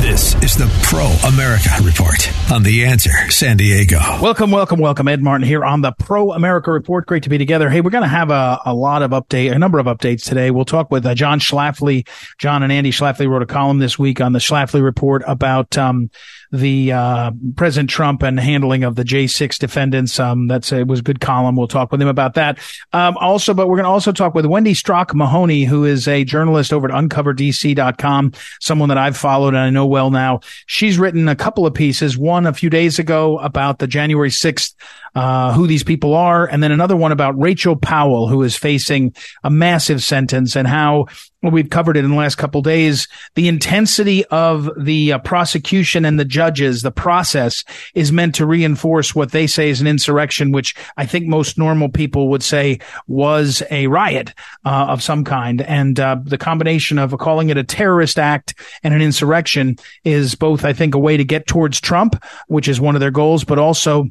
This 0.00 0.36
is 0.44 0.56
the 0.56 0.68
Pro 0.84 1.06
America 1.28 1.70
Report 1.82 2.30
on 2.52 2.62
The 2.62 2.84
Answer 2.84 3.10
San 3.30 3.56
Diego. 3.56 3.98
Welcome, 4.22 4.52
welcome, 4.52 4.78
welcome. 4.78 5.08
Ed 5.08 5.22
Martin 5.22 5.46
here 5.46 5.64
on 5.64 5.80
the 5.80 5.92
Pro 5.92 6.30
America 6.30 6.70
Report. 6.70 7.04
Great 7.04 7.24
to 7.24 7.28
be 7.28 7.36
together. 7.36 7.68
Hey, 7.68 7.80
we're 7.80 7.90
going 7.90 8.04
to 8.04 8.08
have 8.08 8.30
a, 8.30 8.60
a 8.64 8.72
lot 8.72 9.02
of 9.02 9.10
update, 9.10 9.52
a 9.52 9.58
number 9.58 9.80
of 9.80 9.86
updates 9.86 10.24
today. 10.24 10.52
We'll 10.52 10.64
talk 10.64 10.92
with 10.92 11.04
uh, 11.04 11.16
John 11.16 11.40
Schlafly. 11.40 12.06
John 12.38 12.62
and 12.62 12.72
Andy 12.72 12.92
Schlafly 12.92 13.28
wrote 13.28 13.42
a 13.42 13.46
column 13.46 13.78
this 13.80 13.98
week 13.98 14.20
on 14.20 14.32
the 14.32 14.38
Schlafly 14.38 14.82
Report 14.82 15.24
about, 15.26 15.76
um, 15.76 16.10
the 16.52 16.92
uh, 16.92 17.30
President 17.56 17.90
Trump 17.90 18.22
and 18.22 18.38
handling 18.40 18.84
of 18.84 18.94
the 18.94 19.04
J6 19.04 19.58
defendants. 19.58 20.18
Um, 20.18 20.48
that's 20.48 20.72
it 20.72 20.86
was 20.86 21.00
a 21.00 21.02
good 21.02 21.20
column. 21.20 21.56
We'll 21.56 21.68
talk 21.68 21.92
with 21.92 22.00
him 22.00 22.08
about 22.08 22.34
that. 22.34 22.58
Um, 22.92 23.16
also, 23.18 23.54
but 23.54 23.68
we're 23.68 23.76
going 23.76 23.84
to 23.84 23.90
also 23.90 24.12
talk 24.12 24.34
with 24.34 24.44
Wendi 24.44 24.74
Strauch 24.74 25.14
Mahoney, 25.14 25.64
who 25.64 25.84
is 25.84 26.08
a 26.08 26.24
journalist 26.24 26.72
over 26.72 26.90
at 26.90 26.94
UncoverDC.com, 26.94 28.32
someone 28.60 28.88
that 28.88 28.98
I've 28.98 29.16
followed 29.16 29.48
and 29.48 29.58
I 29.58 29.70
know 29.70 29.86
well 29.86 30.10
now. 30.10 30.40
She's 30.66 30.98
written 30.98 31.28
a 31.28 31.36
couple 31.36 31.66
of 31.66 31.74
pieces. 31.74 32.16
One 32.16 32.46
a 32.46 32.52
few 32.52 32.70
days 32.70 32.98
ago 32.98 33.38
about 33.38 33.78
the 33.78 33.86
January 33.86 34.30
6th 34.30 34.74
uh, 35.14 35.52
who 35.52 35.66
these 35.66 35.82
people 35.82 36.14
are, 36.14 36.46
and 36.46 36.62
then 36.62 36.70
another 36.70 36.96
one 36.96 37.12
about 37.12 37.38
Rachel 37.38 37.76
Powell, 37.76 38.28
who 38.28 38.42
is 38.42 38.56
facing 38.56 39.14
a 39.42 39.50
massive 39.50 40.02
sentence, 40.02 40.54
and 40.54 40.68
how 40.68 41.06
well, 41.42 41.52
we've 41.52 41.70
covered 41.70 41.96
it 41.96 42.04
in 42.04 42.10
the 42.10 42.16
last 42.16 42.34
couple 42.34 42.62
days. 42.62 43.06
The 43.36 43.46
intensity 43.46 44.24
of 44.26 44.68
the 44.76 45.12
uh, 45.12 45.18
prosecution 45.18 46.04
and 46.04 46.18
the 46.18 46.24
judges, 46.24 46.82
the 46.82 46.90
process 46.90 47.62
is 47.94 48.10
meant 48.10 48.34
to 48.36 48.46
reinforce 48.46 49.14
what 49.14 49.30
they 49.30 49.46
say 49.46 49.70
is 49.70 49.80
an 49.80 49.86
insurrection, 49.86 50.50
which 50.50 50.74
I 50.96 51.06
think 51.06 51.26
most 51.26 51.56
normal 51.56 51.90
people 51.90 52.28
would 52.30 52.42
say 52.42 52.80
was 53.06 53.62
a 53.70 53.86
riot 53.86 54.34
uh, 54.64 54.86
of 54.88 55.00
some 55.00 55.22
kind. 55.22 55.62
And 55.62 56.00
uh, 56.00 56.16
the 56.24 56.38
combination 56.38 56.98
of 56.98 57.16
calling 57.18 57.50
it 57.50 57.56
a 57.56 57.62
terrorist 57.62 58.18
act 58.18 58.54
and 58.82 58.92
an 58.92 59.00
insurrection 59.00 59.76
is 60.02 60.34
both, 60.34 60.64
I 60.64 60.72
think, 60.72 60.96
a 60.96 60.98
way 60.98 61.16
to 61.16 61.24
get 61.24 61.46
towards 61.46 61.80
Trump, 61.80 62.20
which 62.48 62.66
is 62.66 62.80
one 62.80 62.96
of 62.96 63.00
their 63.00 63.12
goals, 63.12 63.44
but 63.44 63.60
also 63.60 64.06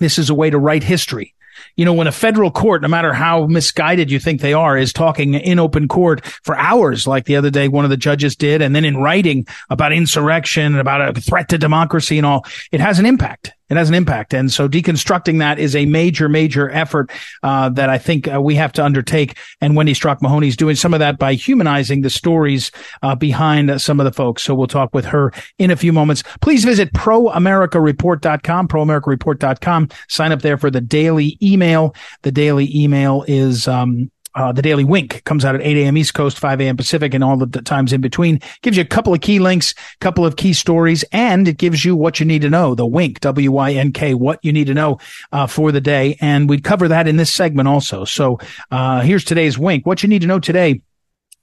this 0.00 0.18
is 0.18 0.28
a 0.28 0.34
way 0.34 0.50
to 0.50 0.58
write 0.58 0.82
history. 0.82 1.34
You 1.78 1.84
know, 1.84 1.94
when 1.94 2.08
a 2.08 2.12
federal 2.12 2.50
court, 2.50 2.82
no 2.82 2.88
matter 2.88 3.12
how 3.12 3.46
misguided 3.46 4.10
you 4.10 4.18
think 4.18 4.40
they 4.40 4.52
are, 4.52 4.76
is 4.76 4.92
talking 4.92 5.34
in 5.34 5.58
open 5.58 5.88
court 5.88 6.26
for 6.42 6.58
hours, 6.58 7.06
like 7.06 7.24
the 7.24 7.36
other 7.36 7.50
day, 7.50 7.68
one 7.68 7.84
of 7.84 7.90
the 7.90 7.96
judges 7.96 8.36
did, 8.36 8.60
and 8.60 8.74
then 8.74 8.84
in 8.84 8.96
writing 8.96 9.46
about 9.70 9.92
insurrection 9.92 10.64
and 10.64 10.80
about 10.80 11.16
a 11.16 11.20
threat 11.20 11.48
to 11.48 11.56
democracy 11.56 12.18
and 12.18 12.26
all, 12.26 12.44
it 12.72 12.80
has 12.80 12.98
an 12.98 13.06
impact 13.06 13.52
it 13.70 13.76
has 13.76 13.88
an 13.88 13.94
impact. 13.94 14.34
And 14.34 14.52
so 14.52 14.68
deconstructing 14.68 15.38
that 15.40 15.58
is 15.58 15.76
a 15.76 15.86
major, 15.86 16.28
major 16.28 16.70
effort 16.70 17.10
uh, 17.42 17.68
that 17.70 17.90
I 17.90 17.98
think 17.98 18.32
uh, 18.32 18.40
we 18.40 18.54
have 18.54 18.72
to 18.72 18.84
undertake. 18.84 19.36
And 19.60 19.74
Wendi 19.74 19.94
Strauch 19.94 20.22
Mahoney 20.22 20.48
is 20.48 20.56
doing 20.56 20.76
some 20.76 20.94
of 20.94 21.00
that 21.00 21.18
by 21.18 21.34
humanizing 21.34 22.00
the 22.00 22.10
stories 22.10 22.70
uh, 23.02 23.14
behind 23.14 23.80
some 23.80 24.00
of 24.00 24.04
the 24.04 24.12
folks. 24.12 24.42
So 24.42 24.54
we'll 24.54 24.66
talk 24.66 24.94
with 24.94 25.04
her 25.06 25.32
in 25.58 25.70
a 25.70 25.76
few 25.76 25.92
moments. 25.92 26.22
Please 26.40 26.64
visit 26.64 26.92
proamericareport.com, 26.92 28.68
proamericareport.com. 28.68 29.88
Sign 30.08 30.32
up 30.32 30.42
there 30.42 30.56
for 30.56 30.70
the 30.70 30.80
daily 30.80 31.38
email. 31.42 31.94
The 32.22 32.32
daily 32.32 32.70
email 32.74 33.24
is 33.28 33.68
um, 33.68 34.10
uh, 34.38 34.52
the 34.52 34.62
Daily 34.62 34.84
Wynk 34.84 35.24
comes 35.24 35.44
out 35.44 35.56
at 35.56 35.62
8 35.62 35.76
a.m. 35.78 35.96
East 35.96 36.14
Coast, 36.14 36.38
5 36.38 36.60
a.m. 36.60 36.76
Pacific, 36.76 37.12
and 37.12 37.24
all 37.24 37.36
the, 37.36 37.46
the 37.46 37.60
times 37.60 37.92
in 37.92 38.00
between. 38.00 38.40
Gives 38.62 38.76
you 38.76 38.82
a 38.84 38.86
couple 38.86 39.12
of 39.12 39.20
key 39.20 39.40
links, 39.40 39.72
a 39.72 39.98
couple 39.98 40.24
of 40.24 40.36
key 40.36 40.52
stories, 40.52 41.04
and 41.10 41.48
it 41.48 41.58
gives 41.58 41.84
you 41.84 41.96
what 41.96 42.20
you 42.20 42.26
need 42.26 42.42
to 42.42 42.48
know. 42.48 42.76
The 42.76 42.86
Wynk, 42.86 43.18
W-Y-N-K, 43.18 44.14
what 44.14 44.38
you 44.44 44.52
need 44.52 44.68
to 44.68 44.74
know 44.74 45.00
uh, 45.32 45.48
for 45.48 45.72
the 45.72 45.80
day, 45.80 46.16
and 46.20 46.48
we'd 46.48 46.62
cover 46.62 46.86
that 46.86 47.08
in 47.08 47.16
this 47.16 47.34
segment 47.34 47.66
also. 47.66 48.04
So 48.04 48.38
uh, 48.70 49.00
here's 49.00 49.24
today's 49.24 49.56
Wynk. 49.56 49.84
What 49.84 50.04
you 50.04 50.08
need 50.08 50.22
to 50.22 50.28
know 50.28 50.38
today. 50.38 50.82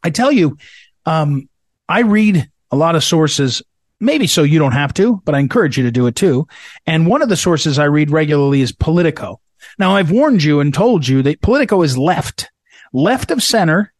I 0.01 0.09
tell 0.09 0.31
you, 0.31 0.57
um, 1.05 1.49
I 1.89 1.99
read 2.01 2.49
a 2.71 2.77
lot 2.77 2.95
of 2.95 3.03
sources 3.03 3.61
maybe 3.99 4.25
so 4.25 4.43
you 4.43 4.57
don't 4.57 4.71
have 4.71 4.93
to, 4.93 5.21
but 5.25 5.35
I 5.35 5.39
encourage 5.39 5.77
you 5.77 5.83
to 5.83 5.91
do 5.91 6.07
it 6.07 6.15
too. 6.15 6.47
And 6.85 7.07
one 7.07 7.21
of 7.21 7.27
the 7.27 7.35
sources 7.35 7.77
I 7.77 7.85
read 7.85 8.09
regularly 8.09 8.61
is 8.61 8.71
Politico. 8.71 9.41
Now 9.77 9.97
I've 9.97 10.11
warned 10.11 10.43
you 10.43 10.61
and 10.61 10.73
told 10.73 11.05
you 11.05 11.21
that 11.23 11.41
Politico 11.41 11.81
is 11.81 11.97
left 11.97 12.49
left 12.93 13.31
of 13.31 13.43
center, 13.43 13.93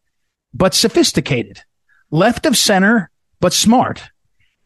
but 0.52 0.74
sophisticated, 0.74 1.62
left 2.10 2.46
of 2.46 2.56
center, 2.56 3.10
but 3.40 3.52
smart. 3.52 4.02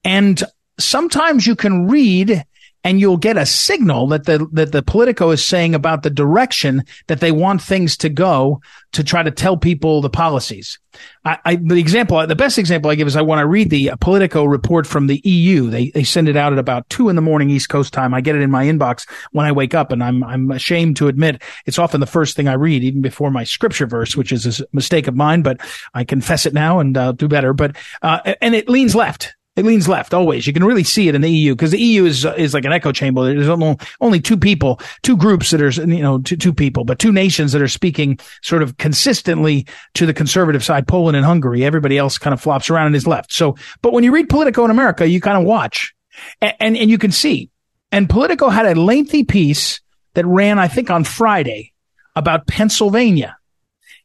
And 0.05 0.43
sometimes 0.79 1.47
you 1.47 1.57
can 1.57 1.89
read 1.89 2.45
and 2.83 2.99
you'll 2.99 3.17
get 3.17 3.37
a 3.37 3.47
signal 3.47 4.07
that 4.09 4.25
the 4.25 4.47
that 4.53 4.73
the 4.73 4.83
Politico 4.83 5.31
is 5.31 5.45
saying 5.45 5.75
about 5.75 6.03
the 6.03 6.11
direction 6.11 6.85
that 7.09 7.21
they 7.21 7.33
want 7.33 7.63
things 7.63 7.97
to 7.99 8.09
go 8.09 8.61
to 8.93 9.05
try 9.05 9.23
to 9.23 9.31
tell 9.31 9.57
people 9.57 10.01
the 10.01 10.11
policies. 10.11 10.79
I, 11.25 11.39
I 11.45 11.57
the 11.57 11.77
example, 11.77 12.27
the 12.27 12.35
best 12.35 12.59
example 12.59 12.91
I 12.91 12.95
give 12.95 13.07
is 13.07 13.17
I 13.17 13.23
when 13.23 13.39
I 13.39 13.43
read 13.43 13.71
the 13.71 13.93
Politico 14.01 14.45
report 14.45 14.87
from 14.87 15.07
the 15.07 15.21
EU. 15.25 15.69
They 15.69 15.91
they 15.91 16.05
send 16.05 16.29
it 16.29 16.37
out 16.37 16.53
at 16.53 16.59
about 16.59 16.89
two 16.89 17.09
in 17.09 17.17
the 17.17 17.23
morning 17.23 17.51
East 17.51 17.69
Coast 17.69 17.93
time. 17.93 18.15
I 18.15 18.21
get 18.21 18.35
it 18.35 18.43
in 18.43 18.51
my 18.51 18.65
inbox 18.65 19.09
when 19.33 19.47
I 19.47 19.53
wake 19.53 19.75
up, 19.75 19.93
and 19.93 20.03
I'm 20.03 20.25
I'm 20.25 20.51
ashamed 20.51 20.97
to 20.97 21.09
admit 21.09 21.43
it's 21.67 21.79
often 21.79 22.01
the 22.01 22.07
first 22.07 22.35
thing 22.35 22.49
I 22.49 22.55
read, 22.55 22.83
even 22.83 23.03
before 23.03 23.31
my 23.31 23.45
scripture 23.45 23.87
verse, 23.87 24.17
which 24.17 24.33
is 24.33 24.61
a 24.61 24.67
mistake 24.73 25.07
of 25.07 25.15
mine, 25.15 25.43
but 25.43 25.61
I 25.95 26.05
confess 26.05 26.47
it 26.47 26.55
now 26.55 26.81
and 26.81 26.97
uh, 26.97 27.13
do 27.13 27.29
better. 27.29 27.53
But 27.53 27.77
uh, 28.03 28.35
and 28.41 28.55
it 28.55 28.69
leans 28.69 28.95
left. 28.95 29.35
It 29.57 29.65
leans 29.65 29.89
left 29.89 30.15
always. 30.15 30.47
You 30.47 30.53
can 30.53 30.65
really 30.65 30.85
see 30.85 31.09
it 31.09 31.15
in 31.15 31.23
the 31.23 31.31
EU 31.31 31.55
because 31.55 31.73
the 31.73 31.81
EU 31.81 32.05
is 32.05 32.25
uh, 32.25 32.35
is 32.35 32.55
like 32.55 32.65
an 32.65 32.73
echo 32.73 32.93
chamber. 32.93 33.35
There's 33.35 33.77
only 34.01 34.21
two 34.21 34.37
people, 34.37 34.81
two 35.03 35.17
groups 35.17 35.51
that 35.51 35.61
are 35.61 35.71
you 35.71 36.03
know 36.03 36.21
two, 36.21 36.37
two 36.37 36.55
people, 36.55 36.85
but 36.85 36.99
two 37.01 37.13
nations 37.13 37.53
that 37.53 37.61
are 37.61 37.69
speaking 37.69 38.19
sort 38.43 38.63
of 38.63 38.77
consistently 38.79 39.67
to 39.95 40.07
the 40.07 40.15
conservative 40.15 40.65
side, 40.65 40.87
Poland 40.87 41.17
and 41.17 41.27
Hungary. 41.27 41.65
Everybody 41.65 41.99
else 41.99 42.17
kind 42.17 42.33
of 42.33 42.41
flops 42.41 42.71
around 42.71 42.87
and 42.87 42.97
is 42.97 43.09
left. 43.09 43.33
So, 43.33 43.57
but 43.83 43.93
when 43.93 44.05
you 44.05 44.13
read 44.13 44.29
Politico 44.29 44.65
in 44.65 44.71
America, 44.71 45.07
you 45.09 45.21
kind 45.21 45.37
of 45.37 45.45
watch 45.45 45.95
and, 46.41 46.55
and, 46.61 46.77
and 46.77 46.91
you 46.91 46.99
can 46.99 47.13
see. 47.13 47.51
And 47.93 48.09
Politico 48.09 48.51
had 48.51 48.67
a 48.67 48.81
lengthy 48.81 49.25
piece 49.25 49.81
that 50.15 50.27
ran, 50.27 50.59
I 50.59 50.69
think, 50.69 50.91
on 50.91 51.05
Friday 51.05 51.73
about 52.15 52.47
Pennsylvania. 52.47 53.37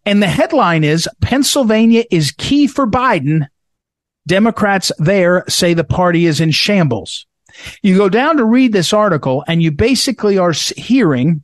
And 0.05 0.21
the 0.21 0.27
headline 0.27 0.83
is 0.83 1.07
Pennsylvania 1.21 2.03
is 2.11 2.31
key 2.31 2.67
for 2.67 2.87
Biden 2.87 3.47
Democrats 4.27 4.91
there 4.97 5.43
say 5.47 5.73
the 5.73 5.83
party 5.83 6.25
is 6.25 6.41
in 6.41 6.51
shambles. 6.51 7.25
You 7.81 7.97
go 7.97 8.09
down 8.09 8.37
to 8.37 8.45
read 8.45 8.73
this 8.73 8.93
article 8.93 9.43
and 9.47 9.61
you 9.61 9.71
basically 9.71 10.37
are 10.37 10.53
hearing 10.75 11.43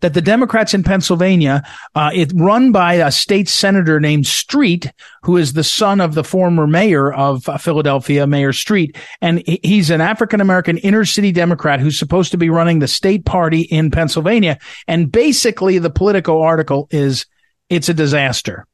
that 0.00 0.14
the 0.14 0.20
Democrats 0.20 0.74
in 0.74 0.82
Pennsylvania, 0.82 1.62
uh, 1.94 2.10
it 2.12 2.32
run 2.34 2.72
by 2.72 2.94
a 2.94 3.10
state 3.10 3.48
senator 3.48 4.00
named 4.00 4.26
Street, 4.26 4.92
who 5.22 5.36
is 5.36 5.52
the 5.52 5.64
son 5.64 6.00
of 6.00 6.14
the 6.14 6.24
former 6.24 6.66
mayor 6.66 7.12
of 7.12 7.48
uh, 7.48 7.58
Philadelphia, 7.58 8.26
Mayor 8.26 8.52
Street. 8.52 8.96
And 9.20 9.42
he's 9.46 9.90
an 9.90 10.00
African 10.00 10.40
American 10.40 10.78
inner 10.78 11.04
city 11.04 11.32
Democrat 11.32 11.80
who's 11.80 11.98
supposed 11.98 12.32
to 12.32 12.38
be 12.38 12.50
running 12.50 12.78
the 12.78 12.88
state 12.88 13.24
party 13.24 13.62
in 13.62 13.90
Pennsylvania. 13.90 14.58
And 14.86 15.10
basically 15.10 15.78
the 15.78 15.90
Politico 15.90 16.42
article 16.42 16.88
is 16.90 17.26
it's 17.68 17.88
a 17.88 17.94
disaster 17.94 18.66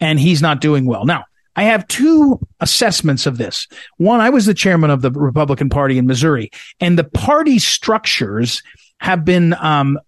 and 0.00 0.18
he's 0.18 0.42
not 0.42 0.60
doing 0.60 0.86
well. 0.86 1.04
Now, 1.04 1.24
I 1.56 1.64
have 1.64 1.88
two 1.88 2.38
assessments 2.60 3.26
of 3.26 3.38
this. 3.38 3.66
One, 3.96 4.20
I 4.20 4.30
was 4.30 4.46
the 4.46 4.54
chairman 4.54 4.90
of 4.90 5.02
the 5.02 5.10
Republican 5.10 5.68
Party 5.70 5.98
in 5.98 6.06
Missouri, 6.06 6.50
and 6.80 6.98
the 6.98 7.04
party 7.04 7.58
structures 7.58 8.62
have 9.00 9.24
been 9.24 9.54
um, 9.54 9.98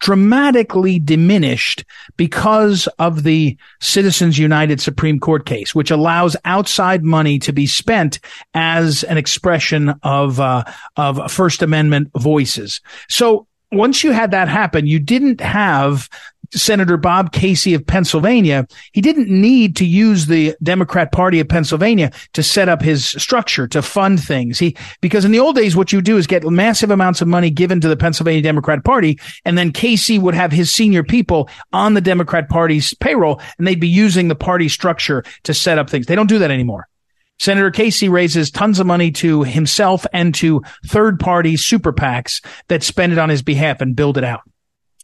dramatically 0.00 0.98
diminished 0.98 1.84
because 2.16 2.86
of 2.98 3.24
the 3.24 3.56
Citizens 3.80 4.38
United 4.38 4.80
Supreme 4.80 5.18
Court 5.18 5.44
case, 5.44 5.74
which 5.74 5.90
allows 5.90 6.36
outside 6.44 7.02
money 7.04 7.38
to 7.40 7.52
be 7.52 7.66
spent 7.66 8.20
as 8.54 9.02
an 9.04 9.18
expression 9.18 9.94
of 10.02 10.40
uh, 10.40 10.64
of 10.96 11.30
First 11.32 11.62
Amendment 11.62 12.10
voices. 12.16 12.80
So 13.08 13.46
once 13.70 14.02
you 14.02 14.12
had 14.12 14.30
that 14.30 14.48
happen, 14.48 14.86
you 14.86 14.98
didn't 14.98 15.40
have 15.40 16.08
Senator 16.52 16.96
Bob 16.96 17.32
Casey 17.32 17.74
of 17.74 17.86
Pennsylvania, 17.86 18.66
he 18.92 19.00
didn't 19.00 19.28
need 19.28 19.76
to 19.76 19.84
use 19.84 20.26
the 20.26 20.54
Democrat 20.62 21.12
Party 21.12 21.40
of 21.40 21.48
Pennsylvania 21.48 22.10
to 22.34 22.42
set 22.42 22.68
up 22.68 22.82
his 22.82 23.06
structure 23.06 23.66
to 23.68 23.82
fund 23.82 24.22
things. 24.22 24.58
He, 24.58 24.76
because 25.00 25.24
in 25.24 25.32
the 25.32 25.40
old 25.40 25.56
days, 25.56 25.76
what 25.76 25.92
you 25.92 26.00
do 26.00 26.16
is 26.16 26.26
get 26.26 26.44
massive 26.44 26.90
amounts 26.90 27.20
of 27.20 27.28
money 27.28 27.50
given 27.50 27.80
to 27.80 27.88
the 27.88 27.96
Pennsylvania 27.96 28.42
Democrat 28.42 28.84
Party, 28.84 29.18
and 29.44 29.56
then 29.56 29.72
Casey 29.72 30.18
would 30.18 30.34
have 30.34 30.52
his 30.52 30.72
senior 30.72 31.02
people 31.02 31.48
on 31.72 31.94
the 31.94 32.00
Democrat 32.00 32.48
Party's 32.48 32.94
payroll, 32.94 33.40
and 33.58 33.66
they'd 33.66 33.80
be 33.80 33.88
using 33.88 34.28
the 34.28 34.34
party 34.34 34.68
structure 34.68 35.24
to 35.44 35.54
set 35.54 35.78
up 35.78 35.90
things. 35.90 36.06
They 36.06 36.14
don't 36.14 36.28
do 36.28 36.38
that 36.38 36.50
anymore. 36.50 36.88
Senator 37.38 37.70
Casey 37.70 38.08
raises 38.08 38.50
tons 38.50 38.80
of 38.80 38.86
money 38.86 39.12
to 39.12 39.44
himself 39.44 40.04
and 40.12 40.34
to 40.34 40.62
third 40.86 41.20
party 41.20 41.56
super 41.56 41.92
PACs 41.92 42.44
that 42.68 42.82
spend 42.82 43.12
it 43.12 43.18
on 43.18 43.28
his 43.28 43.42
behalf 43.42 43.80
and 43.80 43.94
build 43.94 44.18
it 44.18 44.24
out. 44.24 44.40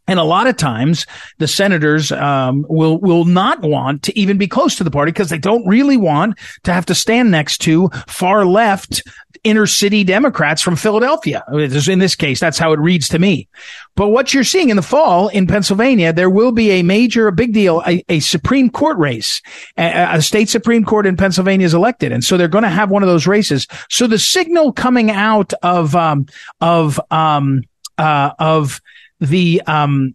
And 0.07 0.19
a 0.19 0.25
lot 0.25 0.47
of 0.47 0.57
times 0.57 1.07
the 1.39 1.49
senators 1.49 2.13
um, 2.13 2.67
will 2.69 2.99
will 2.99 3.25
not 3.25 3.63
want 3.63 4.03
to 4.05 4.19
even 4.19 4.37
be 4.37 4.47
close 4.47 4.77
to 4.77 4.85
the 4.85 4.91
party 4.91 5.13
because 5.13 5.31
they 5.31 5.39
don't 5.39 5.67
really 5.67 5.97
want 5.97 6.39
to 6.65 6.73
have 6.73 6.87
to 6.87 6.95
stand 6.95 7.31
next 7.31 7.59
to 7.63 7.89
far 8.07 8.45
left 8.45 9.03
inner 9.45 9.67
city 9.67 10.05
Democrats 10.05 10.63
from 10.63 10.75
Philadelphia. 10.75 11.45
In 11.53 11.99
this 11.99 12.15
case, 12.15 12.41
that's 12.41 12.59
how 12.59 12.73
it 12.73 12.81
reads 12.81 13.09
to 13.11 13.19
me. 13.19 13.47
But 13.95 14.09
what 14.09 14.33
you're 14.33 14.43
seeing 14.43 14.71
in 14.71 14.77
the 14.77 14.83
fall 14.83 15.29
in 15.29 15.47
Pennsylvania, 15.47 16.13
there 16.13 16.31
will 16.31 16.51
be 16.51 16.71
a 16.71 16.83
major, 16.83 17.29
a 17.29 17.33
big 17.33 17.53
deal, 17.53 17.83
a, 17.87 18.03
a 18.09 18.21
Supreme 18.21 18.71
Court 18.71 18.97
race. 18.99 19.43
A, 19.77 20.17
a, 20.17 20.23
state 20.23 20.49
Supreme 20.49 20.85
Court 20.85 21.07
in 21.07 21.17
Pennsylvania 21.17 21.67
is 21.67 21.75
elected. 21.75 22.11
And 22.11 22.25
so 22.25 22.37
they're 22.37 22.49
going 22.49 22.65
to 22.65 22.71
have 22.71 22.91
one 22.91 23.03
of 23.03 23.09
those 23.09 23.27
races. 23.27 23.67
So 23.91 24.07
the 24.07 24.19
signal 24.19 24.73
coming 24.73 25.11
out 25.11 25.53
of, 25.63 25.95
um, 25.95 26.27
of, 26.61 26.99
um, 27.11 27.63
uh, 27.99 28.33
of, 28.39 28.81
the 29.21 29.63
um, 29.67 30.15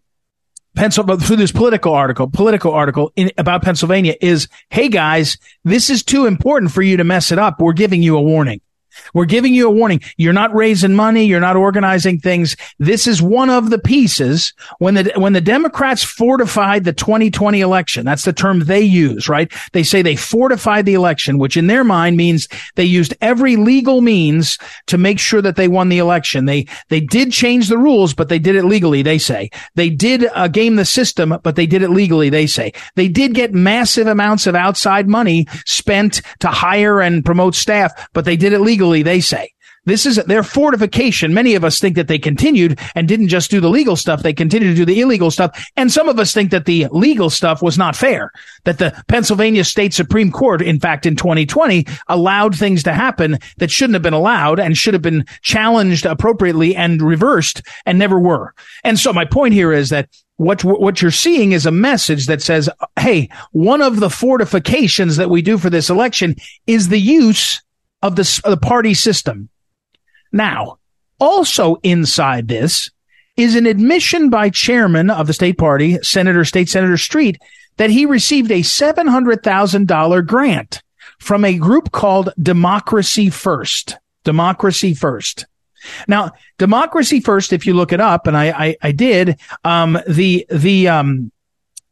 Pennsylvania 0.75 1.25
through 1.25 1.37
this 1.37 1.51
Politico 1.51 1.93
article, 1.93 2.29
Politico 2.29 2.71
article 2.71 3.11
in, 3.15 3.31
about 3.37 3.63
Pennsylvania 3.63 4.15
is, 4.21 4.47
hey 4.69 4.89
guys, 4.89 5.37
this 5.63 5.89
is 5.89 6.03
too 6.03 6.25
important 6.25 6.71
for 6.71 6.81
you 6.81 6.97
to 6.97 7.03
mess 7.03 7.31
it 7.31 7.39
up. 7.39 7.59
We're 7.59 7.73
giving 7.73 8.01
you 8.01 8.17
a 8.17 8.21
warning. 8.21 8.61
We're 9.13 9.25
giving 9.25 9.53
you 9.53 9.67
a 9.67 9.71
warning. 9.71 10.01
You're 10.17 10.33
not 10.33 10.53
raising 10.53 10.93
money. 10.93 11.25
You're 11.25 11.39
not 11.39 11.55
organizing 11.55 12.19
things. 12.19 12.55
This 12.77 13.07
is 13.07 13.21
one 13.21 13.49
of 13.49 13.69
the 13.69 13.79
pieces 13.79 14.53
when 14.79 14.95
the, 14.95 15.11
when 15.15 15.33
the 15.33 15.41
Democrats 15.41 16.03
fortified 16.03 16.83
the 16.83 16.93
2020 16.93 17.61
election. 17.61 18.05
That's 18.05 18.25
the 18.25 18.33
term 18.33 18.61
they 18.61 18.81
use, 18.81 19.29
right? 19.29 19.51
They 19.73 19.83
say 19.83 20.01
they 20.01 20.15
fortified 20.15 20.85
the 20.85 20.93
election, 20.93 21.37
which 21.37 21.57
in 21.57 21.67
their 21.67 21.83
mind 21.83 22.17
means 22.17 22.47
they 22.75 22.85
used 22.85 23.13
every 23.21 23.55
legal 23.55 24.01
means 24.01 24.57
to 24.87 24.97
make 24.97 25.19
sure 25.19 25.41
that 25.41 25.55
they 25.55 25.67
won 25.67 25.89
the 25.89 25.99
election. 25.99 26.45
They, 26.45 26.67
they 26.89 26.99
did 26.99 27.31
change 27.31 27.69
the 27.69 27.77
rules, 27.77 28.13
but 28.13 28.29
they 28.29 28.39
did 28.39 28.55
it 28.55 28.65
legally, 28.65 29.01
they 29.01 29.17
say. 29.17 29.51
They 29.75 29.89
did 29.89 30.25
uh, 30.33 30.47
game 30.47 30.75
the 30.75 30.85
system, 30.85 31.37
but 31.43 31.55
they 31.55 31.67
did 31.67 31.81
it 31.81 31.89
legally, 31.89 32.29
they 32.29 32.47
say. 32.47 32.73
They 32.95 33.07
did 33.07 33.33
get 33.33 33.53
massive 33.53 34.07
amounts 34.07 34.47
of 34.47 34.55
outside 34.55 35.07
money 35.07 35.47
spent 35.65 36.21
to 36.39 36.47
hire 36.47 36.99
and 37.01 37.23
promote 37.23 37.55
staff, 37.55 38.09
but 38.13 38.25
they 38.25 38.35
did 38.35 38.53
it 38.53 38.59
legally 38.59 38.88
they 38.89 39.21
say. 39.21 39.53
This 39.85 40.05
is 40.05 40.17
their 40.17 40.43
fortification. 40.43 41.33
Many 41.33 41.55
of 41.55 41.63
us 41.63 41.79
think 41.79 41.95
that 41.95 42.07
they 42.07 42.19
continued 42.19 42.79
and 42.95 43.07
didn't 43.07 43.29
just 43.29 43.49
do 43.49 43.59
the 43.59 43.69
legal 43.69 43.95
stuff. 43.95 44.21
They 44.21 44.33
continued 44.33 44.71
to 44.71 44.75
do 44.75 44.85
the 44.85 45.01
illegal 45.01 45.31
stuff. 45.31 45.67
And 45.77 45.91
some 45.91 46.09
of 46.09 46.19
us 46.19 46.33
think 46.33 46.51
that 46.51 46.65
the 46.65 46.87
legal 46.91 47.29
stuff 47.29 47.61
was 47.61 47.77
not 47.77 47.95
fair, 47.95 48.31
that 48.65 48.77
the 48.77 48.93
Pennsylvania 49.07 49.63
State 49.63 49.93
Supreme 49.93 50.31
Court, 50.31 50.61
in 50.61 50.79
fact, 50.79 51.05
in 51.05 51.15
2020 51.15 51.87
allowed 52.07 52.55
things 52.55 52.83
to 52.83 52.93
happen 52.93 53.39
that 53.57 53.71
shouldn't 53.71 53.95
have 53.95 54.03
been 54.03 54.13
allowed 54.13 54.59
and 54.59 54.77
should 54.77 54.93
have 54.93 55.01
been 55.01 55.25
challenged 55.41 56.05
appropriately 56.05 56.75
and 56.75 57.01
reversed 57.01 57.63
and 57.85 57.97
never 57.97 58.19
were. 58.19 58.53
And 58.83 58.99
so 58.99 59.13
my 59.13 59.25
point 59.25 59.53
here 59.53 59.71
is 59.71 59.89
that 59.89 60.09
what 60.35 60.63
what 60.63 61.01
you're 61.01 61.11
seeing 61.11 61.51
is 61.51 61.65
a 61.65 61.71
message 61.71 62.27
that 62.27 62.41
says, 62.41 62.69
"Hey, 62.97 63.27
one 63.51 63.81
of 63.81 63.99
the 63.99 64.09
fortifications 64.09 65.17
that 65.17 65.29
we 65.29 65.41
do 65.41 65.57
for 65.57 65.69
this 65.69 65.89
election 65.89 66.35
is 66.65 66.87
the 66.87 66.99
use 66.99 67.61
of 68.01 68.15
the, 68.15 68.41
of 68.43 68.51
the 68.51 68.65
party 68.65 68.93
system. 68.93 69.49
Now, 70.31 70.77
also 71.19 71.75
inside 71.83 72.47
this 72.47 72.89
is 73.35 73.55
an 73.55 73.65
admission 73.65 74.29
by 74.29 74.49
chairman 74.49 75.09
of 75.09 75.27
the 75.27 75.33
state 75.33 75.57
party, 75.57 75.97
Senator, 76.01 76.43
State 76.45 76.69
Senator 76.69 76.97
Street, 76.97 77.41
that 77.77 77.89
he 77.89 78.05
received 78.05 78.51
a 78.51 78.59
$700,000 78.59 80.27
grant 80.27 80.83
from 81.19 81.45
a 81.45 81.57
group 81.57 81.91
called 81.91 82.29
Democracy 82.41 83.29
First. 83.29 83.97
Democracy 84.25 84.93
First. 84.93 85.45
Now, 86.07 86.31
Democracy 86.57 87.21
First, 87.21 87.53
if 87.53 87.65
you 87.65 87.73
look 87.73 87.93
it 87.93 88.01
up, 88.01 88.27
and 88.27 88.35
I, 88.35 88.49
I, 88.51 88.77
I 88.81 88.91
did, 88.91 89.39
um, 89.63 89.97
the, 90.07 90.45
the, 90.49 90.89
um, 90.89 91.31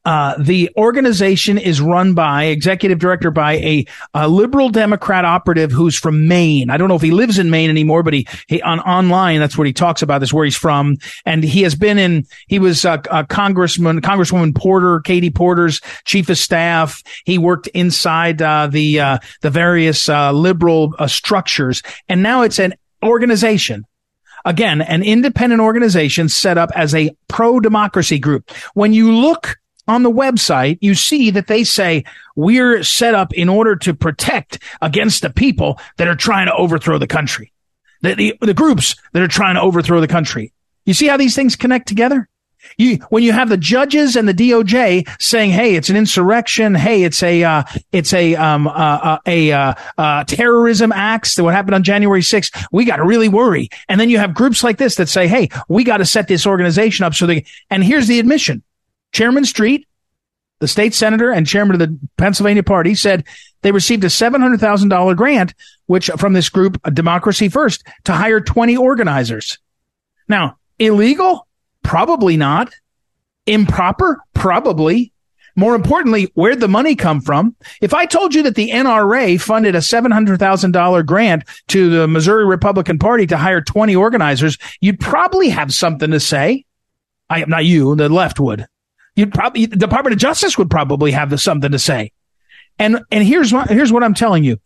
uh, 0.07 0.35
the 0.39 0.69
organization 0.77 1.57
is 1.57 1.81
run 1.81 2.13
by 2.13 2.45
executive 2.45 2.97
director 2.97 3.29
by 3.29 3.55
a, 3.55 3.85
a, 4.13 4.29
liberal 4.29 4.69
Democrat 4.69 5.25
operative 5.25 5.69
who's 5.69 5.99
from 5.99 6.29
Maine. 6.29 6.69
I 6.69 6.77
don't 6.77 6.87
know 6.87 6.95
if 6.95 7.01
he 7.01 7.11
lives 7.11 7.37
in 7.37 7.49
Maine 7.49 7.69
anymore, 7.69 8.03
but 8.03 8.13
he, 8.13 8.25
he 8.47 8.61
on 8.61 8.79
online 8.79 9.41
that's 9.41 9.57
what 9.57 9.67
he 9.67 9.73
talks 9.73 10.01
about. 10.01 10.19
This 10.19 10.31
where 10.31 10.45
he's 10.45 10.55
from, 10.55 10.95
and 11.25 11.43
he 11.43 11.63
has 11.63 11.75
been 11.75 11.97
in. 11.97 12.25
He 12.47 12.57
was 12.57 12.85
a, 12.85 13.01
a 13.11 13.25
Congressman, 13.25 13.99
Congresswoman 13.99 14.55
Porter, 14.55 15.01
Katie 15.01 15.29
Porter's 15.29 15.81
chief 16.05 16.29
of 16.29 16.37
staff. 16.37 17.03
He 17.25 17.37
worked 17.37 17.67
inside 17.67 18.41
uh, 18.41 18.67
the 18.67 19.01
uh, 19.01 19.17
the 19.41 19.49
various 19.49 20.07
uh, 20.07 20.31
liberal 20.31 20.95
uh, 20.97 21.07
structures, 21.07 21.83
and 22.07 22.23
now 22.23 22.43
it's 22.43 22.59
an 22.59 22.75
organization 23.03 23.83
again, 24.45 24.79
an 24.79 25.03
independent 25.03 25.61
organization 25.61 26.29
set 26.29 26.57
up 26.57 26.69
as 26.75 26.95
a 26.95 27.13
pro 27.27 27.59
democracy 27.59 28.19
group. 28.19 28.49
When 28.73 28.93
you 28.93 29.13
look 29.13 29.57
on 29.87 30.03
the 30.03 30.11
website, 30.11 30.77
you 30.81 30.95
see 30.95 31.31
that 31.31 31.47
they 31.47 31.63
say 31.63 32.03
we're 32.35 32.83
set 32.83 33.15
up 33.15 33.33
in 33.33 33.49
order 33.49 33.75
to 33.77 33.93
protect 33.93 34.59
against 34.81 35.21
the 35.21 35.29
people 35.29 35.79
that 35.97 36.07
are 36.07 36.15
trying 36.15 36.47
to 36.47 36.53
overthrow 36.53 36.97
the 36.97 37.07
country. 37.07 37.51
The, 38.01 38.15
the, 38.15 38.37
the 38.41 38.53
groups 38.53 38.95
that 39.13 39.23
are 39.23 39.27
trying 39.27 39.55
to 39.55 39.61
overthrow 39.61 40.01
the 40.01 40.07
country. 40.07 40.53
You 40.85 40.93
see 40.93 41.07
how 41.07 41.17
these 41.17 41.35
things 41.35 41.55
connect 41.55 41.87
together? 41.87 42.29
You, 42.77 42.97
when 43.09 43.23
you 43.23 43.31
have 43.31 43.49
the 43.49 43.57
judges 43.57 44.15
and 44.15 44.27
the 44.27 44.33
DOJ 44.33 45.07
saying, 45.21 45.51
"Hey, 45.51 45.75
it's 45.75 45.89
an 45.89 45.95
insurrection. 45.95 46.75
Hey, 46.75 47.03
it's 47.03 47.23
a, 47.23 47.43
uh, 47.43 47.63
it's 47.91 48.13
a, 48.13 48.35
um, 48.35 48.67
uh, 48.67 48.71
uh, 48.71 49.17
a, 49.25 49.51
uh, 49.51 49.73
uh, 49.97 50.23
terrorism 50.25 50.91
acts 50.91 51.35
that 51.35 51.43
what 51.43 51.53
happened 51.53 51.75
on 51.75 51.83
January 51.83 52.21
6th. 52.21 52.65
We 52.71 52.85
got 52.85 52.97
to 52.97 53.05
really 53.05 53.29
worry." 53.29 53.69
And 53.87 53.99
then 53.99 54.09
you 54.09 54.17
have 54.17 54.33
groups 54.33 54.63
like 54.63 54.77
this 54.77 54.95
that 54.95 55.07
say, 55.07 55.27
"Hey, 55.27 55.49
we 55.69 55.83
got 55.83 55.97
to 55.97 56.05
set 56.05 56.27
this 56.27 56.45
organization 56.45 57.05
up 57.05 57.13
so 57.13 57.25
they." 57.25 57.45
And 57.69 57.83
here's 57.83 58.07
the 58.07 58.19
admission: 58.19 58.63
Chairman 59.11 59.45
Street, 59.45 59.87
the 60.59 60.67
state 60.67 60.93
senator 60.93 61.31
and 61.31 61.47
chairman 61.47 61.79
of 61.79 61.79
the 61.79 61.99
Pennsylvania 62.17 62.63
party, 62.63 62.95
said 62.95 63.25
they 63.61 63.71
received 63.71 64.03
a 64.03 64.07
$700,000 64.07 65.15
grant, 65.15 65.53
which 65.85 66.09
from 66.17 66.33
this 66.33 66.49
group, 66.49 66.79
uh, 66.83 66.89
Democracy 66.89 67.49
First, 67.49 67.85
to 68.05 68.13
hire 68.13 68.39
20 68.39 68.77
organizers. 68.77 69.59
Now, 70.27 70.57
illegal? 70.79 71.47
Probably 71.83 72.37
not. 72.37 72.73
Improper? 73.45 74.19
Probably. 74.33 75.11
More 75.55 75.73
importantly, 75.73 76.29
where'd 76.35 76.59
the 76.59 76.67
money 76.67 76.95
come 76.95 77.19
from? 77.19 77.55
If 77.81 77.93
I 77.93 78.05
told 78.05 78.35
you 78.35 78.43
that 78.43 78.53
the 78.53 78.69
NRA 78.69 79.41
funded 79.41 79.73
a 79.73 79.79
$700,000 79.79 81.05
grant 81.05 81.43
to 81.69 81.89
the 81.89 82.07
Missouri 82.07 82.45
Republican 82.45 82.99
Party 82.99 83.25
to 83.25 83.37
hire 83.37 83.61
20 83.61 83.95
organizers, 83.95 84.59
you'd 84.81 84.99
probably 84.99 85.49
have 85.49 85.73
something 85.73 86.11
to 86.11 86.19
say. 86.19 86.65
I 87.27 87.41
am 87.41 87.49
not 87.49 87.65
you, 87.65 87.95
the 87.95 88.07
left 88.07 88.39
would. 88.39 88.67
You'd 89.17 89.33
probably, 89.33 89.65
the 89.65 89.75
Department 89.75 90.13
of 90.13 90.19
Justice 90.19 90.59
would 90.59 90.69
probably 90.69 91.11
have 91.11 91.37
something 91.41 91.71
to 91.71 91.79
say. 91.79 92.11
And, 92.77 93.01
and 93.11 93.23
here's 93.23 93.51
here's 93.67 93.91
what 93.91 94.03
I'm 94.03 94.13
telling 94.13 94.43
you. 94.43 94.59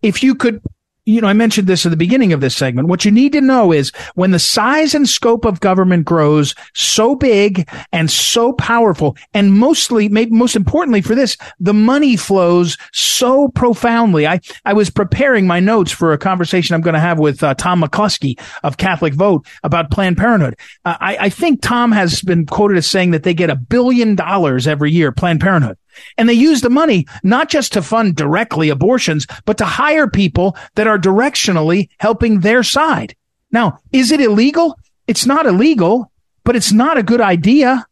If 0.00 0.22
you 0.22 0.34
could 0.34 0.62
you 1.10 1.20
know, 1.20 1.28
I 1.28 1.32
mentioned 1.32 1.66
this 1.66 1.84
at 1.84 1.90
the 1.90 1.96
beginning 1.96 2.32
of 2.32 2.40
this 2.40 2.56
segment. 2.56 2.88
What 2.88 3.04
you 3.04 3.10
need 3.10 3.32
to 3.32 3.40
know 3.40 3.72
is 3.72 3.90
when 4.14 4.30
the 4.30 4.38
size 4.38 4.94
and 4.94 5.08
scope 5.08 5.44
of 5.44 5.60
government 5.60 6.04
grows 6.04 6.54
so 6.74 7.14
big 7.14 7.68
and 7.92 8.10
so 8.10 8.52
powerful, 8.52 9.16
and 9.34 9.52
mostly, 9.52 10.08
maybe 10.08 10.30
most 10.30 10.56
importantly 10.56 11.00
for 11.00 11.14
this, 11.14 11.36
the 11.58 11.74
money 11.74 12.16
flows 12.16 12.78
so 12.92 13.48
profoundly. 13.48 14.26
I, 14.26 14.40
I 14.64 14.72
was 14.72 14.90
preparing 14.90 15.46
my 15.46 15.60
notes 15.60 15.92
for 15.92 16.12
a 16.12 16.18
conversation 16.18 16.74
I'm 16.74 16.80
going 16.80 16.94
to 16.94 17.00
have 17.00 17.18
with 17.18 17.42
uh, 17.42 17.54
Tom 17.54 17.82
McClusky 17.82 18.40
of 18.62 18.76
Catholic 18.76 19.14
Vote 19.14 19.46
about 19.62 19.90
Planned 19.90 20.16
Parenthood. 20.16 20.56
Uh, 20.84 20.96
I, 21.00 21.16
I 21.16 21.28
think 21.28 21.62
Tom 21.62 21.92
has 21.92 22.22
been 22.22 22.46
quoted 22.46 22.76
as 22.76 22.86
saying 22.86 23.10
that 23.10 23.22
they 23.22 23.34
get 23.34 23.50
a 23.50 23.56
billion 23.56 24.14
dollars 24.14 24.66
every 24.66 24.92
year, 24.92 25.12
Planned 25.12 25.40
Parenthood. 25.40 25.76
And 26.16 26.28
they 26.28 26.34
use 26.34 26.60
the 26.60 26.70
money 26.70 27.06
not 27.22 27.48
just 27.48 27.72
to 27.72 27.82
fund 27.82 28.16
directly 28.16 28.68
abortions, 28.68 29.26
but 29.44 29.58
to 29.58 29.64
hire 29.64 30.08
people 30.08 30.56
that 30.74 30.86
are 30.86 30.98
directionally 30.98 31.88
helping 31.98 32.40
their 32.40 32.62
side. 32.62 33.14
Now, 33.52 33.80
is 33.92 34.12
it 34.12 34.20
illegal? 34.20 34.78
It's 35.06 35.26
not 35.26 35.46
illegal, 35.46 36.10
but 36.44 36.56
it's 36.56 36.72
not 36.72 36.98
a 36.98 37.02
good 37.02 37.20
idea. 37.20 37.86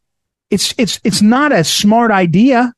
It's, 0.51 0.75
it's, 0.79 1.01
it's 1.05 1.23
not 1.23 1.53
a 1.53 1.65
smart 1.65 2.11
idea. 2.11 2.73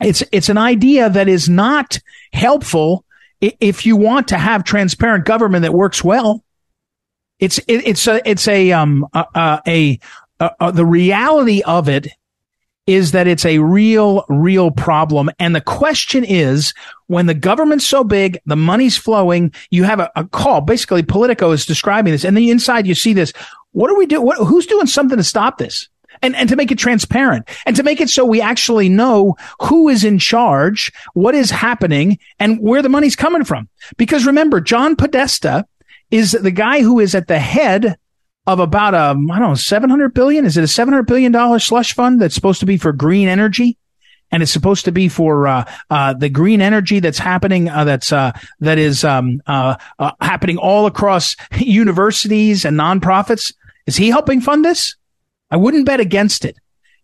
It's, 0.00 0.22
it's 0.32 0.48
an 0.48 0.58
idea 0.58 1.08
that 1.08 1.28
is 1.28 1.48
not 1.48 1.98
helpful 2.32 3.04
if 3.40 3.86
you 3.86 3.96
want 3.96 4.28
to 4.28 4.38
have 4.38 4.64
transparent 4.64 5.24
government 5.24 5.62
that 5.62 5.72
works 5.72 6.02
well. 6.02 6.44
It's, 7.38 7.58
it, 7.58 7.86
it's 7.86 8.06
a, 8.06 8.28
it's 8.28 8.48
a, 8.48 8.72
um, 8.72 9.06
uh, 9.12 9.24
uh, 9.34 9.60
a, 9.66 10.00
a, 10.40 10.50
a, 10.60 10.72
the 10.72 10.86
reality 10.86 11.62
of 11.62 11.88
it 11.88 12.08
is 12.86 13.12
that 13.12 13.26
it's 13.26 13.44
a 13.44 13.58
real, 13.58 14.24
real 14.28 14.70
problem. 14.70 15.30
And 15.38 15.54
the 15.54 15.60
question 15.60 16.24
is, 16.24 16.72
when 17.08 17.26
the 17.26 17.34
government's 17.34 17.86
so 17.86 18.04
big, 18.04 18.38
the 18.46 18.56
money's 18.56 18.96
flowing, 18.96 19.52
you 19.70 19.84
have 19.84 20.00
a, 20.00 20.10
a 20.14 20.24
call. 20.24 20.60
Basically, 20.60 21.02
Politico 21.02 21.50
is 21.50 21.66
describing 21.66 22.12
this. 22.12 22.24
And 22.24 22.36
then 22.36 22.44
inside 22.44 22.86
you 22.86 22.94
see 22.94 23.12
this. 23.12 23.32
What 23.72 23.88
do 23.88 23.96
we 23.96 24.06
do? 24.06 24.20
What, 24.22 24.38
who's 24.38 24.66
doing 24.66 24.86
something 24.86 25.18
to 25.18 25.24
stop 25.24 25.58
this? 25.58 25.88
and, 26.22 26.34
and 26.36 26.48
to 26.48 26.56
make 26.56 26.70
it 26.70 26.78
transparent 26.78 27.48
and 27.66 27.76
to 27.76 27.82
make 27.82 28.00
it 28.00 28.08
so 28.08 28.24
we 28.24 28.40
actually 28.40 28.88
know 28.88 29.36
who 29.60 29.88
is 29.88 30.04
in 30.04 30.18
charge, 30.18 30.92
what 31.14 31.34
is 31.34 31.50
happening 31.50 32.18
and 32.38 32.58
where 32.60 32.82
the 32.82 32.88
money's 32.88 33.16
coming 33.16 33.44
from. 33.44 33.68
Because 33.96 34.26
remember, 34.26 34.60
John 34.60 34.96
Podesta 34.96 35.66
is 36.10 36.32
the 36.32 36.50
guy 36.50 36.80
who 36.80 37.00
is 37.00 37.14
at 37.14 37.28
the 37.28 37.38
head 37.38 37.98
of 38.46 38.60
about 38.60 38.94
a, 38.94 39.10
um, 39.10 39.26
don't 39.26 39.40
know, 39.40 39.54
700 39.54 40.14
billion. 40.14 40.44
Is 40.44 40.56
it 40.56 40.64
a 40.64 40.68
700 40.68 41.04
billion 41.04 41.32
dollar 41.32 41.58
slush 41.58 41.94
fund 41.94 42.20
that's 42.20 42.34
supposed 42.34 42.60
to 42.60 42.66
be 42.66 42.76
for 42.76 42.92
green 42.92 43.28
energy? 43.28 43.76
and 44.32 44.42
it's 44.42 44.52
supposed 44.52 44.84
to 44.84 44.92
be 44.92 45.08
for 45.08 45.46
uh, 45.46 45.64
uh, 45.90 46.12
the 46.12 46.28
green 46.28 46.60
energy 46.60 47.00
that's 47.00 47.18
happening. 47.18 47.68
Uh, 47.68 47.84
that's 47.84 48.12
uh, 48.12 48.32
that 48.60 48.78
is 48.78 49.04
um, 49.04 49.40
uh, 49.46 49.76
uh, 49.98 50.12
happening 50.20 50.58
all 50.58 50.86
across 50.86 51.36
universities 51.58 52.64
and 52.64 52.76
nonprofits. 52.78 53.54
Is 53.86 53.96
he 53.96 54.08
helping 54.08 54.40
fund 54.40 54.64
this? 54.64 54.96
I 55.50 55.56
wouldn't 55.56 55.86
bet 55.86 56.00
against 56.00 56.44
it. 56.44 56.58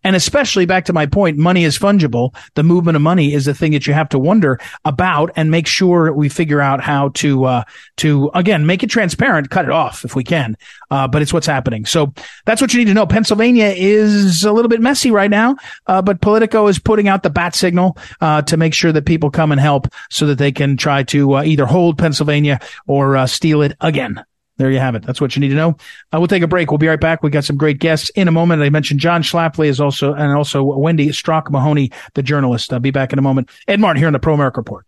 And 0.04 0.16
especially 0.16 0.66
back 0.66 0.84
to 0.86 0.92
my 0.92 1.06
point, 1.06 1.38
money 1.38 1.64
is 1.64 1.78
fungible. 1.78 2.34
The 2.54 2.62
movement 2.62 2.96
of 2.96 3.02
money 3.02 3.32
is 3.34 3.44
the 3.44 3.54
thing 3.54 3.72
that 3.72 3.86
you 3.86 3.94
have 3.94 4.08
to 4.10 4.18
wonder 4.18 4.58
about 4.84 5.30
and 5.36 5.50
make 5.50 5.66
sure 5.66 6.12
we 6.12 6.28
figure 6.28 6.60
out 6.60 6.80
how 6.80 7.10
to, 7.10 7.44
uh, 7.44 7.64
to 7.98 8.30
again, 8.34 8.66
make 8.66 8.82
it 8.82 8.90
transparent, 8.90 9.50
cut 9.50 9.64
it 9.64 9.70
off 9.70 10.04
if 10.04 10.16
we 10.16 10.24
can. 10.24 10.56
Uh, 10.90 11.08
but 11.08 11.22
it's 11.22 11.32
what's 11.32 11.46
happening. 11.46 11.86
So 11.86 12.12
that's 12.44 12.60
what 12.60 12.74
you 12.74 12.78
need 12.80 12.88
to 12.88 12.94
know. 12.94 13.06
Pennsylvania 13.06 13.74
is 13.76 14.44
a 14.44 14.52
little 14.52 14.68
bit 14.68 14.80
messy 14.80 15.10
right 15.10 15.30
now. 15.30 15.56
Uh, 15.86 16.02
but 16.02 16.20
Politico 16.20 16.66
is 16.66 16.78
putting 16.78 17.08
out 17.08 17.22
the 17.22 17.30
bat 17.30 17.54
signal, 17.54 17.96
uh, 18.20 18.42
to 18.42 18.56
make 18.56 18.74
sure 18.74 18.92
that 18.92 19.06
people 19.06 19.30
come 19.30 19.52
and 19.52 19.60
help 19.60 19.88
so 20.10 20.26
that 20.26 20.38
they 20.38 20.52
can 20.52 20.76
try 20.76 21.02
to 21.04 21.36
uh, 21.36 21.42
either 21.42 21.66
hold 21.66 21.98
Pennsylvania 21.98 22.60
or 22.86 23.16
uh, 23.16 23.26
steal 23.26 23.62
it 23.62 23.76
again. 23.80 24.22
There 24.58 24.70
you 24.70 24.78
have 24.78 24.94
it. 24.94 25.02
That's 25.02 25.20
what 25.20 25.34
you 25.34 25.40
need 25.40 25.48
to 25.48 25.54
know. 25.54 25.70
Uh, 26.12 26.18
we'll 26.18 26.28
take 26.28 26.42
a 26.42 26.46
break. 26.46 26.70
We'll 26.70 26.78
be 26.78 26.88
right 26.88 27.00
back. 27.00 27.22
We 27.22 27.30
got 27.30 27.44
some 27.44 27.56
great 27.56 27.78
guests 27.78 28.10
in 28.10 28.28
a 28.28 28.32
moment. 28.32 28.62
I 28.62 28.70
mentioned 28.70 29.00
John 29.00 29.22
Schlafly 29.22 29.66
is 29.66 29.80
also, 29.80 30.12
and 30.12 30.32
also 30.32 30.64
Wendi 30.64 31.12
Strauch 31.14 31.50
Mahoney, 31.50 31.90
the 32.14 32.22
journalist. 32.22 32.72
I'll 32.72 32.80
be 32.80 32.90
back 32.90 33.12
in 33.12 33.18
a 33.18 33.22
moment. 33.22 33.50
Ed 33.66 33.80
Martin 33.80 33.98
here 33.98 34.06
on 34.06 34.12
the 34.12 34.18
Pro 34.18 34.34
America 34.34 34.60
Report. 34.60 34.86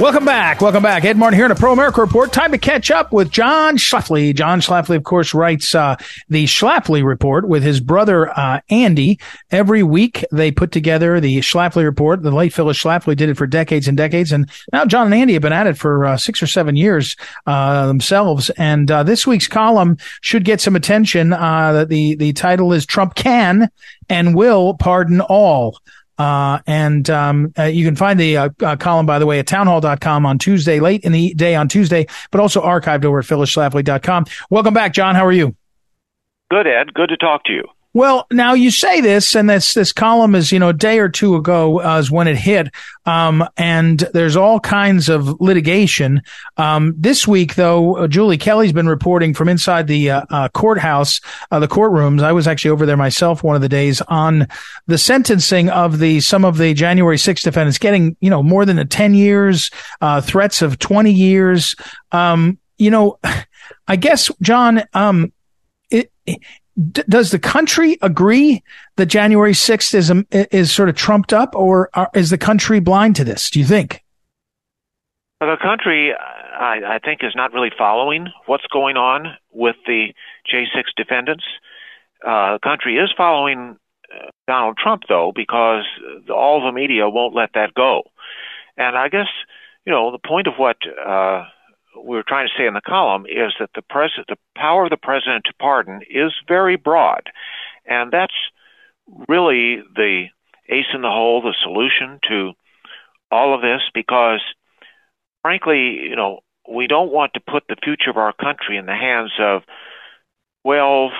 Welcome 0.00 0.24
back. 0.24 0.60
Welcome 0.60 0.84
back. 0.84 1.04
Ed 1.04 1.16
Martin 1.16 1.36
here 1.36 1.44
in 1.44 1.50
a 1.50 1.56
Pro 1.56 1.72
America 1.72 2.00
Report. 2.00 2.32
Time 2.32 2.52
to 2.52 2.58
catch 2.58 2.88
up 2.88 3.12
with 3.12 3.32
John 3.32 3.76
Schlafly. 3.76 4.32
John 4.32 4.60
Schlafly, 4.60 4.94
of 4.94 5.02
course, 5.02 5.34
writes 5.34 5.74
uh, 5.74 5.96
the 6.28 6.44
Schlafly 6.44 7.04
Report 7.04 7.48
with 7.48 7.64
his 7.64 7.80
brother 7.80 8.30
uh, 8.38 8.60
Andy. 8.70 9.18
Every 9.50 9.82
week 9.82 10.24
they 10.30 10.52
put 10.52 10.70
together 10.70 11.18
the 11.18 11.38
Schlafly 11.38 11.82
Report. 11.82 12.22
The 12.22 12.30
late 12.30 12.52
Phyllis 12.52 12.80
Schlafly 12.80 13.16
did 13.16 13.28
it 13.28 13.36
for 13.36 13.48
decades 13.48 13.88
and 13.88 13.96
decades. 13.96 14.30
And 14.30 14.48
now 14.72 14.84
John 14.84 15.06
and 15.06 15.14
Andy 15.14 15.32
have 15.32 15.42
been 15.42 15.52
at 15.52 15.66
it 15.66 15.76
for 15.76 16.04
uh, 16.04 16.16
six 16.16 16.40
or 16.40 16.46
seven 16.46 16.76
years 16.76 17.16
uh, 17.48 17.88
themselves. 17.88 18.50
And 18.50 18.88
uh, 18.92 19.02
this 19.02 19.26
week's 19.26 19.48
column 19.48 19.98
should 20.20 20.44
get 20.44 20.60
some 20.60 20.76
attention. 20.76 21.32
Uh, 21.32 21.84
the, 21.84 22.14
the 22.14 22.32
title 22.34 22.72
is 22.72 22.86
Trump 22.86 23.16
Can 23.16 23.68
and 24.08 24.36
Will 24.36 24.74
Pardon 24.74 25.20
All. 25.22 25.80
Uh, 26.18 26.58
and 26.66 27.08
um, 27.10 27.52
uh, 27.58 27.64
you 27.64 27.84
can 27.84 27.96
find 27.96 28.18
the 28.18 28.36
uh, 28.36 28.48
uh, 28.62 28.76
column, 28.76 29.06
by 29.06 29.18
the 29.18 29.26
way, 29.26 29.38
at 29.38 29.46
townhall.com 29.46 30.26
on 30.26 30.38
Tuesday, 30.38 30.80
late 30.80 31.02
in 31.04 31.12
the 31.12 31.32
day 31.34 31.54
on 31.54 31.68
Tuesday, 31.68 32.06
but 32.30 32.40
also 32.40 32.62
archived 32.62 33.04
over 33.04 33.20
at 33.20 33.24
phyllisschlafly.com. 33.24 34.24
Welcome 34.50 34.74
back, 34.74 34.92
John. 34.92 35.14
How 35.14 35.24
are 35.24 35.32
you? 35.32 35.54
Good, 36.50 36.66
Ed. 36.66 36.94
Good 36.94 37.10
to 37.10 37.16
talk 37.16 37.44
to 37.44 37.52
you. 37.52 37.64
Well, 37.98 38.28
now 38.30 38.54
you 38.54 38.70
say 38.70 39.00
this, 39.00 39.34
and 39.34 39.50
this 39.50 39.74
this 39.74 39.90
column 39.90 40.36
is 40.36 40.52
you 40.52 40.60
know 40.60 40.68
a 40.68 40.72
day 40.72 41.00
or 41.00 41.08
two 41.08 41.34
ago 41.34 41.82
uh, 41.82 41.98
is 41.98 42.12
when 42.12 42.28
it 42.28 42.36
hit, 42.36 42.72
um, 43.06 43.44
and 43.56 43.98
there's 44.14 44.36
all 44.36 44.60
kinds 44.60 45.08
of 45.08 45.40
litigation. 45.40 46.22
Um, 46.58 46.94
this 46.96 47.26
week, 47.26 47.56
though, 47.56 47.96
uh, 47.96 48.06
Julie 48.06 48.38
Kelly's 48.38 48.72
been 48.72 48.88
reporting 48.88 49.34
from 49.34 49.48
inside 49.48 49.88
the 49.88 50.12
uh, 50.12 50.22
uh, 50.30 50.48
courthouse, 50.50 51.20
uh, 51.50 51.58
the 51.58 51.66
courtrooms. 51.66 52.22
I 52.22 52.30
was 52.30 52.46
actually 52.46 52.70
over 52.70 52.86
there 52.86 52.96
myself 52.96 53.42
one 53.42 53.56
of 53.56 53.62
the 53.62 53.68
days 53.68 54.00
on 54.02 54.46
the 54.86 54.96
sentencing 54.96 55.68
of 55.68 55.98
the 55.98 56.20
some 56.20 56.44
of 56.44 56.56
the 56.56 56.74
January 56.74 57.16
6th 57.16 57.42
defendants, 57.42 57.78
getting 57.78 58.16
you 58.20 58.30
know 58.30 58.44
more 58.44 58.64
than 58.64 58.78
a 58.78 58.84
10 58.84 59.14
years, 59.14 59.72
uh, 60.00 60.20
threats 60.20 60.62
of 60.62 60.78
20 60.78 61.10
years. 61.10 61.74
Um, 62.12 62.60
you 62.76 62.92
know, 62.92 63.18
I 63.88 63.96
guess 63.96 64.30
John, 64.40 64.84
um, 64.94 65.32
it, 65.90 66.12
it 66.26 66.38
D- 66.78 67.02
does 67.08 67.30
the 67.32 67.38
country 67.38 67.98
agree 68.02 68.62
that 68.96 69.06
January 69.06 69.52
6th 69.52 69.94
is, 69.94 70.10
um, 70.10 70.26
is 70.30 70.70
sort 70.70 70.88
of 70.88 70.94
trumped 70.94 71.32
up 71.32 71.54
or 71.54 71.90
are, 71.94 72.10
is 72.14 72.30
the 72.30 72.38
country 72.38 72.78
blind 72.78 73.16
to 73.16 73.24
this? 73.24 73.50
Do 73.50 73.58
you 73.58 73.64
think? 73.64 74.04
Well, 75.40 75.50
the 75.50 75.62
country, 75.62 76.12
I, 76.14 76.96
I 76.96 76.98
think, 77.04 77.20
is 77.22 77.32
not 77.34 77.52
really 77.52 77.70
following 77.76 78.28
what's 78.46 78.66
going 78.72 78.96
on 78.96 79.36
with 79.52 79.76
the 79.86 80.12
J6 80.52 80.84
defendants. 80.96 81.44
Uh, 82.24 82.54
the 82.54 82.60
country 82.62 82.96
is 82.96 83.10
following 83.16 83.76
uh, 84.12 84.30
Donald 84.46 84.76
Trump, 84.76 85.02
though, 85.08 85.32
because 85.34 85.84
all 86.32 86.64
the 86.64 86.72
media 86.72 87.08
won't 87.08 87.34
let 87.34 87.50
that 87.54 87.74
go. 87.74 88.02
And 88.76 88.96
I 88.96 89.08
guess, 89.08 89.28
you 89.84 89.92
know, 89.92 90.10
the 90.10 90.18
point 90.18 90.46
of 90.46 90.54
what 90.56 90.76
uh, 90.86 91.44
we 92.04 92.16
were 92.16 92.24
trying 92.26 92.48
to 92.48 92.54
say 92.56 92.66
in 92.66 92.74
the 92.74 92.80
column 92.80 93.26
is 93.26 93.52
that 93.60 93.70
the 93.74 93.82
president, 93.82 94.26
the 94.28 94.38
power 94.56 94.84
of 94.84 94.90
the 94.90 94.96
president 94.96 95.44
to 95.44 95.52
pardon 95.58 96.00
is 96.10 96.32
very 96.46 96.76
broad, 96.76 97.30
and 97.86 98.12
that's 98.12 98.34
really 99.28 99.82
the 99.94 100.26
ace 100.68 100.86
in 100.92 101.02
the 101.02 101.10
hole, 101.10 101.40
the 101.40 101.54
solution 101.62 102.20
to 102.28 102.52
all 103.30 103.54
of 103.54 103.62
this. 103.62 103.82
Because, 103.94 104.40
frankly, 105.42 105.98
you 106.08 106.16
know, 106.16 106.40
we 106.70 106.86
don't 106.86 107.12
want 107.12 107.32
to 107.34 107.40
put 107.40 107.64
the 107.68 107.76
future 107.82 108.10
of 108.10 108.16
our 108.16 108.32
country 108.32 108.76
in 108.76 108.86
the 108.86 108.94
hands 108.94 109.32
of 109.38 109.62
twelve 110.62 111.12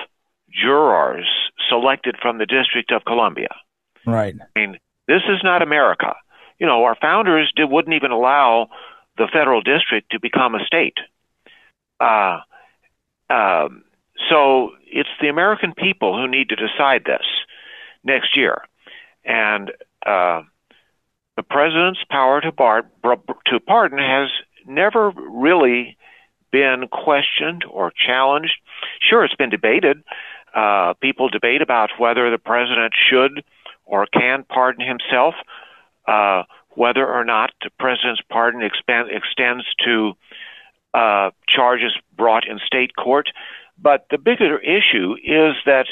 jurors 0.51 1.27
selected 1.69 2.15
from 2.21 2.37
the 2.37 2.45
District 2.45 2.91
of 2.91 3.05
Columbia. 3.05 3.49
Right. 4.05 4.35
I 4.55 4.59
mean, 4.59 4.79
this 5.07 5.21
is 5.27 5.41
not 5.43 5.61
America. 5.61 6.15
You 6.59 6.67
know, 6.67 6.83
our 6.83 6.95
founders 6.99 7.51
did, 7.55 7.69
wouldn't 7.69 7.95
even 7.95 8.11
allow 8.11 8.69
the 9.19 9.27
federal 9.31 9.61
district 9.61 10.11
to 10.11 10.19
become 10.19 10.55
a 10.55 10.65
state. 10.65 10.97
Uh, 11.99 12.39
um, 13.29 13.83
so 14.29 14.71
it's 14.87 15.09
the 15.21 15.27
American 15.27 15.73
people 15.73 16.17
who 16.17 16.27
need 16.27 16.49
to 16.49 16.55
decide 16.55 17.03
this 17.05 17.25
next 18.03 18.35
year. 18.35 18.63
And 19.23 19.71
uh, 20.05 20.41
the 21.35 21.43
president's 21.43 21.99
power 22.09 22.41
to, 22.41 22.51
bar- 22.51 22.89
to 23.03 23.59
pardon 23.59 23.99
has 23.99 24.29
never 24.65 25.11
really 25.11 25.97
been 26.51 26.87
questioned 26.87 27.63
or 27.69 27.91
challenged. 27.91 28.55
Sure, 29.07 29.23
it's 29.23 29.35
been 29.35 29.49
debated. 29.49 30.01
Uh, 30.55 30.93
people 31.01 31.29
debate 31.29 31.61
about 31.61 31.91
whether 31.99 32.31
the 32.31 32.39
president 32.39 32.93
should 33.09 33.43
or 33.85 34.07
can 34.07 34.43
pardon 34.47 34.87
himself. 34.87 35.35
Uh, 36.07 36.43
whether 36.75 37.05
or 37.05 37.23
not 37.23 37.51
the 37.63 37.69
president's 37.79 38.21
pardon 38.29 38.61
expand, 38.61 39.09
extends 39.11 39.65
to 39.85 40.13
uh, 40.93 41.31
charges 41.47 41.93
brought 42.15 42.47
in 42.47 42.59
state 42.65 42.95
court. 42.95 43.29
But 43.77 44.05
the 44.09 44.17
bigger 44.17 44.59
issue 44.59 45.15
is 45.23 45.55
that 45.65 45.87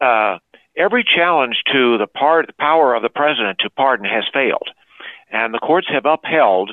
uh, 0.00 0.38
every 0.76 1.04
challenge 1.04 1.62
to 1.72 1.98
the, 1.98 2.06
the 2.46 2.54
power 2.58 2.94
of 2.94 3.02
the 3.02 3.08
president 3.08 3.58
to 3.60 3.70
pardon 3.70 4.06
has 4.06 4.24
failed, 4.32 4.68
and 5.30 5.52
the 5.52 5.58
courts 5.58 5.88
have 5.92 6.06
upheld 6.06 6.72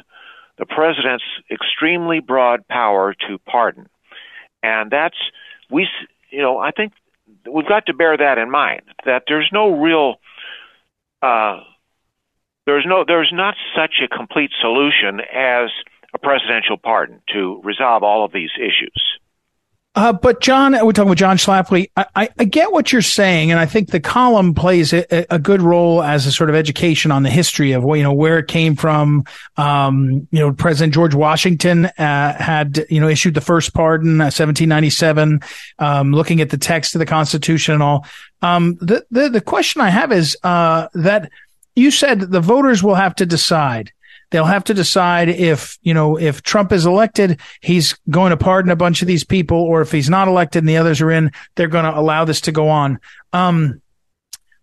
the 0.57 0.65
president's 0.65 1.23
extremely 1.49 2.19
broad 2.19 2.67
power 2.67 3.13
to 3.27 3.37
pardon, 3.39 3.87
and 4.63 4.91
that's 4.91 5.17
we. 5.69 5.87
You 6.29 6.41
know, 6.41 6.59
I 6.59 6.71
think 6.71 6.93
we've 7.51 7.67
got 7.67 7.87
to 7.87 7.93
bear 7.93 8.15
that 8.15 8.37
in 8.37 8.49
mind 8.49 8.83
that 9.05 9.23
there's 9.27 9.49
no 9.51 9.75
real 9.77 10.15
uh, 11.21 11.59
there's 12.65 12.86
no 12.88 13.03
there's 13.06 13.32
not 13.34 13.56
such 13.75 14.01
a 14.03 14.08
complete 14.08 14.51
solution 14.62 15.20
as 15.34 15.70
a 16.13 16.20
presidential 16.20 16.77
pardon 16.77 17.22
to 17.34 17.62
resolve 17.63 18.03
all 18.03 18.25
of 18.25 18.32
these 18.32 18.51
issues. 18.58 19.20
Uh, 19.94 20.13
but 20.13 20.39
John, 20.39 20.72
we're 20.86 20.94
talking 20.94 21.10
with 21.10 21.20
John 21.20 21.36
Schlafly. 21.36 21.91
I, 21.98 22.06
I, 22.15 22.30
I, 22.39 22.44
get 22.46 22.72
what 22.72 22.94
you're 22.94 23.01
saying, 23.01 23.51
and 23.51 23.60
I 23.60 23.65
think 23.65 23.89
the 23.89 24.00
column 24.00 24.53
plays 24.53 24.94
a, 24.94 25.06
a, 25.30 25.38
good 25.38 25.62
role 25.62 26.01
as 26.01 26.25
a 26.25 26.32
sort 26.32 26.50
of 26.50 26.56
education 26.56 27.12
on 27.12 27.24
the 27.24 27.30
history 27.30 27.74
of 27.74 27.84
you 27.84 28.01
know 28.01 28.13
where 28.13 28.39
it 28.39 28.48
came 28.48 28.77
from. 28.77 29.25
Um, 29.58 30.30
you 30.32 30.39
know, 30.39 30.53
President 30.53 30.94
George 30.94 31.13
Washington 31.13 31.88
uh, 31.88 32.41
had 32.41 32.86
you 32.89 33.01
know 33.01 33.10
issued 33.10 33.34
the 33.34 33.41
first 33.41 33.74
pardon, 33.74 34.22
uh, 34.22 34.32
1797. 34.32 35.41
Um, 35.80 36.13
looking 36.13 36.39
at 36.39 36.51
the 36.51 36.58
text 36.58 36.96
of 36.96 37.00
the 37.00 37.06
Constitution 37.06 37.74
and 37.74 37.84
all. 37.84 38.06
Um, 38.41 38.75
the 38.80 39.06
the 39.12 39.27
the 39.27 39.41
question 39.41 39.82
I 39.82 39.89
have 39.89 40.13
is 40.13 40.38
uh, 40.44 40.88
that 40.94 41.30
you 41.75 41.91
said 41.91 42.19
the 42.19 42.41
voters 42.41 42.83
will 42.83 42.95
have 42.95 43.15
to 43.15 43.25
decide. 43.25 43.91
They'll 44.29 44.45
have 44.45 44.63
to 44.65 44.73
decide 44.73 45.27
if, 45.29 45.77
you 45.81 45.93
know, 45.93 46.17
if 46.17 46.41
Trump 46.41 46.71
is 46.71 46.85
elected, 46.85 47.39
he's 47.61 47.97
going 48.09 48.29
to 48.29 48.37
pardon 48.37 48.71
a 48.71 48.77
bunch 48.77 49.01
of 49.01 49.07
these 49.07 49.25
people, 49.25 49.57
or 49.57 49.81
if 49.81 49.91
he's 49.91 50.09
not 50.09 50.27
elected 50.27 50.61
and 50.61 50.69
the 50.69 50.77
others 50.77 51.01
are 51.01 51.11
in, 51.11 51.31
they're 51.55 51.67
going 51.67 51.85
to 51.85 51.99
allow 51.99 52.23
this 52.23 52.41
to 52.41 52.51
go 52.51 52.69
on. 52.69 52.99
Um, 53.33 53.81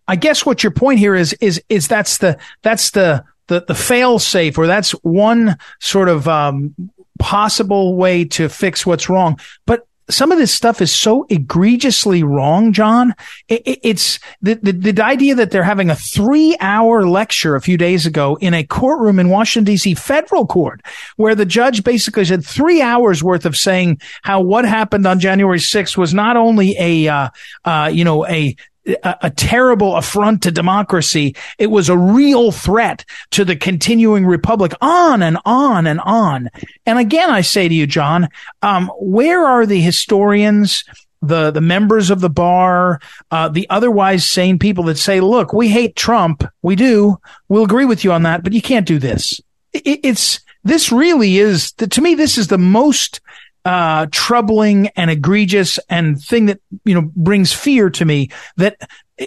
I 0.06 0.16
guess 0.16 0.46
what 0.46 0.62
your 0.62 0.72
point 0.72 1.00
here 1.00 1.14
is, 1.14 1.34
is, 1.34 1.62
is 1.68 1.88
that's 1.88 2.18
the, 2.18 2.38
that's 2.62 2.92
the, 2.92 3.24
the, 3.48 3.60
the 3.66 3.74
fail 3.74 4.18
safe, 4.18 4.56
or 4.56 4.66
that's 4.66 4.92
one 5.02 5.56
sort 5.80 6.08
of, 6.08 6.28
um, 6.28 6.74
possible 7.18 7.96
way 7.96 8.24
to 8.24 8.48
fix 8.48 8.86
what's 8.86 9.08
wrong. 9.08 9.40
But 9.66 9.88
some 10.10 10.32
of 10.32 10.38
this 10.38 10.52
stuff 10.52 10.80
is 10.80 10.90
so 10.90 11.26
egregiously 11.28 12.22
wrong, 12.22 12.72
John. 12.72 13.14
It, 13.48 13.62
it, 13.66 13.80
it's 13.82 14.18
the, 14.40 14.54
the, 14.54 14.72
the 14.72 15.04
idea 15.04 15.34
that 15.34 15.50
they're 15.50 15.62
having 15.62 15.90
a 15.90 15.96
three 15.96 16.56
hour 16.60 17.06
lecture 17.06 17.54
a 17.54 17.60
few 17.60 17.76
days 17.76 18.06
ago 18.06 18.36
in 18.40 18.54
a 18.54 18.64
courtroom 18.64 19.18
in 19.18 19.28
Washington 19.28 19.64
D.C. 19.64 19.94
federal 19.94 20.46
court, 20.46 20.80
where 21.16 21.34
the 21.34 21.46
judge 21.46 21.84
basically 21.84 22.24
said 22.24 22.44
three 22.44 22.80
hours 22.80 23.22
worth 23.22 23.44
of 23.44 23.56
saying 23.56 24.00
how 24.22 24.40
what 24.40 24.64
happened 24.64 25.06
on 25.06 25.20
January 25.20 25.58
6th 25.58 25.96
was 25.96 26.14
not 26.14 26.36
only 26.36 26.74
a, 26.78 27.08
uh, 27.08 27.28
uh, 27.64 27.90
you 27.92 28.04
know, 28.04 28.26
a 28.26 28.56
a, 28.88 29.16
a, 29.23 29.30
terrible 29.30 29.97
affront 29.97 30.42
to 30.42 30.50
democracy. 30.50 31.35
It 31.59 31.68
was 31.68 31.88
a 31.88 31.97
real 31.97 32.52
threat 32.52 33.04
to 33.33 33.45
the 33.45 33.57
continuing 33.57 34.26
republic 34.26 34.73
on 34.80 35.23
and 35.23 35.38
on 35.45 35.87
and 35.87 36.00
on. 36.00 36.50
And 36.87 36.99
again, 36.99 37.30
I 37.30 37.42
say 37.42 37.68
to 37.68 37.75
you, 37.75 37.87
John, 37.87 38.28
um, 38.62 38.90
where 38.99 39.45
are 39.45 39.66
the 39.66 39.80
historians? 39.80 40.85
The, 41.21 41.50
the 41.50 41.61
members 41.61 42.11
of 42.11 42.21
the 42.21 42.30
bar, 42.30 43.00
uh, 43.33 43.49
the 43.49 43.68
otherwise 43.71 44.30
sane 44.30 44.57
people 44.57 44.85
that 44.85 44.99
say, 44.99 45.21
look, 45.21 45.52
we 45.52 45.68
hate 45.68 45.97
Trump. 45.97 46.45
We 46.62 46.76
do. 46.76 47.18
We'll 47.49 47.64
agree 47.64 47.87
with 47.87 48.04
you 48.04 48.12
on 48.12 48.23
that, 48.23 48.45
but 48.45 48.52
you 48.52 48.62
can't 48.62 48.87
do 48.87 49.00
this. 49.00 49.40
It, 49.73 49.99
it's, 50.04 50.38
this 50.62 50.92
really 50.92 51.38
is, 51.38 51.73
to 51.73 52.00
me, 52.00 52.14
this 52.14 52.38
is 52.38 52.47
the 52.47 52.57
most 52.57 53.21
uh, 53.68 54.06
troubling 54.10 54.88
and 54.96 55.10
egregious 55.10 55.78
and 55.90 56.18
thing 56.18 56.46
that 56.46 56.58
you 56.87 56.94
know 56.94 57.02
brings 57.14 57.52
fear 57.52 57.90
to 57.90 58.06
me 58.06 58.30
that 58.56 58.80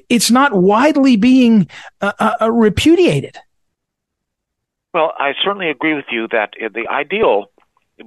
it's 0.10 0.32
not 0.32 0.52
widely 0.56 1.16
being 1.16 1.70
uh, 2.02 2.12
uh, 2.18 2.34
uh, 2.42 2.52
repudiated. 2.52 3.38
Well, 4.96 5.14
I 5.20 5.34
certainly 5.44 5.70
agree 5.70 5.94
with 5.94 6.06
you 6.10 6.28
that 6.32 6.54
the 6.74 6.88
ideal 6.88 7.52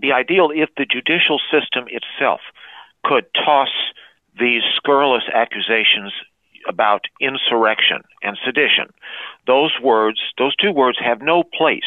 be 0.00 0.10
ideal 0.10 0.50
if 0.52 0.70
the 0.76 0.84
judicial 0.84 1.38
system 1.52 1.84
itself 1.86 2.40
could 3.04 3.26
toss 3.32 3.70
these 4.36 4.62
scurrilous 4.74 5.22
accusations 5.32 6.12
about 6.66 7.02
insurrection 7.20 8.02
and 8.24 8.36
sedition. 8.44 8.92
Those 9.46 9.70
words, 9.80 10.18
those 10.36 10.56
two 10.56 10.72
words, 10.72 10.98
have 10.98 11.22
no 11.22 11.44
place 11.44 11.82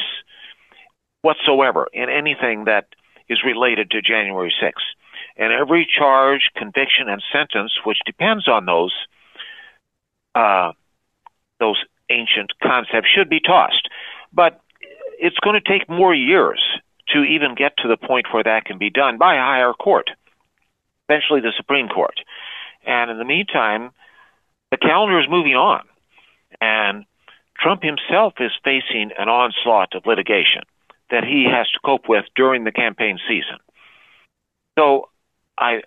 whatsoever 1.22 1.88
in 1.92 2.10
anything 2.10 2.64
that 2.64 2.86
is 3.30 3.40
related 3.46 3.92
to 3.92 4.02
January 4.02 4.54
6th. 4.62 4.74
And 5.38 5.54
every 5.54 5.88
charge, 5.88 6.50
conviction, 6.56 7.10
and 7.10 7.22
sentence 7.32 7.74
which 7.86 8.00
depends 8.06 8.48
on 8.48 8.66
those 8.66 8.94
uh, 10.36 10.72
those 11.60 11.84
ancient 12.10 12.52
concepts 12.62 13.08
should 13.14 13.30
be 13.30 13.40
tossed. 13.40 13.90
But 14.32 14.62
it's 15.20 15.38
going 15.40 15.60
to 15.60 15.70
take 15.70 15.90
more 15.90 16.14
years 16.14 16.62
to 17.10 17.24
even 17.24 17.56
get 17.56 17.78
to 17.78 17.88
the 17.88 17.98
point 17.98 18.28
where 18.32 18.44
that 18.44 18.66
can 18.66 18.78
be 18.78 18.90
done 18.90 19.18
by 19.18 19.36
a 19.36 19.40
higher 19.40 19.74
court, 19.74 20.10
eventually 21.10 21.42
the 21.42 21.54
Supreme 21.56 21.88
Court. 21.88 22.20
And 22.86 23.10
in 23.10 23.18
the 23.18 23.26
meantime, 23.26 23.92
the 24.72 24.78
calendar 24.78 25.20
is 25.20 25.28
moving 25.30 25.56
on, 25.56 25.84
and 26.62 27.06
Trump 27.58 27.82
himself 27.82 28.34
is 28.40 28.52
facing 28.64 29.12
an 29.18 29.30
onslaught 29.30 29.96
of 29.96 30.06
litigation 30.06 30.62
that 31.10 31.24
he 31.24 31.46
has 31.50 31.70
to 31.72 31.80
cope 31.86 32.10
with 32.10 32.26
during 32.36 32.64
the 32.64 32.72
campaign 32.72 33.20
season. 33.28 33.58
So 34.78 35.10
I, 35.58 35.82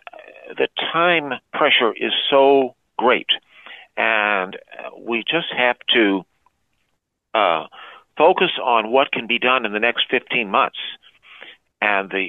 the 0.56 0.68
time 0.92 1.32
pressure 1.52 1.92
is 1.92 2.12
so 2.28 2.74
great, 2.98 3.28
and 3.96 4.56
we 4.98 5.22
just 5.26 5.52
have 5.56 5.76
to 5.94 6.24
uh, 7.34 7.66
focus 8.16 8.50
on 8.62 8.90
what 8.90 9.12
can 9.12 9.26
be 9.26 9.38
done 9.38 9.64
in 9.64 9.72
the 9.72 9.78
next 9.78 10.06
15 10.10 10.50
months 10.50 10.78
and 11.80 12.10
the 12.10 12.28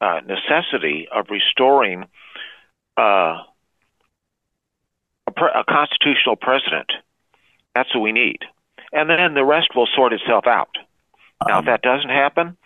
uh, 0.00 0.20
necessity 0.26 1.08
of 1.12 1.26
restoring 1.30 2.04
uh, 2.96 3.38
a, 5.26 5.30
pre- 5.34 5.50
a 5.54 5.64
constitutional 5.68 6.36
president. 6.36 6.90
That's 7.74 7.94
what 7.94 8.02
we 8.02 8.12
need. 8.12 8.40
And 8.92 9.10
then 9.10 9.34
the 9.34 9.44
rest 9.44 9.68
will 9.74 9.88
sort 9.94 10.12
itself 10.12 10.46
out. 10.46 10.70
Now, 11.46 11.60
if 11.60 11.66
that 11.66 11.82
doesn't 11.82 12.10
happen, 12.10 12.56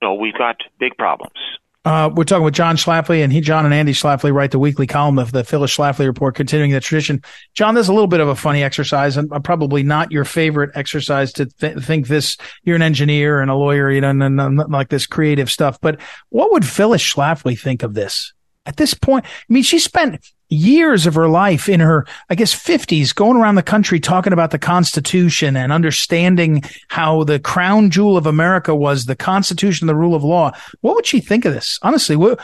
no, 0.00 0.14
we've 0.14 0.34
got 0.34 0.56
big 0.78 0.96
problems. 0.96 1.38
Uh, 1.84 2.08
we're 2.14 2.22
talking 2.22 2.44
with 2.44 2.54
John 2.54 2.76
Schlafly, 2.76 3.24
and 3.24 3.32
he, 3.32 3.40
John 3.40 3.64
and 3.64 3.74
Andy 3.74 3.92
Schlafly, 3.92 4.32
write 4.32 4.52
the 4.52 4.58
weekly 4.58 4.86
column 4.86 5.18
of 5.18 5.32
the 5.32 5.42
Phyllis 5.42 5.76
Schlafly 5.76 6.06
Report, 6.06 6.36
continuing 6.36 6.70
the 6.70 6.78
tradition. 6.78 7.20
John, 7.54 7.74
there's 7.74 7.88
a 7.88 7.92
little 7.92 8.06
bit 8.06 8.20
of 8.20 8.28
a 8.28 8.36
funny 8.36 8.62
exercise, 8.62 9.16
and 9.16 9.28
probably 9.42 9.82
not 9.82 10.12
your 10.12 10.24
favorite 10.24 10.70
exercise 10.76 11.32
to 11.34 11.46
th- 11.46 11.78
think 11.78 12.06
this. 12.06 12.36
You're 12.62 12.76
an 12.76 12.82
engineer 12.82 13.40
and 13.40 13.50
a 13.50 13.56
lawyer, 13.56 13.90
you 13.90 14.00
know, 14.00 14.10
and, 14.10 14.22
and, 14.22 14.40
and 14.40 14.58
like 14.70 14.90
this 14.90 15.06
creative 15.06 15.50
stuff. 15.50 15.80
But 15.80 16.00
what 16.28 16.52
would 16.52 16.64
Phyllis 16.64 17.02
Schlafly 17.02 17.58
think 17.58 17.82
of 17.82 17.94
this? 17.94 18.32
At 18.64 18.76
this 18.76 18.94
point, 18.94 19.24
I 19.24 19.52
mean, 19.52 19.64
she 19.64 19.80
spent 19.80 20.24
years 20.52 21.06
of 21.06 21.14
her 21.14 21.28
life 21.28 21.68
in 21.68 21.80
her, 21.80 22.06
I 22.28 22.34
guess, 22.34 22.54
50s 22.54 23.14
going 23.14 23.36
around 23.36 23.54
the 23.54 23.62
country 23.62 23.98
talking 23.98 24.32
about 24.32 24.50
the 24.50 24.58
Constitution 24.58 25.56
and 25.56 25.72
understanding 25.72 26.62
how 26.88 27.24
the 27.24 27.40
crown 27.40 27.90
jewel 27.90 28.16
of 28.16 28.26
America 28.26 28.74
was 28.74 29.06
the 29.06 29.16
Constitution, 29.16 29.86
the 29.86 29.96
rule 29.96 30.14
of 30.14 30.22
law. 30.22 30.52
What 30.80 30.94
would 30.94 31.06
she 31.06 31.20
think 31.20 31.44
of 31.44 31.54
this? 31.54 31.78
Honestly, 31.82 32.16
what, 32.16 32.38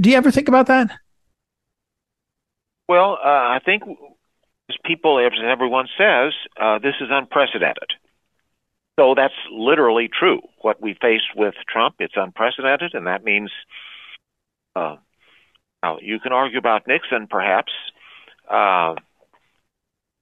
do 0.00 0.10
you 0.10 0.16
ever 0.16 0.30
think 0.30 0.48
about 0.48 0.66
that? 0.66 0.90
Well, 2.88 3.18
uh, 3.24 3.28
I 3.28 3.60
think 3.64 3.84
as 4.68 4.76
people, 4.84 5.18
as 5.18 5.32
everyone 5.42 5.86
says, 5.96 6.32
uh, 6.60 6.78
this 6.78 6.94
is 7.00 7.08
unprecedented. 7.10 7.92
So 8.98 9.14
that's 9.16 9.34
literally 9.50 10.08
true. 10.08 10.40
What 10.60 10.82
we 10.82 10.94
faced 11.00 11.34
with 11.34 11.54
Trump, 11.66 11.96
it's 11.98 12.14
unprecedented, 12.16 12.92
and 12.94 13.06
that 13.06 13.24
means 13.24 13.50
uh, 14.76 14.96
now, 15.82 15.98
you 16.00 16.20
can 16.20 16.32
argue 16.32 16.58
about 16.58 16.86
Nixon, 16.86 17.26
perhaps, 17.28 17.72
uh, 18.48 18.94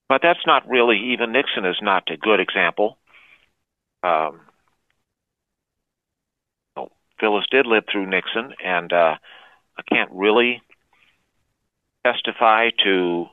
but 0.08 0.22
that's 0.22 0.46
not 0.46 0.68
really, 0.68 1.12
even 1.12 1.32
Nixon 1.32 1.64
is 1.64 1.76
not 1.82 2.10
a 2.10 2.16
good 2.16 2.40
example. 2.40 2.98
Um, 4.02 4.40
well, 6.76 6.90
Phyllis 7.20 7.44
did 7.50 7.66
live 7.66 7.84
through 7.90 8.06
Nixon, 8.06 8.54
and 8.64 8.92
uh, 8.92 9.16
I 9.78 9.82
can't 9.88 10.10
really 10.12 10.62
testify 12.04 12.70
to 12.84 13.26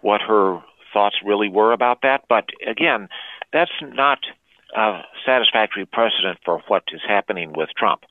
what 0.00 0.20
her 0.22 0.62
thoughts 0.92 1.16
really 1.24 1.48
were 1.48 1.72
about 1.72 2.02
that. 2.02 2.22
But 2.28 2.44
again, 2.66 3.08
that's 3.52 3.70
not 3.82 4.18
a 4.76 5.02
satisfactory 5.26 5.86
precedent 5.86 6.38
for 6.44 6.62
what 6.68 6.84
is 6.92 7.00
happening 7.06 7.52
with 7.52 7.68
Trump. 7.76 8.04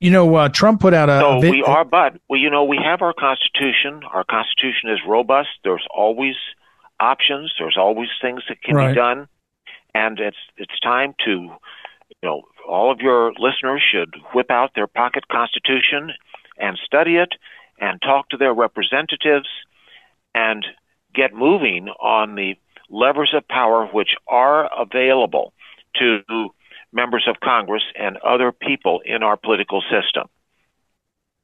You 0.00 0.10
know, 0.10 0.34
uh, 0.34 0.48
Trump 0.50 0.80
put 0.80 0.92
out 0.92 1.08
a. 1.08 1.20
So 1.20 1.38
a 1.38 1.40
vid- 1.40 1.50
we 1.50 1.62
are, 1.62 1.84
but 1.84 2.20
well, 2.28 2.38
you 2.38 2.50
know, 2.50 2.64
we 2.64 2.78
have 2.82 3.00
our 3.00 3.14
constitution. 3.14 4.02
Our 4.12 4.24
constitution 4.24 4.90
is 4.90 4.98
robust. 5.06 5.48
There's 5.64 5.86
always 5.94 6.34
options. 7.00 7.54
There's 7.58 7.76
always 7.78 8.08
things 8.20 8.42
that 8.48 8.62
can 8.62 8.76
right. 8.76 8.90
be 8.90 8.94
done, 8.94 9.26
and 9.94 10.20
it's 10.20 10.36
it's 10.58 10.78
time 10.80 11.14
to, 11.24 11.30
you 11.30 12.22
know, 12.22 12.42
all 12.68 12.92
of 12.92 13.00
your 13.00 13.32
listeners 13.38 13.82
should 13.90 14.14
whip 14.34 14.50
out 14.50 14.72
their 14.74 14.86
pocket 14.86 15.28
constitution 15.28 16.12
and 16.58 16.78
study 16.84 17.16
it, 17.16 17.32
and 17.80 18.00
talk 18.02 18.28
to 18.30 18.36
their 18.36 18.52
representatives, 18.52 19.48
and 20.34 20.66
get 21.14 21.32
moving 21.32 21.88
on 21.88 22.34
the 22.34 22.54
levers 22.90 23.32
of 23.34 23.48
power 23.48 23.86
which 23.86 24.10
are 24.28 24.68
available 24.78 25.54
to 25.96 26.20
members 26.96 27.28
of 27.28 27.36
Congress 27.40 27.84
and 27.94 28.16
other 28.18 28.50
people 28.50 29.02
in 29.04 29.22
our 29.22 29.36
political 29.36 29.82
system. 29.82 30.28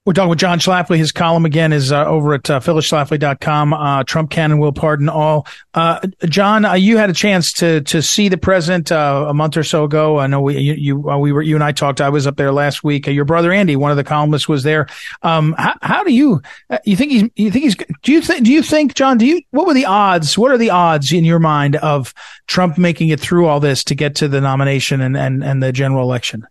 We're 0.05 0.15
talking 0.15 0.31
with 0.31 0.41
John 0.41 0.59
Schlafly. 0.59 0.99
His 0.99 1.13
column 1.13 1.45
again 1.45 1.73
is 1.73 1.93
uh, 1.93 2.05
over 2.07 2.35
at 2.35 2.51
uh, 2.51 2.59
phyllisschlafly.com. 2.59 3.73
Uh, 3.73 4.03
Trump 4.03 4.33
can 4.33 4.51
and 4.51 4.61
will 4.61 4.73
pardon 4.73 5.09
all. 5.09 5.47
Uh, 5.75 6.01
John, 6.25 6.65
uh, 6.65 6.73
you 6.73 6.97
had 6.97 7.09
a 7.09 7.13
chance 7.13 7.53
to 7.55 7.83
to 7.83 8.03
see 8.03 8.29
the 8.29 8.37
president 8.37 8.91
uh, 8.91 9.27
a 9.29 9.35
month 9.35 9.57
or 9.57 9.63
so 9.63 9.85
ago. 9.85 10.19
I 10.19 10.27
know 10.27 10.41
we 10.41 10.59
you, 10.59 10.75
you 10.75 11.09
uh, 11.09 11.19
we 11.19 11.31
were 11.31 11.41
you 11.41 11.55
and 11.55 11.63
I 11.63 11.71
talked. 11.71 12.01
I 12.01 12.09
was 12.09 12.27
up 12.27 12.37
there 12.37 12.51
last 12.51 12.83
week. 12.83 13.07
your 13.07 13.25
brother 13.25 13.53
Andy, 13.53 13.77
one 13.77 13.93
of 13.93 13.97
the 13.97 14.03
columnists, 14.03 14.49
was 14.49 14.65
there. 14.65 14.89
Um, 15.23 15.55
how, 15.57 15.77
how 15.83 16.03
do 16.03 16.13
you 16.13 16.43
you 16.85 16.97
think 16.97 17.13
he's 17.13 17.23
you 17.37 17.53
think 17.53 17.63
he's 17.63 17.77
do 18.03 18.11
you 18.11 18.21
think 18.21 18.43
do 18.43 18.51
you 18.51 18.63
think 18.65 18.95
John? 18.95 19.19
Do 19.19 19.27
you 19.27 19.41
what 19.53 19.69
were 19.69 19.75
the 19.75 19.87
odds? 19.87 20.37
What 20.37 20.51
are 20.51 20.59
the 20.59 20.71
odds 20.71 21.13
in 21.13 21.25
your 21.25 21.39
mind 21.39 21.77
of 21.77 22.13
Trump 22.49 22.77
making 22.77 23.11
it 23.11 23.21
through 23.21 23.47
all 23.47 23.61
this 23.61 23.85
to 23.85 23.95
get 23.95 24.17
to 24.17 24.27
the 24.27 24.41
nomination 24.41 25.01
and 25.01 25.17
and 25.17 25.45
and 25.45 25.63
the 25.63 25.71
general 25.71 26.03
election? 26.03 26.45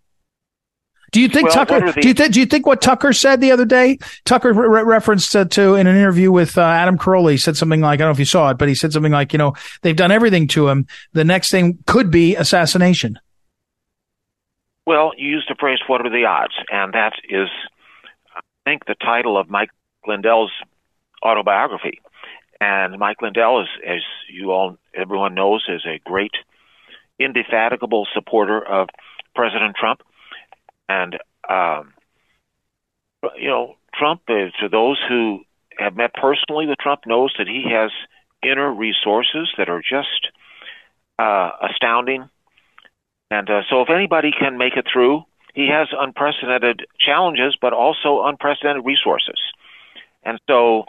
Do 1.11 1.19
you 1.19 1.27
think 1.27 1.49
well, 1.49 1.65
Tucker? 1.65 1.91
The, 1.91 2.01
do 2.01 2.07
you 2.07 2.13
think? 2.13 2.33
Do 2.33 2.39
you 2.39 2.45
think 2.45 2.65
what 2.65 2.81
Tucker 2.81 3.11
said 3.11 3.41
the 3.41 3.51
other 3.51 3.65
day? 3.65 3.97
Tucker 4.23 4.53
re- 4.53 4.83
referenced 4.83 5.33
to, 5.33 5.45
to, 5.45 5.75
in 5.75 5.85
an 5.87 5.95
interview 5.95 6.31
with 6.31 6.57
uh, 6.57 6.61
Adam 6.61 6.97
Carolla. 6.97 7.31
He 7.31 7.37
said 7.37 7.57
something 7.57 7.81
like, 7.81 7.95
I 7.95 7.97
don't 7.97 8.07
know 8.07 8.11
if 8.13 8.19
you 8.19 8.25
saw 8.25 8.49
it, 8.49 8.57
but 8.57 8.69
he 8.69 8.75
said 8.75 8.93
something 8.93 9.11
like, 9.11 9.33
you 9.33 9.39
know, 9.39 9.53
they've 9.81 9.95
done 9.95 10.11
everything 10.11 10.47
to 10.49 10.69
him. 10.69 10.87
The 11.11 11.25
next 11.25 11.51
thing 11.51 11.79
could 11.85 12.11
be 12.11 12.35
assassination. 12.37 13.19
Well, 14.87 15.11
you 15.17 15.29
used 15.29 15.49
the 15.49 15.55
phrase 15.59 15.79
"What 15.87 16.05
are 16.05 16.09
the 16.09 16.25
odds?" 16.25 16.55
and 16.71 16.93
that 16.93 17.13
is, 17.29 17.49
I 18.33 18.39
think, 18.65 18.85
the 18.85 18.95
title 18.95 19.37
of 19.37 19.49
Mike 19.49 19.71
Lindell's 20.07 20.51
autobiography. 21.23 21.99
And 22.61 22.97
Mike 22.99 23.21
Lindell 23.21 23.61
is, 23.61 23.67
as 23.85 24.01
you 24.31 24.51
all, 24.51 24.77
everyone 24.95 25.33
knows, 25.33 25.65
is 25.67 25.85
a 25.85 25.99
great, 26.05 26.31
indefatigable 27.19 28.07
supporter 28.13 28.65
of 28.65 28.87
President 29.35 29.75
Trump 29.75 30.01
and 30.91 31.17
um, 31.49 31.93
you 33.37 33.49
know, 33.49 33.75
Trump, 33.93 34.21
uh, 34.29 34.49
to 34.61 34.69
those 34.69 34.99
who 35.07 35.41
have 35.77 35.95
met 35.95 36.13
personally 36.13 36.67
with 36.67 36.77
Trump, 36.79 37.01
knows 37.05 37.33
that 37.37 37.47
he 37.47 37.63
has 37.71 37.91
inner 38.43 38.73
resources 38.73 39.49
that 39.57 39.69
are 39.69 39.81
just 39.81 40.27
uh, 41.19 41.51
astounding. 41.69 42.29
And 43.29 43.49
uh, 43.49 43.61
so, 43.69 43.81
if 43.81 43.89
anybody 43.89 44.31
can 44.37 44.57
make 44.57 44.75
it 44.75 44.85
through, 44.91 45.23
he 45.53 45.67
has 45.67 45.87
unprecedented 45.97 46.85
challenges, 46.99 47.55
but 47.61 47.73
also 47.73 48.23
unprecedented 48.25 48.85
resources. 48.85 49.39
And 50.23 50.39
so, 50.47 50.85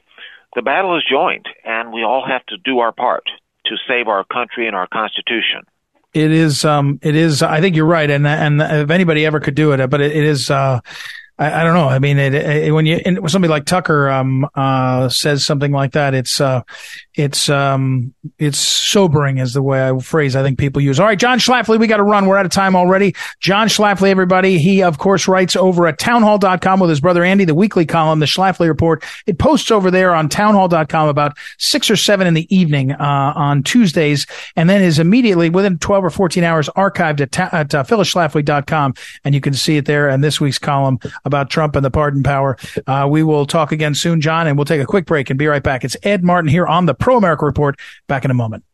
the 0.55 0.63
battle 0.63 0.97
is 0.97 1.05
joined, 1.09 1.47
and 1.65 1.93
we 1.93 2.03
all 2.03 2.25
have 2.27 2.45
to 2.47 2.57
do 2.59 2.81
our 2.81 2.93
part 2.93 3.25
to 3.67 3.77
save 3.89 4.09
our 4.09 4.25
country 4.25 4.67
and 4.67 4.75
our 4.75 4.89
Constitution 4.89 5.63
it 6.15 6.31
is 6.31 6.65
um 6.65 6.99
it 7.03 7.17
is 7.17 7.43
i 7.43 7.61
think 7.61 7.75
you're 7.75 7.87
right 7.87 8.11
and 8.11 8.27
and 8.27 8.61
if 8.61 8.91
anybody 8.91 9.25
ever 9.25 9.41
could 9.41 9.55
do 9.55 9.73
it 9.73 9.87
but 9.89 10.01
it, 10.01 10.13
it 10.13 10.25
is 10.25 10.51
uh 10.51 10.81
I, 11.43 11.61
I, 11.61 11.65
don't 11.65 11.75
know. 11.75 11.89
I 11.89 11.99
mean, 11.99 12.19
it, 12.19 12.35
it, 12.35 12.73
when 12.73 12.87
you 12.87 13.01
and 13.05 13.19
somebody 13.29 13.51
like 13.51 13.65
Tucker 13.65 14.09
um, 14.09 14.49
uh, 14.55 15.09
says 15.09 15.45
something 15.45 15.73
like 15.73 15.93
that, 15.93 16.15
it's 16.15 16.41
uh, 16.41 16.63
it's 17.15 17.49
um, 17.49 18.15
it's 18.39 18.59
sobering, 18.59 19.39
is 19.39 19.53
the 19.53 19.63
way 19.63 19.89
I 19.89 19.99
phrase 19.99 20.37
I 20.37 20.45
think 20.45 20.57
people 20.57 20.81
use. 20.81 21.01
All 21.01 21.07
right, 21.07 21.19
John 21.19 21.41
Schlafly, 21.41 21.81
we 21.81 21.89
got 21.89 21.97
to 21.97 22.05
run. 22.05 22.27
We're 22.27 22.37
out 22.37 22.47
of 22.47 22.53
time 22.53 22.77
already. 22.77 23.17
John 23.41 23.67
Schlafly, 23.67 24.11
everybody. 24.11 24.59
He 24.59 24.85
of 24.85 24.99
course 24.99 25.27
writes 25.27 25.57
over 25.57 25.89
at 25.89 25.99
townhall.com 25.99 26.79
with 26.79 26.91
his 26.91 27.01
brother 27.01 27.25
Andy, 27.25 27.45
the 27.45 27.57
weekly 27.57 27.87
column, 27.87 28.21
the 28.21 28.27
Schlafly 28.27 28.69
Report. 28.69 29.05
It 29.27 29.39
posts 29.39 29.73
over 29.73 29.91
there 29.91 30.15
on 30.15 30.29
townhall.com 30.29 31.09
about 31.09 31.37
six 31.59 31.91
or 31.91 31.97
seven 31.97 32.29
in 32.29 32.35
the 32.35 32.55
evening 32.55 32.93
uh, 32.93 33.33
on 33.35 33.65
Tuesdays, 33.65 34.29
and 34.55 34.71
then 34.71 34.81
is 34.81 35.01
immediately 35.01 35.51
within 35.51 35.77
twelve 35.79 36.05
or 36.05 36.11
fourteen 36.11 36.45
hours 36.45 36.69
archived 36.77 37.21
at, 37.21 37.33
ta- 37.33 37.51
at 37.51 37.75
uh, 37.75 37.83
phyllisschlafly.com, 37.83 38.95
and 39.25 39.35
you 39.35 39.41
can 39.41 39.55
see 39.55 39.77
it 39.77 39.87
there. 39.87 40.09
And 40.09 40.23
this 40.23 40.41
week's 40.41 40.61
column 40.61 41.01
about 41.25 41.32
Trump 41.51 41.77
and 41.77 41.85
the 41.85 41.91
pardon 41.91 42.23
power. 42.23 42.57
Uh, 42.87 43.07
we 43.11 43.23
will 43.23 43.47
talk 43.47 43.73
again 43.73 43.95
soon, 43.95 44.21
John, 44.21 44.47
and 44.47 44.57
we'll 44.57 44.65
take 44.65 44.81
a 44.81 44.87
quick 44.87 45.07
break 45.07 45.31
and 45.31 45.39
be 45.39 45.47
right 45.47 45.63
back. 45.63 45.85
It's 45.85 45.97
Ed 46.03 46.23
Martin 46.23 46.49
here 46.49 46.67
on 46.67 46.87
the 46.87 46.95
Pro 46.95 47.17
America 47.17 47.45
Report. 47.45 47.79
Back 48.07 48.25
in 48.25 48.31
a 48.31 48.35
moment. 48.35 48.65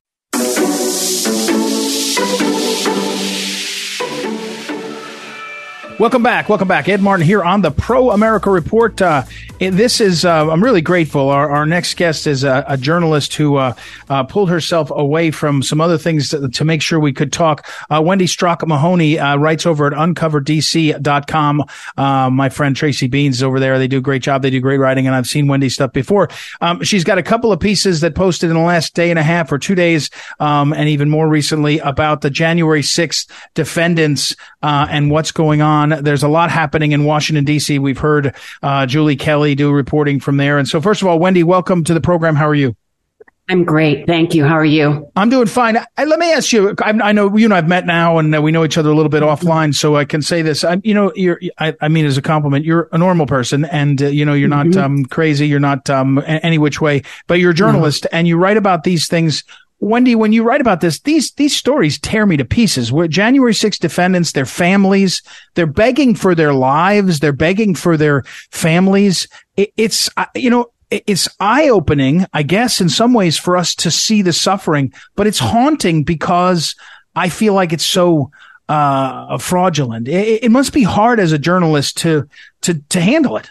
Welcome 5.98 6.22
back. 6.22 6.48
Welcome 6.48 6.68
back. 6.68 6.88
Ed 6.88 7.02
Martin 7.02 7.26
here 7.26 7.42
on 7.42 7.60
the 7.60 7.72
Pro 7.72 8.12
America 8.12 8.50
Report. 8.50 9.02
Uh, 9.02 9.24
this 9.58 10.00
is, 10.00 10.24
uh, 10.24 10.50
I'm 10.50 10.62
really 10.62 10.80
grateful. 10.80 11.28
Our, 11.28 11.50
our 11.50 11.66
next 11.66 11.96
guest 11.96 12.26
is 12.26 12.44
a, 12.44 12.64
a 12.66 12.76
journalist 12.76 13.34
who 13.34 13.56
uh, 13.56 13.74
uh 14.08 14.24
pulled 14.24 14.50
herself 14.50 14.90
away 14.90 15.30
from 15.30 15.62
some 15.62 15.80
other 15.80 15.98
things 15.98 16.30
to, 16.30 16.48
to 16.48 16.64
make 16.64 16.82
sure 16.82 16.98
we 16.98 17.12
could 17.12 17.32
talk. 17.32 17.68
Uh, 17.90 18.00
Wendi 18.00 18.28
Strauch 18.28 18.66
Mahoney 18.66 19.18
uh, 19.18 19.36
writes 19.36 19.66
over 19.66 19.86
at 19.86 19.92
uncoverdc.com. 19.92 21.64
my 21.96 22.48
friend 22.48 22.76
Tracy 22.76 23.08
Beanz 23.08 23.30
is 23.30 23.42
over 23.42 23.60
there. 23.60 23.78
They 23.78 23.88
do 23.88 23.98
a 23.98 24.02
great 24.02 24.22
job. 24.22 24.42
They 24.42 24.50
do 24.50 24.60
great 24.60 24.78
writing, 24.78 25.06
and 25.06 25.14
I've 25.14 25.26
seen 25.26 25.46
Wendi's 25.46 25.74
stuff 25.74 25.92
before. 25.92 26.28
Um, 26.60 26.82
she's 26.82 27.04
got 27.04 27.18
a 27.18 27.22
couple 27.22 27.52
of 27.52 27.60
pieces 27.60 28.00
that 28.00 28.14
posted 28.14 28.50
in 28.50 28.56
the 28.56 28.62
last 28.62 28.94
day 28.94 29.10
and 29.10 29.18
a 29.18 29.22
half 29.22 29.52
or 29.52 29.58
two 29.58 29.74
days, 29.74 30.10
um, 30.40 30.72
and 30.72 30.88
even 30.88 31.10
more 31.10 31.28
recently 31.28 31.78
about 31.80 32.22
the 32.22 32.30
January 32.30 32.82
6th 32.82 33.28
defendants 33.54 34.34
and 34.62 35.10
what's 35.10 35.32
going 35.32 35.62
on 35.62 35.88
there's 36.02 36.22
a 36.22 36.28
lot 36.28 36.50
happening 36.50 36.92
in 36.92 37.04
Washington, 37.04 37.44
D.C. 37.44 37.78
We've 37.78 37.98
heard 37.98 38.34
uh, 38.62 38.86
Julie 38.86 39.16
Kelly 39.16 39.47
do 39.54 39.72
reporting 39.72 40.20
from 40.20 40.36
there. 40.36 40.58
And 40.58 40.68
so, 40.68 40.80
first 40.80 41.02
of 41.02 41.08
all, 41.08 41.18
Wendi, 41.18 41.44
welcome 41.44 41.84
to 41.84 41.94
the 41.94 42.00
program. 42.00 42.34
How 42.34 42.48
are 42.48 42.54
you? 42.54 42.76
I'm 43.50 43.64
great. 43.64 44.06
Thank 44.06 44.34
you. 44.34 44.44
How 44.44 44.58
are 44.58 44.64
you? 44.64 45.10
I'm 45.16 45.30
doing 45.30 45.46
fine. 45.46 45.78
I, 45.78 46.04
let 46.04 46.18
me 46.18 46.30
ask 46.32 46.52
you. 46.52 46.74
I, 46.82 46.90
I, 46.90 47.12
know 47.12 47.34
you 47.34 47.46
and 47.46 47.54
I've 47.54 47.66
met 47.66 47.86
now, 47.86 48.18
and 48.18 48.34
uh, 48.34 48.42
we 48.42 48.52
know 48.52 48.62
each 48.62 48.76
other 48.76 48.90
a 48.90 48.94
little 48.94 49.08
bit 49.08 49.22
offline, 49.22 49.74
so 49.74 49.96
I 49.96 50.04
can 50.04 50.20
say 50.20 50.42
this. 50.42 50.64
I, 50.64 50.78
you 50.84 50.92
know, 50.92 51.12
you're. 51.16 51.40
I, 51.58 51.74
I, 51.80 51.88
mean, 51.88 52.04
as 52.04 52.18
a 52.18 52.22
compliment, 52.22 52.66
you're 52.66 52.90
a 52.92 52.98
normal 52.98 53.24
person, 53.24 53.64
and 53.64 54.02
uh, 54.02 54.06
you 54.08 54.26
know, 54.26 54.34
you're 54.34 54.50
mm-hmm. 54.50 54.70
not 54.70 54.84
um, 54.84 55.04
crazy. 55.06 55.48
You're 55.48 55.60
not 55.60 55.88
um, 55.88 56.22
any 56.26 56.58
which 56.58 56.82
way, 56.82 57.02
but 57.26 57.40
you're 57.40 57.52
a 57.52 57.54
journalist, 57.54 58.04
mm-hmm. 58.04 58.16
and 58.16 58.28
you 58.28 58.36
write 58.36 58.58
about 58.58 58.84
these 58.84 59.08
things 59.08 59.44
Wendi, 59.80 60.16
when 60.16 60.32
you 60.32 60.42
write 60.42 60.60
about 60.60 60.80
this, 60.80 61.00
these 61.00 61.32
these 61.32 61.56
stories 61.56 62.00
tear 62.00 62.26
me 62.26 62.36
to 62.36 62.44
pieces. 62.44 62.90
We're 62.90 63.06
January 63.06 63.54
6 63.54 63.78
defendants, 63.78 64.32
their 64.32 64.44
families, 64.44 65.22
they're 65.54 65.66
begging 65.66 66.16
for 66.16 66.34
their 66.34 66.52
lives, 66.52 67.20
they're 67.20 67.32
begging 67.32 67.74
for 67.74 67.96
their 67.96 68.22
families. 68.50 69.28
It, 69.56 69.72
it's 69.76 70.10
you 70.34 70.50
know, 70.50 70.72
it's 70.90 71.28
eye 71.38 71.68
opening, 71.68 72.26
I 72.32 72.42
guess, 72.42 72.80
in 72.80 72.88
some 72.88 73.12
ways 73.12 73.38
for 73.38 73.56
us 73.56 73.74
to 73.76 73.90
see 73.90 74.22
the 74.22 74.32
suffering, 74.32 74.92
but 75.16 75.26
it's 75.26 75.38
haunting 75.38 76.02
because 76.02 76.74
I 77.14 77.28
feel 77.28 77.54
like 77.54 77.72
it's 77.72 77.86
so 77.86 78.30
uh, 78.68 79.38
fraudulent. 79.38 80.08
It, 80.08 80.44
it 80.44 80.50
must 80.50 80.72
be 80.72 80.82
hard 80.82 81.20
as 81.20 81.32
a 81.32 81.38
journalist 81.38 81.98
to 81.98 82.28
to 82.62 82.74
to 82.88 83.00
handle 83.00 83.36
it. 83.36 83.50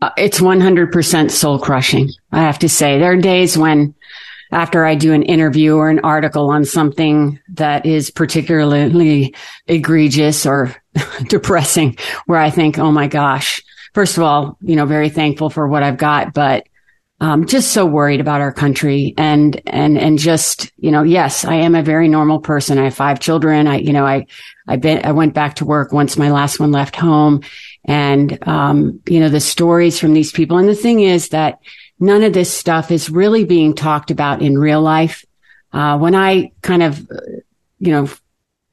Uh, 0.00 0.10
it's 0.16 0.38
100% 0.38 1.30
soul 1.30 1.58
crushing. 1.58 2.10
I 2.30 2.42
have 2.42 2.60
to 2.60 2.68
say, 2.68 2.98
there 2.98 3.12
are 3.12 3.16
days 3.16 3.58
when 3.58 3.96
after 4.50 4.84
I 4.84 4.94
do 4.94 5.12
an 5.12 5.22
interview 5.22 5.76
or 5.76 5.88
an 5.90 6.00
article 6.00 6.50
on 6.50 6.64
something 6.64 7.38
that 7.54 7.86
is 7.86 8.10
particularly 8.10 9.34
egregious 9.66 10.46
or 10.46 10.74
depressing, 11.28 11.96
where 12.26 12.40
I 12.40 12.50
think, 12.50 12.78
oh 12.78 12.92
my 12.92 13.06
gosh, 13.06 13.62
first 13.94 14.16
of 14.16 14.22
all, 14.22 14.56
you 14.60 14.76
know, 14.76 14.86
very 14.86 15.08
thankful 15.08 15.50
for 15.50 15.68
what 15.68 15.82
I've 15.82 15.98
got, 15.98 16.34
but 16.34 16.66
um, 17.20 17.46
just 17.46 17.72
so 17.72 17.84
worried 17.84 18.20
about 18.20 18.40
our 18.40 18.52
country 18.52 19.12
and, 19.18 19.60
and, 19.66 19.98
and 19.98 20.18
just, 20.18 20.70
you 20.76 20.92
know, 20.92 21.02
yes, 21.02 21.44
I 21.44 21.56
am 21.56 21.74
a 21.74 21.82
very 21.82 22.06
normal 22.06 22.38
person. 22.38 22.78
I 22.78 22.84
have 22.84 22.94
five 22.94 23.18
children. 23.18 23.66
I, 23.66 23.78
you 23.78 23.92
know, 23.92 24.06
I, 24.06 24.26
I 24.68 24.76
been, 24.76 25.04
I 25.04 25.10
went 25.10 25.34
back 25.34 25.56
to 25.56 25.64
work 25.64 25.92
once 25.92 26.16
my 26.16 26.30
last 26.30 26.60
one 26.60 26.70
left 26.70 26.94
home 26.94 27.42
and, 27.84 28.38
um, 28.46 29.00
you 29.08 29.18
know, 29.18 29.30
the 29.30 29.40
stories 29.40 29.98
from 29.98 30.14
these 30.14 30.30
people. 30.30 30.58
And 30.58 30.68
the 30.68 30.76
thing 30.76 31.00
is 31.00 31.30
that 31.30 31.58
none 32.00 32.22
of 32.22 32.32
this 32.32 32.52
stuff 32.52 32.90
is 32.90 33.10
really 33.10 33.44
being 33.44 33.74
talked 33.74 34.10
about 34.10 34.42
in 34.42 34.58
real 34.58 34.80
life. 34.80 35.24
Uh, 35.72 35.98
when 35.98 36.14
I 36.14 36.52
kind 36.62 36.82
of, 36.82 36.98
you 37.78 37.92
know, 37.92 38.08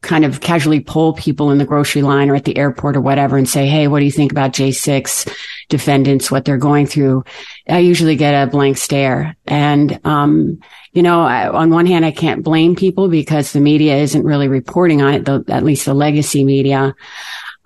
kind 0.05 0.23
of 0.23 0.39
casually 0.39 0.79
pull 0.79 1.13
people 1.13 1.49
in 1.49 1.57
the 1.57 1.65
grocery 1.65 2.03
line 2.03 2.29
or 2.29 2.35
at 2.35 2.45
the 2.45 2.57
airport 2.57 2.95
or 2.95 3.01
whatever 3.01 3.37
and 3.37 3.49
say, 3.49 3.65
Hey, 3.67 3.87
what 3.87 3.99
do 3.99 4.05
you 4.05 4.11
think 4.11 4.31
about 4.31 4.53
J6 4.53 5.33
defendants, 5.67 6.29
what 6.29 6.45
they're 6.45 6.57
going 6.57 6.85
through? 6.85 7.23
I 7.67 7.79
usually 7.79 8.15
get 8.15 8.31
a 8.31 8.49
blank 8.49 8.77
stare. 8.77 9.35
And, 9.47 9.99
um, 10.05 10.59
you 10.93 11.01
know, 11.01 11.23
I, 11.23 11.49
on 11.49 11.71
one 11.71 11.87
hand, 11.87 12.05
I 12.05 12.11
can't 12.11 12.43
blame 12.43 12.75
people 12.75 13.09
because 13.09 13.51
the 13.51 13.59
media 13.59 13.97
isn't 13.97 14.23
really 14.23 14.47
reporting 14.47 15.01
on 15.01 15.15
it, 15.15 15.25
the, 15.25 15.43
at 15.49 15.63
least 15.63 15.85
the 15.85 15.95
legacy 15.95 16.43
media. 16.43 16.95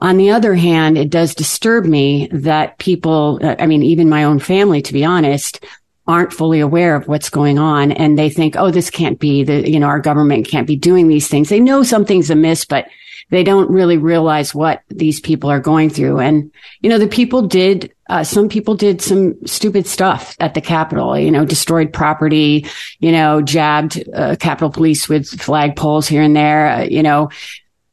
On 0.02 0.18
the 0.18 0.32
other 0.32 0.56
hand, 0.56 0.98
it 0.98 1.10
does 1.10 1.36
disturb 1.36 1.86
me 1.86 2.30
that 2.32 2.78
people, 2.78 3.40
I 3.44 3.66
mean, 3.66 3.84
even 3.84 4.10
my 4.10 4.24
own 4.24 4.40
family, 4.40 4.82
to 4.82 4.94
be 4.94 5.04
honest, 5.04 5.64
aren't 6.08 6.34
fully 6.34 6.60
aware 6.60 6.96
of 6.96 7.08
what's 7.08 7.30
going 7.30 7.60
on 7.60 7.92
and 7.92 8.18
they 8.18 8.30
think, 8.30 8.56
oh, 8.58 8.72
this 8.72 8.90
can't 8.90 9.20
be 9.20 9.44
the, 9.44 9.70
you 9.70 9.80
know, 9.80 9.88
our 9.88 10.00
government 10.00 10.48
can't 10.48 10.66
be 10.66 10.76
doing 10.76 11.08
these 11.08 11.28
things. 11.28 11.50
They 11.50 11.60
know 11.60 11.84
something's 11.84 12.32
amiss, 12.32 12.66
but 12.66 12.88
they 13.30 13.44
don't 13.44 13.70
really 13.70 13.98
realize 13.98 14.56
what 14.56 14.82
these 14.90 15.20
people 15.20 15.52
are 15.52 15.60
going 15.60 15.92
through. 15.92 16.20
And, 16.20 16.52
you 16.82 16.90
know, 16.90 16.98
the 16.98 17.08
people 17.08 17.44
did, 17.44 17.94
uh, 18.10 18.24
some 18.24 18.50
people 18.50 18.74
did 18.74 19.04
some 19.04 19.36
stupid 19.46 19.86
stuff 19.86 20.36
at 20.40 20.56
the 20.56 20.62
Capitol, 20.62 21.18
you 21.18 21.30
know, 21.30 21.46
destroyed 21.46 21.94
property, 21.94 22.66
you 23.00 23.12
know, 23.12 23.44
jabbed 23.44 24.04
uh, 24.16 24.36
Capitol 24.40 24.72
Police 24.72 25.08
with 25.08 25.26
flagpoles 25.26 26.08
here 26.08 26.24
and 26.24 26.36
there, 26.36 26.70
uh, 26.70 26.84
you 26.84 27.04
know, 27.04 27.30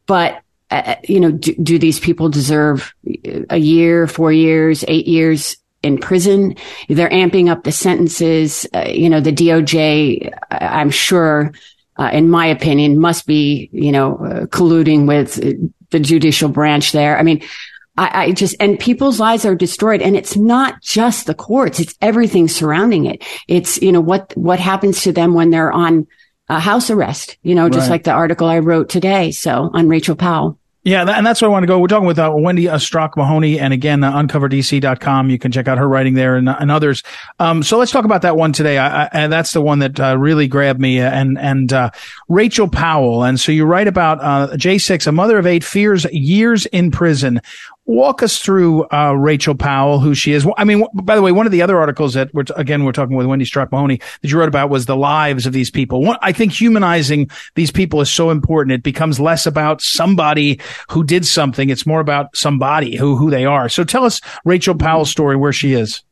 but 0.07 0.41
uh, 0.71 0.97
you 1.05 1.21
know, 1.21 1.31
do, 1.31 1.55
do, 1.55 1.79
these 1.79 2.01
people 2.01 2.29
deserve 2.29 2.95
a 3.51 3.59
year, 3.59 4.07
four 4.07 4.33
years, 4.33 4.85
eight 4.89 5.07
years 5.07 5.57
in 5.83 5.99
prison? 5.99 6.57
They're 6.89 7.11
amping 7.11 7.49
up 7.49 7.63
the 7.63 7.73
sentences. 7.73 8.67
Uh, 8.75 8.87
you 8.89 9.09
know, 9.09 9.21
the 9.21 9.33
DOJ, 9.33 10.33
I'm 10.51 10.91
sure, 10.91 11.53
uh, 11.99 12.11
in 12.13 12.29
my 12.29 12.47
opinion, 12.47 12.99
must 12.99 13.27
be, 13.27 13.71
you 13.73 13.93
know, 13.93 14.17
uh, 14.17 14.47
colluding 14.47 15.07
with 15.07 15.35
the 15.91 16.01
judicial 16.01 16.49
branch 16.49 16.93
there. 16.93 17.17
I 17.17 17.23
mean, 17.23 17.43
I, 17.97 18.25
I, 18.25 18.33
just, 18.33 18.57
and 18.61 18.79
people's 18.79 19.21
lives 19.21 19.45
are 19.45 19.55
destroyed. 19.55 20.03
And 20.03 20.17
it's 20.17 20.37
not 20.37 20.83
just 20.83 21.27
the 21.27 21.35
courts. 21.35 21.81
It's 21.81 21.95
everything 22.03 22.49
surrounding 22.49 23.07
it. 23.07 23.25
It's, 23.49 23.81
you 23.81 23.93
know, 23.93 24.01
what, 24.01 24.37
what 24.37 24.59
happens 24.61 25.03
to 25.03 25.13
them 25.13 25.33
when 25.33 25.51
they're 25.51 25.73
on 25.73 26.07
a 26.49 26.61
house 26.61 26.91
arrest, 26.91 27.37
you 27.43 27.55
know, 27.55 27.69
just 27.69 27.85
right. 27.85 27.91
like 27.91 28.05
the 28.05 28.13
article 28.13 28.49
I 28.49 28.61
wrote 28.61 28.89
today. 28.89 29.31
So 29.31 29.71
on 29.73 29.89
Rachel 29.89 30.17
Powell. 30.17 30.59
Yeah, 30.87 31.05
and 31.05 31.27
that's 31.27 31.43
where 31.43 31.51
I 31.51 31.53
want 31.53 31.65
to 31.65 31.67
go. 31.67 31.81
We're 31.81 31.89
talking 31.89 32.07
with 32.07 32.21
uh, 32.21 32.31
Wendi 32.31 32.71
Strauch 32.81 33.17
Mahoney, 33.17 33.59
and 33.59 33.73
again, 33.73 34.05
uh, 34.05 34.13
uncoverdc.com. 34.13 35.31
You 35.31 35.37
can 35.37 35.51
check 35.51 35.67
out 35.67 35.79
her 35.79 35.89
writing 35.89 36.15
there 36.15 36.37
and, 36.37 36.49
and 36.49 36.71
others. 36.71 37.03
Um, 37.41 37.65
so 37.65 37.77
let's 37.77 37.91
talk 37.91 38.05
about 38.05 38.23
that 38.23 38.37
one 38.37 38.53
today. 38.53 38.79
I, 38.79 39.03
I, 39.03 39.09
and 39.13 39.33
that's 39.33 39.53
the 39.53 39.61
one 39.61 39.81
that 39.81 39.99
uh, 39.99 40.17
really 40.17 40.47
grabbed 40.47 40.79
me. 40.79 41.01
Uh, 41.01 41.11
and 41.11 41.39
and 41.41 41.73
uh, 41.73 41.91
Rachel 42.29 42.69
Powell. 42.69 43.25
And 43.25 43.41
so 43.41 43.51
you 43.51 43.65
write 43.65 43.89
about 43.89 44.21
uh, 44.21 44.55
J6, 44.57 45.09
a 45.09 45.13
mother 45.13 45.39
of 45.39 45.47
eight, 45.49 45.65
fears 45.65 46.05
years 46.13 46.67
in 46.67 46.93
prison. 46.93 47.41
Walk 47.89 48.23
us 48.23 48.39
through 48.41 48.85
uh, 48.93 49.13
Rachel 49.13 49.55
Powell, 49.55 50.01
who 50.01 50.13
she 50.13 50.33
is. 50.33 50.45
I 50.59 50.65
mean, 50.65 50.85
by 50.93 51.15
the 51.15 51.23
way, 51.23 51.31
one 51.31 51.47
of 51.47 51.53
the 51.53 51.63
other 51.63 51.79
articles 51.79 52.15
that 52.15 52.35
we're 52.35 52.45
again 52.57 52.85
we're 52.85 52.91
talking 52.91 53.17
with 53.17 53.29
Wendi 53.29 53.47
Strauch 53.47 53.71
Mahoney 53.71 54.01
that 54.21 54.29
you 54.29 54.37
wrote 54.37 54.49
about 54.49 54.71
was 54.71 54.87
the 54.87 54.97
lives 54.97 55.47
of 55.47 55.53
these 55.53 55.71
people. 55.71 56.03
One, 56.03 56.19
I 56.21 56.33
think 56.33 56.53
humanizing 56.53 57.31
these 57.55 57.71
people 57.71 58.01
is 58.01 58.11
so 58.11 58.31
important. 58.31 58.73
It 58.73 58.83
becomes 58.83 59.21
less 59.21 59.47
about 59.47 59.83
somebody 59.83 60.59
who 60.91 61.05
did 61.05 61.25
something; 61.25 61.71
it's 61.71 61.87
more 61.87 62.01
about 62.01 62.37
somebody 62.37 62.97
who 62.97 63.17
who 63.17 63.31
they 63.31 63.45
are. 63.45 63.69
So, 63.69 63.85
tell 63.85 64.05
us 64.05 64.21
Rachel 64.45 64.75
Powell's 64.75 65.11
story, 65.11 65.37
where 65.37 65.53
she 65.53 65.73
is. 65.73 66.03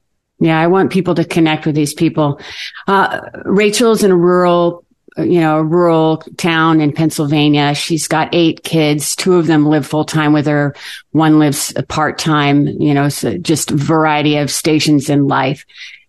Yeah, 0.41 0.61
I 0.61 0.67
want 0.67 0.93
people 0.93 1.15
to 1.15 1.25
connect 1.25 1.65
with 1.65 1.75
these 1.75 1.95
people. 1.95 2.41
Uh, 2.87 3.21
Rachel's 3.45 4.03
in 4.03 4.11
a 4.11 4.17
rural 4.17 4.84
you 5.17 5.41
know, 5.41 5.59
a 5.59 5.63
rural 5.63 6.19
town 6.37 6.81
in 6.81 6.93
Pennsylvania. 6.93 7.75
She's 7.75 8.09
got 8.09 8.29
eight 8.33 8.65
kids. 8.65 9.15
Two 9.15 9.35
of 9.35 9.47
them 9.47 9.67
live 9.67 9.87
full 9.87 10.05
time 10.05 10.33
with 10.33 10.47
her. 10.47 10.75
One 11.13 11.39
lives 11.39 11.73
part 11.89 12.19
time, 12.19 12.67
you 12.67 12.95
know, 12.95 13.09
so 13.09 13.39
just 13.39 13.71
variety 13.71 14.37
of 14.39 14.51
stations 14.51 15.09
in 15.09 15.29
life. 15.29 15.65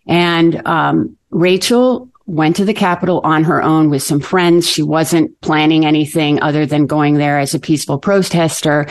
And, 0.08 0.66
um, 0.68 1.18
Rachel 1.30 2.10
went 2.28 2.56
to 2.56 2.66
the 2.66 2.74
Capitol 2.74 3.22
on 3.24 3.44
her 3.44 3.62
own 3.62 3.90
with 3.90 4.02
some 4.02 4.20
friends. 4.20 4.68
She 4.68 4.82
wasn't 4.82 5.40
planning 5.42 5.86
anything 5.86 6.42
other 6.42 6.66
than 6.66 6.88
going 6.88 7.16
there 7.16 7.40
as 7.40 7.54
a 7.54 7.60
peaceful 7.60 8.00
protester. 8.00 8.88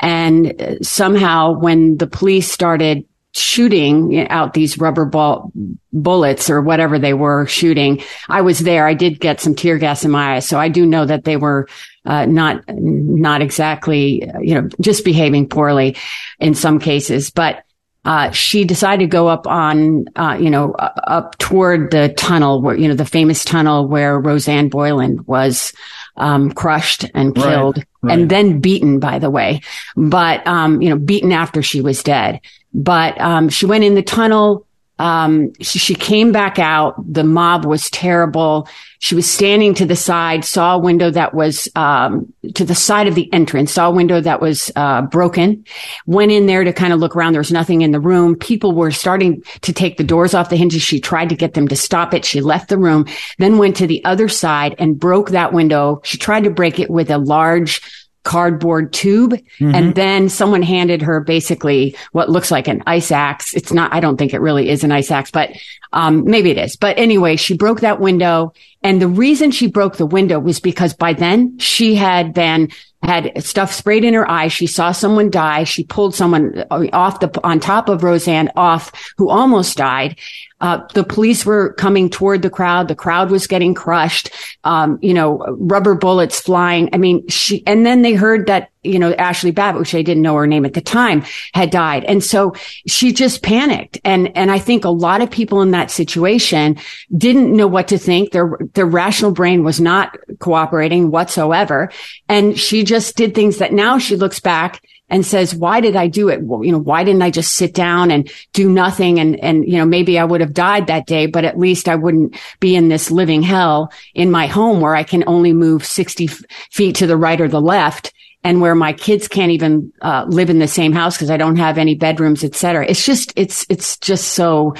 And 0.00 0.78
somehow 0.82 1.58
when 1.58 1.96
the 1.96 2.06
police 2.06 2.50
started 2.50 3.06
shooting 3.34 4.28
out 4.28 4.54
these 4.54 4.78
rubber 4.78 5.04
ball 5.04 5.50
bullets 5.92 6.48
or 6.50 6.60
whatever 6.60 6.98
they 6.98 7.14
were 7.14 7.46
shooting. 7.46 8.02
I 8.28 8.42
was 8.42 8.60
there. 8.60 8.86
I 8.86 8.94
did 8.94 9.20
get 9.20 9.40
some 9.40 9.54
tear 9.54 9.78
gas 9.78 10.04
in 10.04 10.10
my 10.10 10.36
eyes. 10.36 10.46
So 10.46 10.58
I 10.58 10.68
do 10.68 10.86
know 10.86 11.04
that 11.04 11.24
they 11.24 11.36
were 11.36 11.68
uh, 12.04 12.26
not, 12.26 12.62
not 12.68 13.42
exactly, 13.42 14.30
you 14.40 14.54
know, 14.54 14.68
just 14.80 15.04
behaving 15.04 15.48
poorly 15.48 15.96
in 16.38 16.54
some 16.54 16.78
cases, 16.78 17.30
but 17.30 17.64
uh, 18.04 18.30
she 18.32 18.64
decided 18.64 19.04
to 19.04 19.06
go 19.06 19.28
up 19.28 19.46
on, 19.46 20.04
uh, 20.14 20.36
you 20.38 20.50
know, 20.50 20.72
up 20.72 21.38
toward 21.38 21.90
the 21.90 22.10
tunnel 22.10 22.60
where, 22.60 22.76
you 22.76 22.86
know, 22.86 22.94
the 22.94 23.06
famous 23.06 23.44
tunnel 23.44 23.88
where 23.88 24.20
Rosanne 24.20 24.68
Boyland 24.68 25.26
was, 25.26 25.72
um, 26.16 26.52
crushed 26.52 27.06
and 27.14 27.34
killed 27.34 27.78
right, 27.78 27.86
right. 28.02 28.18
and 28.18 28.30
then 28.30 28.60
beaten, 28.60 29.00
by 29.00 29.18
the 29.18 29.30
way, 29.30 29.62
but, 29.96 30.46
um, 30.46 30.82
you 30.82 30.90
know, 30.90 30.98
beaten 30.98 31.32
after 31.32 31.62
she 31.62 31.80
was 31.80 32.02
dead. 32.02 32.40
But 32.74 33.18
um, 33.20 33.48
she 33.48 33.66
went 33.66 33.84
in 33.84 33.94
the 33.94 34.02
tunnel. 34.02 34.66
Um, 34.98 35.52
she, 35.60 35.78
she, 35.78 35.94
came 35.94 36.30
back 36.30 36.58
out. 36.58 36.94
The 37.12 37.24
mob 37.24 37.64
was 37.64 37.90
terrible. 37.90 38.68
She 39.00 39.16
was 39.16 39.28
standing 39.28 39.74
to 39.74 39.86
the 39.86 39.96
side, 39.96 40.44
saw 40.44 40.76
a 40.76 40.78
window 40.78 41.10
that 41.10 41.34
was 41.34 41.68
um, 41.74 42.32
to 42.54 42.64
the 42.64 42.76
side 42.76 43.08
of 43.08 43.16
the 43.16 43.30
entrance, 43.32 43.72
saw 43.72 43.88
a 43.88 43.92
window 43.92 44.20
that 44.20 44.40
was 44.40 44.70
uh, 44.76 45.02
broken. 45.02 45.64
Went 46.06 46.30
in 46.30 46.46
there 46.46 46.62
to 46.62 46.72
kind 46.72 46.92
of 46.92 47.00
look 47.00 47.16
around. 47.16 47.32
There 47.32 47.40
was 47.40 47.50
nothing 47.50 47.82
in 47.82 47.90
the 47.90 47.98
room. 47.98 48.36
People 48.36 48.72
were 48.72 48.92
starting 48.92 49.42
to 49.62 49.72
take 49.72 49.96
the 49.96 50.04
doors 50.04 50.32
off 50.32 50.48
the 50.48 50.56
hinges. 50.56 50.82
She 50.82 51.00
tried 51.00 51.28
to 51.30 51.36
get 51.36 51.54
them 51.54 51.66
to 51.68 51.76
stop 51.76 52.14
it. 52.14 52.24
She 52.24 52.40
left 52.40 52.68
the 52.68 52.78
room, 52.78 53.06
then 53.38 53.58
went 53.58 53.76
to 53.76 53.88
the 53.88 54.04
other 54.04 54.28
side 54.28 54.76
and 54.78 54.98
broke 54.98 55.30
that 55.30 55.52
window. 55.52 56.00
She 56.04 56.18
tried 56.18 56.44
to 56.44 56.50
break 56.50 56.78
it 56.78 56.88
with 56.88 57.10
a 57.10 57.18
large 57.18 57.82
cardboard 58.24 58.92
tube. 58.92 59.32
Mm-hmm. 59.32 59.74
And 59.74 59.94
then 59.94 60.28
someone 60.28 60.62
handed 60.62 61.02
her 61.02 61.20
basically 61.20 61.96
what 62.12 62.28
looks 62.28 62.50
like 62.50 62.66
an 62.66 62.82
ice 62.86 63.12
axe. 63.12 63.54
It's 63.54 63.72
not, 63.72 63.92
I 63.92 64.00
don't 64.00 64.16
think 64.16 64.34
it 64.34 64.40
really 64.40 64.68
is 64.68 64.82
an 64.82 64.92
ice 64.92 65.10
axe, 65.10 65.30
but, 65.30 65.50
um, 65.92 66.24
maybe 66.24 66.50
it 66.50 66.58
is. 66.58 66.76
But 66.76 66.98
anyway, 66.98 67.36
she 67.36 67.56
broke 67.56 67.80
that 67.80 68.00
window. 68.00 68.52
And 68.82 69.00
the 69.00 69.08
reason 69.08 69.50
she 69.50 69.68
broke 69.68 69.96
the 69.96 70.06
window 70.06 70.38
was 70.38 70.58
because 70.58 70.92
by 70.92 71.12
then 71.12 71.58
she 71.58 71.94
had 71.94 72.34
been 72.34 72.70
had 73.04 73.44
stuff 73.44 73.72
sprayed 73.72 74.04
in 74.04 74.14
her 74.14 74.28
eye. 74.28 74.48
She 74.48 74.66
saw 74.66 74.92
someone 74.92 75.30
die. 75.30 75.64
She 75.64 75.84
pulled 75.84 76.14
someone 76.14 76.64
off 76.70 77.20
the, 77.20 77.38
on 77.44 77.60
top 77.60 77.88
of 77.88 78.02
Rosanne 78.02 78.50
off 78.56 78.92
who 79.18 79.28
almost 79.28 79.76
died. 79.76 80.18
Uh, 80.64 80.80
the 80.94 81.04
police 81.04 81.44
were 81.44 81.74
coming 81.74 82.08
toward 82.08 82.40
the 82.40 82.48
crowd. 82.48 82.88
The 82.88 82.94
crowd 82.94 83.30
was 83.30 83.46
getting 83.46 83.74
crushed. 83.74 84.30
Um, 84.64 84.98
you 85.02 85.12
know, 85.12 85.44
rubber 85.58 85.94
bullets 85.94 86.40
flying. 86.40 86.88
I 86.94 86.96
mean, 86.96 87.28
she, 87.28 87.62
and 87.66 87.84
then 87.84 88.00
they 88.00 88.14
heard 88.14 88.46
that, 88.46 88.70
you 88.82 88.98
know, 88.98 89.12
Ashli 89.12 89.54
Babbitt, 89.54 89.80
which 89.80 89.94
I 89.94 90.00
didn't 90.00 90.22
know 90.22 90.34
her 90.36 90.46
name 90.46 90.64
at 90.64 90.72
the 90.72 90.80
time, 90.80 91.22
had 91.52 91.68
died. 91.68 92.04
And 92.04 92.24
so 92.24 92.54
she 92.86 93.12
just 93.12 93.42
panicked. 93.42 93.98
And, 94.06 94.34
and 94.34 94.50
I 94.50 94.58
think 94.58 94.86
a 94.86 94.88
lot 94.88 95.20
of 95.20 95.30
people 95.30 95.60
in 95.60 95.72
that 95.72 95.90
situation 95.90 96.78
didn't 97.14 97.54
know 97.54 97.66
what 97.66 97.88
to 97.88 97.98
think. 97.98 98.30
Their, 98.30 98.56
their 98.72 98.86
rational 98.86 99.32
brain 99.32 99.64
was 99.64 99.82
not 99.82 100.16
cooperating 100.38 101.10
whatsoever. 101.10 101.92
And 102.26 102.58
she 102.58 102.84
just 102.84 103.16
did 103.16 103.34
things 103.34 103.58
that 103.58 103.74
now 103.74 103.98
she 103.98 104.16
looks 104.16 104.40
back 104.40 104.80
and 105.10 105.24
says, 105.24 105.54
why 105.54 105.80
did 105.80 105.96
I 105.96 106.06
do 106.06 106.28
it? 106.28 106.42
Well, 106.42 106.64
you 106.64 106.72
know, 106.72 106.78
why 106.78 107.04
didn't 107.04 107.22
I 107.22 107.30
just 107.30 107.54
sit 107.54 107.74
down 107.74 108.10
and 108.10 108.30
do 108.52 108.70
nothing? 108.70 109.20
And, 109.20 109.38
and, 109.40 109.64
you 109.66 109.76
know, 109.76 109.84
maybe 109.84 110.18
I 110.18 110.24
would 110.24 110.40
have 110.40 110.54
died 110.54 110.86
that 110.86 111.06
day, 111.06 111.26
but 111.26 111.44
at 111.44 111.58
least 111.58 111.88
I 111.88 111.94
wouldn't 111.94 112.36
be 112.60 112.74
in 112.74 112.88
this 112.88 113.10
living 113.10 113.42
hell 113.42 113.92
in 114.14 114.30
my 114.30 114.46
home 114.46 114.80
where 114.80 114.96
I 114.96 115.02
can 115.02 115.24
only 115.26 115.52
move 115.52 115.84
60 115.84 116.24
f- 116.24 116.40
feet 116.70 116.96
to 116.96 117.06
the 117.06 117.16
right 117.16 117.40
or 117.40 117.48
the 117.48 117.60
left 117.60 118.12
and 118.42 118.60
where 118.60 118.74
my 118.74 118.92
kids 118.92 119.28
can't 119.28 119.52
even 119.52 119.92
uh, 120.02 120.26
live 120.28 120.50
in 120.50 120.58
the 120.58 120.68
same 120.68 120.92
house 120.92 121.16
because 121.16 121.30
I 121.30 121.36
don't 121.36 121.56
have 121.56 121.78
any 121.78 121.94
bedrooms, 121.94 122.44
et 122.44 122.54
cetera. 122.54 122.86
It's 122.86 123.04
just, 123.04 123.32
it's, 123.36 123.66
it's 123.68 123.98
just 123.98 124.28
so 124.32 124.74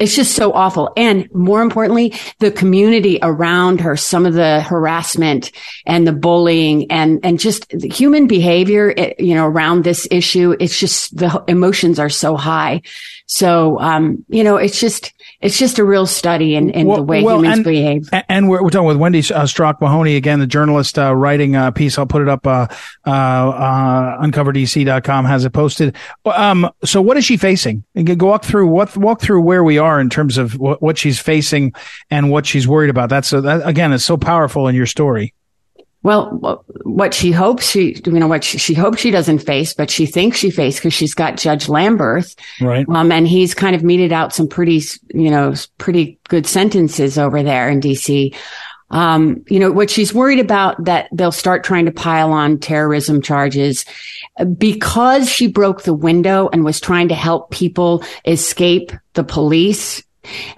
it's 0.00 0.16
just 0.16 0.34
so 0.34 0.52
awful. 0.52 0.92
And 0.96 1.32
more 1.32 1.60
importantly, 1.60 2.14
the 2.38 2.50
community 2.50 3.18
around 3.22 3.80
her, 3.82 3.96
some 3.96 4.24
of 4.24 4.32
the 4.34 4.62
harassment 4.62 5.52
and 5.86 6.06
the 6.06 6.12
bullying 6.12 6.90
and, 6.90 7.20
and 7.22 7.38
just 7.38 7.70
human 7.70 8.26
behavior, 8.26 8.94
eh, 8.96 9.12
you 9.18 9.34
know, 9.34 9.46
around 9.46 9.84
this 9.84 10.08
issue. 10.10 10.56
It's 10.58 10.78
just 10.78 11.16
the 11.16 11.44
emotions 11.46 11.98
are 11.98 12.08
so 12.08 12.36
high. 12.36 12.80
So, 13.26 13.78
um, 13.78 14.24
you 14.28 14.42
know, 14.42 14.56
it's 14.56 14.80
just, 14.80 15.12
it's 15.40 15.56
just 15.56 15.78
a 15.78 15.84
real 15.84 16.06
study 16.06 16.56
in, 16.56 16.70
in 16.70 16.88
well, 16.88 16.96
the 16.96 17.02
way 17.04 17.22
well, 17.22 17.38
humans 17.38 17.58
and, 17.58 17.64
behave. 17.64 18.08
And 18.28 18.48
we're, 18.48 18.60
we're 18.60 18.70
talking 18.70 18.88
with 18.88 18.96
Wendi 18.96 19.30
uh, 19.30 19.46
Strauch 19.46 19.80
Mahoney 19.80 20.16
again, 20.16 20.40
the 20.40 20.48
journalist 20.48 20.98
uh, 20.98 21.14
writing 21.14 21.54
a 21.54 21.70
piece. 21.70 21.96
I'll 21.96 22.06
put 22.06 22.22
it 22.22 22.28
up. 22.28 22.44
Uh, 22.44 22.66
uh, 23.06 23.10
uh, 23.10 24.22
uncoverdc.com 24.22 25.26
has 25.26 25.44
it 25.44 25.50
posted. 25.50 25.94
Um, 26.24 26.70
so 26.84 27.00
what 27.00 27.16
is 27.18 27.24
she 27.24 27.36
facing? 27.36 27.84
Go 28.02 28.26
walk 28.26 28.44
through 28.44 28.66
what 28.66 28.96
walk 28.96 29.20
through 29.20 29.42
where 29.42 29.62
we 29.62 29.78
are 29.78 29.89
in 29.98 30.10
terms 30.10 30.36
of 30.36 30.58
what, 30.58 30.82
what 30.82 30.98
she's 30.98 31.18
facing 31.18 31.72
and 32.10 32.30
what 32.30 32.44
she's 32.44 32.68
worried 32.68 32.90
about. 32.90 33.08
That's 33.08 33.32
a, 33.32 33.40
that, 33.40 33.66
again, 33.66 33.92
it's 33.92 34.04
so 34.04 34.18
powerful 34.18 34.68
in 34.68 34.74
your 34.74 34.86
story. 34.86 35.32
Well, 36.02 36.64
what 36.84 37.12
she 37.12 37.30
hopes 37.30 37.68
she, 37.70 38.00
you 38.06 38.12
know, 38.12 38.26
what 38.26 38.42
she, 38.42 38.56
she 38.56 38.72
hopes 38.72 39.00
she 39.00 39.10
doesn't 39.10 39.40
face, 39.40 39.74
but 39.74 39.90
she 39.90 40.06
thinks 40.06 40.38
she 40.38 40.50
faced 40.50 40.78
because 40.78 40.94
she's 40.94 41.12
got 41.12 41.36
Judge 41.36 41.66
Lamberth. 41.66 42.38
Right. 42.58 42.88
Um, 42.88 43.12
and 43.12 43.28
he's 43.28 43.52
kind 43.52 43.76
of 43.76 43.82
meted 43.82 44.10
out 44.10 44.34
some 44.34 44.48
pretty, 44.48 44.80
you 45.12 45.30
know, 45.30 45.54
pretty 45.76 46.18
good 46.28 46.46
sentences 46.46 47.18
over 47.18 47.42
there 47.42 47.68
in 47.68 47.80
DC. 47.80 48.34
Um, 48.90 49.44
you 49.48 49.60
know, 49.60 49.70
what 49.70 49.90
she's 49.90 50.12
worried 50.12 50.40
about 50.40 50.84
that 50.84 51.08
they'll 51.12 51.32
start 51.32 51.62
trying 51.62 51.86
to 51.86 51.92
pile 51.92 52.32
on 52.32 52.58
terrorism 52.58 53.22
charges 53.22 53.84
because 54.58 55.28
she 55.28 55.46
broke 55.46 55.82
the 55.82 55.94
window 55.94 56.48
and 56.52 56.64
was 56.64 56.80
trying 56.80 57.08
to 57.08 57.14
help 57.14 57.50
people 57.50 58.02
escape 58.24 58.92
the 59.14 59.24
police. 59.24 60.02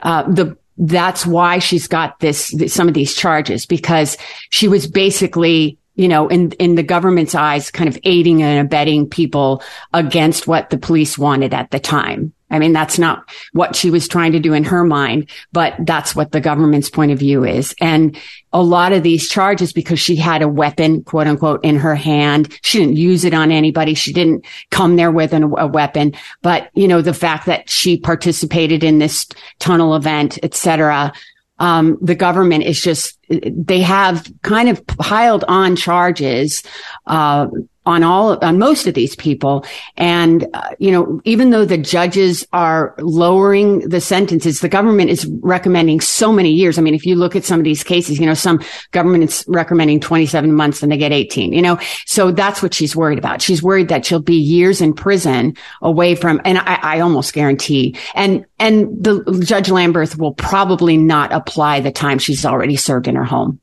Uh, 0.02 0.22
the 0.30 0.56
that's 0.78 1.26
why 1.26 1.58
she's 1.58 1.86
got 1.86 2.18
this, 2.20 2.54
some 2.68 2.88
of 2.88 2.94
these 2.94 3.14
charges 3.14 3.66
because 3.66 4.16
she 4.50 4.68
was 4.68 4.86
basically 4.86 5.78
you 5.94 6.08
know, 6.08 6.28
in, 6.28 6.52
in 6.52 6.74
the 6.74 6.82
government's 6.82 7.34
eyes, 7.34 7.70
kind 7.70 7.88
of 7.88 7.98
aiding 8.04 8.42
and 8.42 8.66
abetting 8.66 9.08
people 9.08 9.62
against 9.92 10.46
what 10.46 10.70
the 10.70 10.78
police 10.78 11.18
wanted 11.18 11.52
at 11.52 11.70
the 11.70 11.78
time. 11.78 12.32
I 12.52 12.58
mean, 12.58 12.72
that's 12.72 12.98
not 12.98 13.28
what 13.52 13.74
she 13.74 13.90
was 13.90 14.06
trying 14.06 14.32
to 14.32 14.40
do 14.40 14.52
in 14.52 14.64
her 14.64 14.84
mind, 14.84 15.30
but 15.52 15.74
that's 15.80 16.14
what 16.14 16.30
the 16.30 16.40
government's 16.40 16.90
point 16.90 17.10
of 17.10 17.18
view 17.18 17.44
is. 17.44 17.74
And 17.80 18.16
a 18.52 18.62
lot 18.62 18.92
of 18.92 19.02
these 19.02 19.28
charges, 19.28 19.72
because 19.72 19.98
she 19.98 20.14
had 20.14 20.42
a 20.42 20.48
weapon, 20.48 21.02
quote 21.02 21.26
unquote, 21.26 21.64
in 21.64 21.76
her 21.76 21.94
hand, 21.94 22.56
she 22.62 22.78
didn't 22.78 22.96
use 22.96 23.24
it 23.24 23.34
on 23.34 23.50
anybody. 23.50 23.94
She 23.94 24.12
didn't 24.12 24.44
come 24.70 24.96
there 24.96 25.10
with 25.10 25.32
an, 25.32 25.44
a 25.56 25.66
weapon. 25.66 26.12
But, 26.42 26.70
you 26.74 26.86
know, 26.86 27.00
the 27.00 27.14
fact 27.14 27.46
that 27.46 27.70
she 27.70 27.98
participated 27.98 28.84
in 28.84 28.98
this 28.98 29.26
tunnel 29.58 29.96
event, 29.96 30.38
et 30.42 30.54
cetera, 30.54 31.12
um, 31.58 31.96
the 32.02 32.14
government 32.14 32.64
is 32.64 32.82
just 32.82 33.18
they 33.28 33.80
have 33.80 34.30
kind 34.42 34.68
of 34.68 34.86
piled 34.86 35.44
on 35.48 35.76
charges 35.76 36.62
uh, 37.06 37.46
on 37.84 38.04
all 38.04 38.38
on 38.44 38.58
most 38.58 38.86
of 38.86 38.94
these 38.94 39.16
people. 39.16 39.64
And 39.96 40.46
uh, 40.54 40.70
you 40.78 40.92
know 40.92 41.20
even 41.24 41.50
though 41.50 41.64
the 41.64 41.78
judges 41.78 42.46
are 42.52 42.94
lowering 42.98 43.80
the 43.88 44.00
sentences 44.00 44.60
the 44.60 44.68
government 44.68 45.10
is 45.10 45.26
recommending 45.40 46.00
so 46.00 46.32
many 46.32 46.52
years. 46.52 46.78
I 46.78 46.82
mean 46.82 46.94
if 46.94 47.04
you 47.04 47.16
look 47.16 47.34
at 47.34 47.44
some 47.44 47.58
of 47.58 47.64
these 47.64 47.82
cases 47.82 48.20
you 48.20 48.26
know 48.26 48.34
some 48.34 48.60
government 48.92 49.24
is 49.24 49.44
recommending 49.48 49.98
27 50.00 50.52
months 50.52 50.82
and 50.82 50.92
they 50.92 50.96
get 50.96 51.12
18 51.12 51.52
you 51.52 51.62
know? 51.62 51.78
So 52.06 52.30
that's 52.30 52.62
what 52.62 52.72
she's 52.72 52.94
worried 52.94 53.18
about. 53.18 53.42
She's 53.42 53.62
worried 53.62 53.88
that 53.88 54.06
she'll 54.06 54.20
be 54.20 54.36
years 54.36 54.80
in 54.80 54.94
prison 54.94 55.56
away 55.80 56.14
from 56.14 56.40
and 56.44 56.58
i, 56.58 56.78
I 56.82 57.00
almost 57.00 57.32
guarantee 57.32 57.96
and 58.14 58.46
and 58.58 59.02
the 59.02 59.42
judge 59.44 59.68
lamberth 59.68 60.16
will 60.16 60.34
probably 60.34 60.96
not 60.96 61.32
apply 61.32 61.80
the 61.80 61.90
time 61.90 62.18
she's 62.18 62.46
already 62.46 62.76
served 62.76 63.08
in 63.12 63.16
her 63.16 63.24
home 63.24 63.60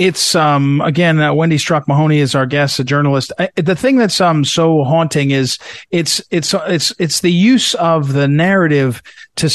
it's 0.00 0.34
um 0.34 0.80
again 0.80 1.20
uh, 1.20 1.30
Wendi 1.30 1.60
Strauch 1.60 1.86
Mahoney 1.86 2.20
is 2.20 2.34
our 2.34 2.46
guest, 2.46 2.80
a 2.80 2.84
journalist. 2.84 3.32
I, 3.38 3.50
the 3.56 3.76
thing 3.76 3.98
that's 3.98 4.18
um 4.18 4.46
so 4.46 4.82
haunting 4.82 5.30
is 5.30 5.58
it's 5.90 6.22
it's 6.30 6.54
it's 6.54 6.94
it's 6.98 7.20
the 7.20 7.30
use 7.30 7.74
of 7.74 8.14
the 8.14 8.26
narrative 8.26 9.02
to 9.36 9.50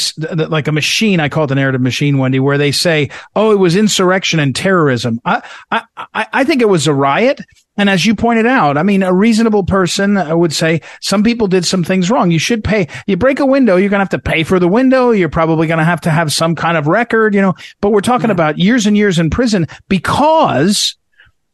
like 0.48 0.68
a 0.68 0.72
machine. 0.72 1.18
I 1.18 1.28
call 1.28 1.44
it 1.44 1.46
the 1.48 1.56
narrative 1.56 1.80
machine, 1.80 2.16
Wendi, 2.16 2.38
where 2.38 2.58
they 2.58 2.70
say, 2.70 3.10
"Oh, 3.34 3.50
it 3.50 3.58
was 3.58 3.74
insurrection 3.74 4.38
and 4.38 4.54
terrorism." 4.54 5.20
I 5.24 5.42
I 5.72 5.82
I 6.32 6.44
think 6.44 6.62
it 6.62 6.68
was 6.68 6.86
a 6.86 6.94
riot. 6.94 7.40
And 7.76 7.90
as 7.90 8.06
you 8.06 8.14
pointed 8.14 8.46
out, 8.46 8.78
I 8.78 8.82
mean, 8.82 9.02
a 9.02 9.12
reasonable 9.12 9.64
person 9.64 10.16
uh, 10.16 10.36
would 10.36 10.52
say 10.52 10.80
some 11.00 11.22
people 11.22 11.46
did 11.46 11.64
some 11.64 11.84
things 11.84 12.10
wrong. 12.10 12.30
You 12.30 12.38
should 12.38 12.64
pay. 12.64 12.88
You 13.06 13.16
break 13.16 13.40
a 13.40 13.46
window, 13.46 13.76
you're 13.76 13.90
going 13.90 13.98
to 13.98 14.04
have 14.04 14.08
to 14.10 14.18
pay 14.18 14.42
for 14.44 14.58
the 14.58 14.68
window. 14.68 15.10
You're 15.10 15.28
probably 15.28 15.66
going 15.66 15.78
to 15.78 15.84
have 15.84 16.00
to 16.02 16.10
have 16.10 16.32
some 16.32 16.54
kind 16.54 16.76
of 16.76 16.86
record, 16.86 17.34
you 17.34 17.42
know, 17.42 17.54
but 17.80 17.90
we're 17.90 18.00
talking 18.00 18.28
yeah. 18.28 18.34
about 18.34 18.58
years 18.58 18.86
and 18.86 18.96
years 18.96 19.18
in 19.18 19.30
prison 19.30 19.66
because 19.88 20.96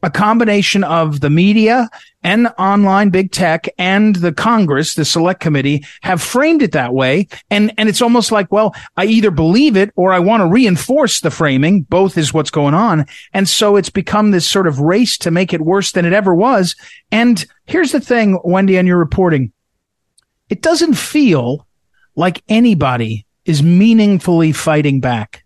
a 0.02 0.10
combination 0.10 0.82
of 0.84 1.20
the 1.20 1.30
media 1.30 1.88
and 2.22 2.48
online 2.58 3.10
big 3.10 3.32
tech 3.32 3.68
and 3.78 4.16
the 4.16 4.32
Congress, 4.32 4.94
the 4.94 5.04
select 5.04 5.40
committee 5.40 5.84
have 6.02 6.20
framed 6.20 6.62
it 6.62 6.72
that 6.72 6.92
way. 6.92 7.28
And, 7.50 7.72
and 7.78 7.88
it's 7.88 8.02
almost 8.02 8.32
like, 8.32 8.50
well, 8.50 8.74
I 8.96 9.06
either 9.06 9.30
believe 9.30 9.76
it 9.76 9.90
or 9.96 10.12
I 10.12 10.18
want 10.18 10.40
to 10.40 10.46
reinforce 10.46 11.20
the 11.20 11.30
framing. 11.30 11.82
Both 11.82 12.18
is 12.18 12.34
what's 12.34 12.50
going 12.50 12.74
on. 12.74 13.06
And 13.32 13.48
so 13.48 13.76
it's 13.76 13.90
become 13.90 14.30
this 14.30 14.48
sort 14.48 14.66
of 14.66 14.80
race 14.80 15.16
to 15.18 15.30
make 15.30 15.52
it 15.52 15.60
worse 15.60 15.92
than 15.92 16.04
it 16.04 16.12
ever 16.12 16.34
was. 16.34 16.76
And 17.10 17.44
here's 17.66 17.92
the 17.92 18.00
thing, 18.00 18.38
Wendi, 18.44 18.78
on 18.78 18.86
your 18.86 18.98
reporting. 18.98 19.52
It 20.48 20.62
doesn't 20.62 20.94
feel 20.94 21.66
like 22.14 22.42
anybody 22.48 23.26
is 23.44 23.62
meaningfully 23.62 24.52
fighting 24.52 25.00
back. 25.00 25.44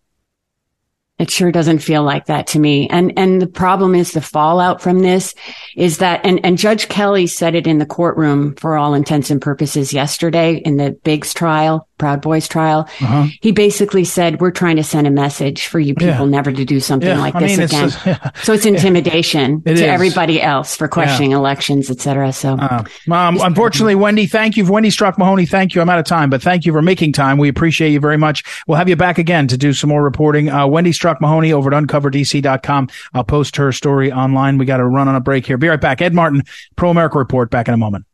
It 1.19 1.31
sure 1.31 1.51
doesn't 1.51 1.79
feel 1.79 2.03
like 2.03 2.27
that 2.27 2.49
to 2.49 2.59
me. 2.59 2.89
And, 2.91 3.19
and 3.19 3.41
the 3.41 3.47
problem 3.47 3.95
is 3.95 4.13
the 4.13 4.21
fallout 4.21 4.83
from 4.83 5.01
this 5.01 5.35
is 5.75 5.99
that, 5.99 6.27
and, 6.27 6.45
and 6.45 6.59
Judge 6.59 6.89
Kelly 6.89 7.27
said 7.27 7.55
it 7.55 7.67
in 7.67 7.79
the 7.79 7.87
courtroom 7.87 8.55
for 8.57 8.77
all 8.77 8.93
intents 8.93 9.31
and 9.31 9.41
purposes 9.41 9.95
yesterday 9.95 10.57
in 10.57 10.77
the 10.77 10.91
Biggs 10.91 11.33
trial. 11.33 11.89
Proud 11.99 12.21
Boys 12.21 12.49
trial, 12.49 12.81
uh-huh. 13.01 13.27
he 13.41 13.53
basically 13.53 14.05
said, 14.05 14.41
"We're 14.41 14.51
trying 14.51 14.77
to 14.77 14.85
send 14.85 15.07
a 15.07 15.11
message 15.11 15.67
for 15.67 15.81
you 15.81 15.95
people 15.95 16.27
yeah. 16.27 16.37
never 16.37 16.53
to 16.53 16.65
do 16.65 16.81
something 16.81 17.09
yeah. 17.09 17.19
like 17.19 17.35
I 17.35 17.41
this 17.41 17.59
mean, 17.59 17.67
again." 17.67 17.85
It's, 17.87 18.07
yeah. 18.07 18.31
So 18.43 18.53
it's 18.53 18.67
intimidation 18.67 19.63
it 19.65 19.65
to 19.65 19.73
is. 19.73 19.81
everybody 19.83 20.41
else 20.41 20.77
for 20.77 20.89
questioning 20.89 21.33
elections, 21.33 21.91
etc. 21.91 22.33
So, 22.33 22.55
uh, 22.55 22.85
um, 23.11 23.39
unfortunately, 23.41 23.95
Wendi, 23.95 24.31
thank 24.31 24.57
you, 24.57 24.65
Wendi 24.65 24.93
Strauch 24.93 25.19
Mahoney. 25.19 25.47
Thank 25.47 25.75
you. 25.75 25.81
I'm 25.81 25.89
out 25.89 25.99
of 25.99 26.05
time, 26.05 26.31
but 26.31 26.43
thank 26.43 26.67
you 26.67 26.73
for 26.73 26.83
making 26.83 27.13
time. 27.13 27.39
We 27.39 27.49
appreciate 27.49 27.91
you 27.91 28.01
very 28.01 28.17
much. 28.17 28.45
We'll 28.67 28.79
have 28.79 28.89
you 28.89 28.97
back 28.97 29.19
again 29.19 29.49
to 29.49 29.57
do 29.57 29.73
some 29.73 29.89
more 29.89 30.03
reporting. 30.03 30.49
Uh, 30.49 30.67
Wendi 30.67 30.95
Strauch 30.95 31.21
Mahoney 31.21 31.53
over 31.53 31.73
at 31.73 31.83
UncoverDC.com. 31.83 32.89
I'll 33.15 33.25
post 33.25 33.57
her 33.57 33.73
story 33.73 34.13
online. 34.13 34.59
We 34.59 34.65
got 34.67 34.79
to 34.79 34.85
run 34.85 35.09
on 35.09 35.15
a 35.15 35.21
break 35.21 35.47
here. 35.47 35.59
Be 35.59 35.69
right 35.69 35.81
back. 35.81 36.01
Ed 36.03 36.15
Martin, 36.15 36.43
Pro 36.77 36.91
America 36.91 37.19
Report. 37.19 37.51
Back 37.51 37.69
in 37.69 37.75
a 37.75 37.79
moment. 37.79 38.07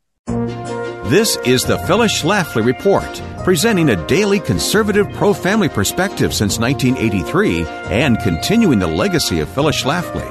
This 1.12 1.36
is 1.44 1.62
the 1.62 1.76
Phyllis 1.76 2.22
Schlafly 2.22 2.64
Report 2.64 3.22
presenting 3.44 3.90
a 3.90 4.06
daily 4.06 4.40
conservative 4.40 5.06
pro 5.12 5.34
family 5.34 5.68
perspective 5.68 6.32
since 6.32 6.58
1983 6.58 7.66
and 7.66 8.18
continuing 8.20 8.78
the 8.78 8.86
legacy 8.86 9.40
of 9.40 9.50
Phyllis 9.50 9.82
Schlafly. 9.82 10.24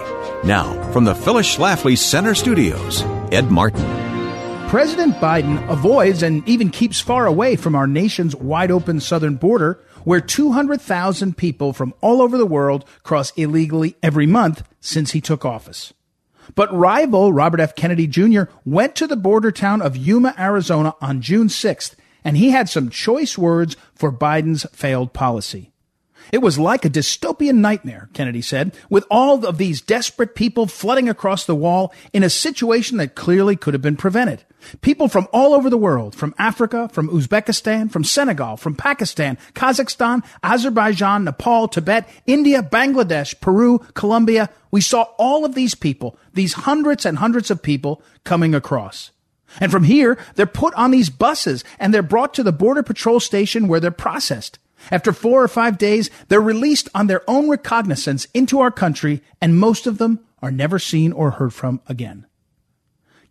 Now, 0.43 0.73
from 0.91 1.03
the 1.03 1.13
Phyllis 1.13 1.55
Schlafly 1.55 1.95
Center 1.95 2.33
Studios, 2.33 3.03
Ed 3.31 3.51
Martin. 3.51 3.85
President 4.69 5.13
Biden 5.17 5.69
avoids 5.69 6.23
and 6.23 6.41
even 6.49 6.71
keeps 6.71 6.99
far 6.99 7.27
away 7.27 7.55
from 7.55 7.75
our 7.75 7.85
nation's 7.85 8.35
wide 8.35 8.71
open 8.71 8.99
southern 8.99 9.35
border, 9.35 9.79
where 10.03 10.19
200,000 10.19 11.37
people 11.37 11.73
from 11.73 11.93
all 12.01 12.23
over 12.23 12.39
the 12.39 12.45
world 12.47 12.85
cross 13.03 13.31
illegally 13.35 13.95
every 14.01 14.25
month 14.25 14.67
since 14.79 15.11
he 15.11 15.21
took 15.21 15.45
office. 15.45 15.93
But 16.55 16.73
rival 16.73 17.33
Robert 17.33 17.59
F. 17.59 17.75
Kennedy 17.75 18.07
Jr. 18.07 18.43
went 18.65 18.95
to 18.95 19.07
the 19.07 19.15
border 19.15 19.51
town 19.51 19.81
of 19.81 19.97
Yuma, 19.97 20.33
Arizona 20.37 20.95
on 21.01 21.21
June 21.21 21.47
6th 21.47 21.95
and 22.23 22.37
he 22.37 22.51
had 22.51 22.69
some 22.69 22.89
choice 22.89 23.37
words 23.37 23.75
for 23.95 24.11
Biden's 24.11 24.65
failed 24.71 25.13
policy. 25.13 25.71
It 26.31 26.39
was 26.39 26.59
like 26.59 26.85
a 26.85 26.89
dystopian 26.89 27.55
nightmare, 27.55 28.09
Kennedy 28.13 28.41
said, 28.41 28.73
with 28.89 29.05
all 29.09 29.45
of 29.45 29.57
these 29.57 29.81
desperate 29.81 30.35
people 30.35 30.67
flooding 30.67 31.09
across 31.09 31.45
the 31.45 31.55
wall 31.55 31.93
in 32.13 32.23
a 32.23 32.29
situation 32.29 32.97
that 32.97 33.15
clearly 33.15 33.55
could 33.55 33.73
have 33.73 33.81
been 33.81 33.97
prevented. 33.97 34.43
People 34.81 35.07
from 35.07 35.27
all 35.33 35.53
over 35.53 35.69
the 35.69 35.77
world, 35.77 36.15
from 36.15 36.35
Africa, 36.37 36.89
from 36.91 37.09
Uzbekistan, 37.09 37.91
from 37.91 38.03
Senegal, 38.03 38.57
from 38.57 38.75
Pakistan, 38.75 39.37
Kazakhstan, 39.53 40.23
Azerbaijan, 40.43 41.23
Nepal, 41.23 41.67
Tibet, 41.67 42.07
India, 42.25 42.61
Bangladesh, 42.63 43.39
Peru, 43.41 43.79
Colombia. 43.93 44.49
We 44.71 44.81
saw 44.81 45.03
all 45.17 45.45
of 45.45 45.55
these 45.55 45.75
people, 45.75 46.17
these 46.33 46.53
hundreds 46.53 47.05
and 47.05 47.17
hundreds 47.17 47.51
of 47.51 47.61
people 47.61 48.01
coming 48.23 48.55
across. 48.55 49.11
And 49.59 49.71
from 49.71 49.83
here, 49.83 50.17
they're 50.35 50.45
put 50.45 50.73
on 50.75 50.91
these 50.91 51.09
buses 51.09 51.63
and 51.79 51.93
they're 51.93 52.01
brought 52.01 52.33
to 52.35 52.43
the 52.43 52.53
Border 52.53 52.83
Patrol 52.83 53.19
station 53.19 53.67
where 53.67 53.79
they're 53.79 53.91
processed. 53.91 54.59
After 54.89 55.13
four 55.13 55.43
or 55.43 55.47
five 55.47 55.77
days, 55.77 56.09
they're 56.27 56.41
released 56.41 56.89
on 56.95 57.07
their 57.07 57.29
own 57.29 57.49
recognizance 57.49 58.25
into 58.33 58.59
our 58.61 58.71
country, 58.71 59.21
and 59.39 59.57
most 59.57 59.85
of 59.85 59.99
them 59.99 60.21
are 60.41 60.51
never 60.51 60.79
seen 60.79 61.11
or 61.11 61.31
heard 61.31 61.53
from 61.53 61.81
again. 61.87 62.25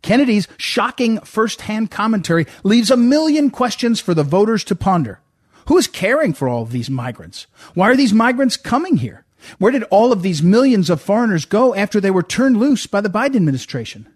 Kennedy's 0.02 0.48
shocking 0.56 1.20
first-hand 1.20 1.90
commentary 1.90 2.46
leaves 2.62 2.90
a 2.90 2.96
million 2.96 3.50
questions 3.50 4.00
for 4.00 4.14
the 4.14 4.22
voters 4.22 4.64
to 4.64 4.74
ponder. 4.74 5.20
Who 5.66 5.78
is 5.78 5.86
caring 5.86 6.32
for 6.32 6.48
all 6.48 6.62
of 6.62 6.72
these 6.72 6.90
migrants? 6.90 7.46
Why 7.74 7.90
are 7.90 7.96
these 7.96 8.12
migrants 8.12 8.56
coming 8.56 8.96
here? 8.96 9.24
Where 9.58 9.72
did 9.72 9.84
all 9.84 10.12
of 10.12 10.22
these 10.22 10.42
millions 10.42 10.90
of 10.90 11.00
foreigners 11.00 11.44
go 11.44 11.74
after 11.74 12.00
they 12.00 12.10
were 12.10 12.22
turned 12.22 12.58
loose 12.58 12.86
by 12.86 13.00
the 13.00 13.08
Biden 13.08 13.36
administration? 13.36 14.08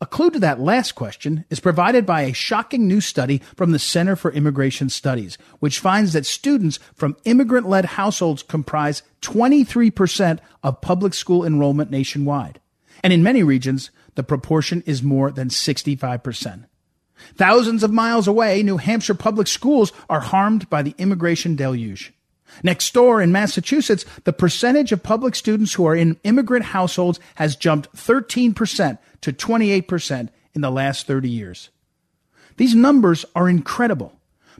A 0.00 0.06
clue 0.06 0.30
to 0.32 0.40
that 0.40 0.58
last 0.58 0.96
question 0.96 1.44
is 1.48 1.60
provided 1.60 2.04
by 2.04 2.22
a 2.22 2.32
shocking 2.32 2.88
new 2.88 3.00
study 3.00 3.40
from 3.54 3.70
the 3.70 3.78
Center 3.78 4.16
for 4.16 4.32
Immigration 4.32 4.88
Studies, 4.88 5.38
which 5.60 5.78
finds 5.78 6.12
that 6.12 6.26
students 6.26 6.80
from 6.94 7.16
immigrant 7.24 7.68
led 7.68 7.84
households 7.84 8.42
comprise 8.42 9.04
23% 9.20 10.40
of 10.64 10.80
public 10.80 11.14
school 11.14 11.44
enrollment 11.44 11.92
nationwide. 11.92 12.58
And 13.04 13.12
in 13.12 13.22
many 13.22 13.44
regions, 13.44 13.92
the 14.14 14.22
proportion 14.22 14.82
is 14.86 15.02
more 15.02 15.30
than 15.30 15.48
65%. 15.48 16.64
Thousands 17.34 17.82
of 17.82 17.92
miles 17.92 18.26
away, 18.26 18.62
New 18.62 18.78
Hampshire 18.78 19.14
public 19.14 19.46
schools 19.46 19.92
are 20.10 20.20
harmed 20.20 20.68
by 20.68 20.82
the 20.82 20.94
immigration 20.98 21.56
deluge. 21.56 22.12
Next 22.62 22.92
door 22.92 23.22
in 23.22 23.32
Massachusetts, 23.32 24.04
the 24.24 24.32
percentage 24.32 24.92
of 24.92 25.02
public 25.02 25.34
students 25.34 25.74
who 25.74 25.86
are 25.86 25.96
in 25.96 26.18
immigrant 26.24 26.66
households 26.66 27.18
has 27.36 27.56
jumped 27.56 27.94
13% 27.94 28.98
to 29.22 29.32
28% 29.32 30.28
in 30.54 30.60
the 30.60 30.70
last 30.70 31.06
30 31.06 31.30
years. 31.30 31.70
These 32.56 32.74
numbers 32.74 33.24
are 33.34 33.48
incredible, 33.48 34.12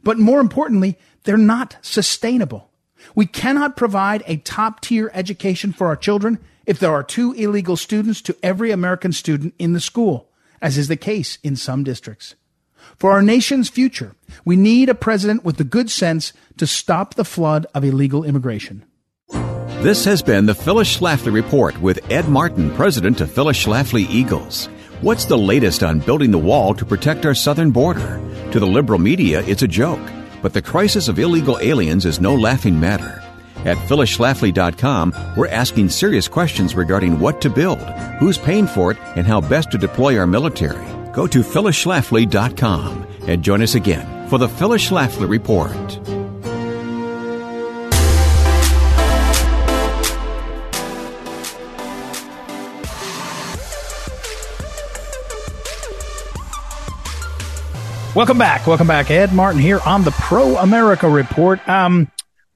but 0.03 0.19
more 0.19 0.41
importantly, 0.41 0.99
they're 1.25 1.37
not 1.37 1.77
sustainable. 1.83 2.71
We 3.15 3.27
cannot 3.27 3.77
provide 3.77 4.23
a 4.27 4.39
top 4.39 4.81
tier 4.81 5.11
education 5.13 5.73
for 5.73 5.89
our 5.89 5.97
children 5.97 6.39
if 6.67 6.79
there 6.79 6.93
are 6.93 7.03
two 7.03 7.33
illegal 7.33 7.77
students 7.77 8.23
to 8.23 8.37
every 8.43 8.71
American 8.71 9.13
student 9.13 9.55
in 9.59 9.73
the 9.73 9.81
school, 9.81 10.31
as 10.61 10.79
is 10.79 10.89
the 10.89 10.97
case 10.97 11.39
in 11.43 11.57
some 11.57 11.85
districts. 11.85 12.35
For 12.97 13.13
our 13.13 13.23
nation's 13.23 13.69
future, 13.69 14.15
we 14.45 14.57
need 14.57 14.89
a 14.89 14.95
president 14.95 15.45
with 15.45 15.57
the 15.57 15.65
good 15.65 15.91
sense 15.91 16.33
to 16.57 16.67
stop 16.67 17.15
the 17.15 17.25
flood 17.25 17.67
of 17.75 17.85
illegal 17.85 18.25
immigration. 18.25 18.85
This 19.83 20.05
has 20.05 20.23
been 20.23 20.47
the 20.47 20.55
Phyllis 20.55 20.97
Schlafly 20.97 21.33
Report 21.33 21.81
with 21.81 22.11
Ed 22.11 22.29
Martin, 22.29 22.71
president 22.77 23.21
of 23.21 23.33
Phyllis 23.33 23.65
Schlafly 23.65 24.09
Eagles. 24.09 24.67
What's 25.01 25.25
the 25.25 25.39
latest 25.39 25.83
on 25.83 25.99
building 25.99 26.31
the 26.31 26.39
wall 26.39 26.75
to 26.75 26.85
protect 26.85 27.27
our 27.27 27.35
southern 27.35 27.73
border? 27.73 28.21
To 28.53 28.61
the 28.61 28.67
liberal 28.67 29.01
media, 29.01 29.43
it's 29.43 29.63
a 29.63 29.69
joke, 29.69 30.01
but 30.41 30.53
the 30.53 30.63
crisis 30.63 31.09
of 31.09 31.19
illegal 31.19 31.59
aliens 31.61 32.07
is 32.07 32.21
no 32.21 32.37
laughing 32.37 32.79
matter. 32.79 33.22
At 33.65 33.79
phyllisschlafly.com, 33.79 35.35
we're 35.37 35.49
asking 35.49 35.89
serious 35.89 36.29
questions 36.29 36.75
regarding 36.75 37.19
what 37.21 37.41
to 37.43 37.51
build, 37.51 37.81
who's 38.19 38.39
paying 38.39 38.67
for 38.67 38.91
it, 38.93 38.99
and 39.17 39.27
how 39.27 39.41
best 39.41 39.71
to 39.71 39.79
deploy 39.79 40.19
our 40.19 40.27
military. 40.27 40.87
Go 41.13 41.27
to 41.27 41.41
phyllisschlafly.com 41.41 43.07
and 43.27 43.43
join 43.43 43.63
us 43.63 43.75
again 43.75 44.29
for 44.29 44.39
the 44.39 44.49
Phyllis 44.49 44.89
Schlafly 44.89 45.29
Report. 45.29 45.99
Welcome 58.15 58.37
back. 58.37 58.67
Welcome 58.67 58.87
back. 58.87 59.11
Ed 59.11 59.33
Martin 59.33 59.59
here 59.59 59.81
on 59.87 60.03
the 60.03 60.11
Pro 60.11 60.57
America 60.59 61.09
Report. 61.09 61.67
Um, 61.67 62.11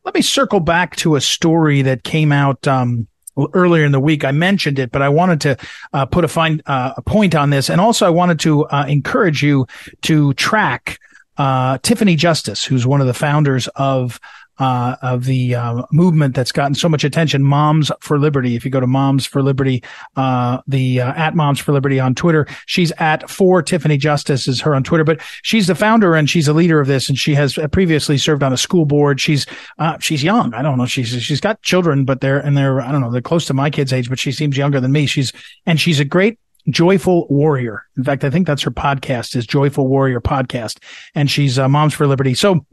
let 0.07 0.15
me 0.15 0.23
circle 0.23 0.61
back 0.61 0.95
to 0.97 1.17
a 1.17 1.21
story 1.21 1.83
that 1.83 2.05
came 2.05 2.31
out 2.31 2.67
um, 2.69 3.09
earlier 3.53 3.85
in 3.85 3.91
the 3.91 4.01
week. 4.01 4.25
I 4.25 4.31
mentioned 4.31 4.79
it, 4.79 4.93
but 4.93 5.03
I 5.03 5.09
wanted 5.09 5.41
to 5.43 5.57
uh, 5.93 6.07
put 6.07 6.25
a 6.25 6.29
fine 6.29 6.63
uh, 6.65 6.95
a 6.97 7.03
point 7.03 7.35
on 7.35 7.51
this, 7.51 7.69
and 7.69 7.81
also 7.81 8.07
I 8.07 8.11
wanted 8.11 8.39
to 8.41 8.65
uh, 8.67 8.87
encourage 8.89 9.43
you 9.43 9.67
to 10.03 10.33
track 10.35 11.01
uh, 11.37 11.79
Tiffany 11.83 12.15
Justice, 12.15 12.65
who's 12.65 12.87
one 12.87 13.01
of 13.01 13.09
the 13.09 13.15
founders 13.15 13.67
of 13.75 14.21
uh, 14.59 14.97
of 15.03 15.25
the 15.25 15.55
uh, 15.55 15.83
movement 15.93 16.35
that's 16.35 16.53
gotten 16.53 16.75
so 16.75 16.89
much 16.89 17.05
attention, 17.05 17.43
Moms 17.43 17.91
for 18.01 18.19
Liberty. 18.19 18.57
If 18.57 18.65
you 18.65 18.71
go 18.71 18.81
to 18.81 18.87
Moms 18.87 19.27
for 19.27 19.43
Liberty, 19.43 19.83
uh, 20.17 20.61
the 20.67 21.01
uh, 21.01 21.13
at 21.15 21.35
Moms 21.35 21.61
for 21.61 21.73
Liberty 21.73 22.01
on 22.01 22.15
Twitter, 22.15 22.47
she's 22.67 22.93
at 22.99 23.29
for 23.29 23.63
Tiffany 23.63 23.97
Justice 23.97 24.49
is 24.49 24.61
her 24.61 24.75
on 24.75 24.85
Twitter, 24.85 25.05
but 25.05 25.21
she's 25.43 25.67
the 25.67 25.75
founder 25.75 26.15
and 26.15 26.29
she's 26.31 26.49
a 26.49 26.53
leader 26.53 26.81
of 26.81 26.87
this, 26.87 27.09
and 27.09 27.19
she 27.19 27.35
has 27.35 27.59
previously 27.73 28.19
served 28.19 28.43
on 28.43 28.53
a 28.53 28.57
school 28.57 28.85
board. 28.85 29.21
She's 29.21 29.47
uh, 29.79 29.99
she's 30.01 30.23
young. 30.23 30.55
I 30.55 30.63
don't 30.63 30.79
know. 30.79 30.87
She's 30.87 31.09
she's 31.23 31.41
got 31.41 31.63
children, 31.63 32.05
but 32.05 32.21
they're 32.21 32.39
and 32.39 32.57
they're 32.57 32.81
I 32.81 32.93
don't 32.93 33.01
know. 33.01 33.11
They're 33.11 33.21
close 33.21 33.47
to 33.47 33.55
my 33.55 33.71
kid's 33.71 33.93
age, 33.93 34.09
but 34.09 34.19
she 34.19 34.33
seems 34.33 34.57
younger 34.57 34.81
than 34.81 34.93
me. 34.93 35.07
She's 35.07 35.33
and 35.67 35.81
she's 35.81 36.01
a 36.01 36.05
great 36.05 36.39
Joyful 36.69 37.27
Warrior. 37.29 37.85
In 37.97 38.05
fact, 38.05 38.25
I 38.25 38.31
think 38.31 38.47
that's 38.47 38.63
her 38.63 38.71
podcast 38.71 39.37
is 39.37 39.47
Joyful 39.47 39.87
Warrior 39.87 40.21
podcast, 40.21 40.79
and 41.15 41.31
she's 41.31 41.59
uh, 41.59 41.69
Moms 41.69 41.95
for 41.95 42.07
Liberty. 42.07 42.35
So 42.35 42.67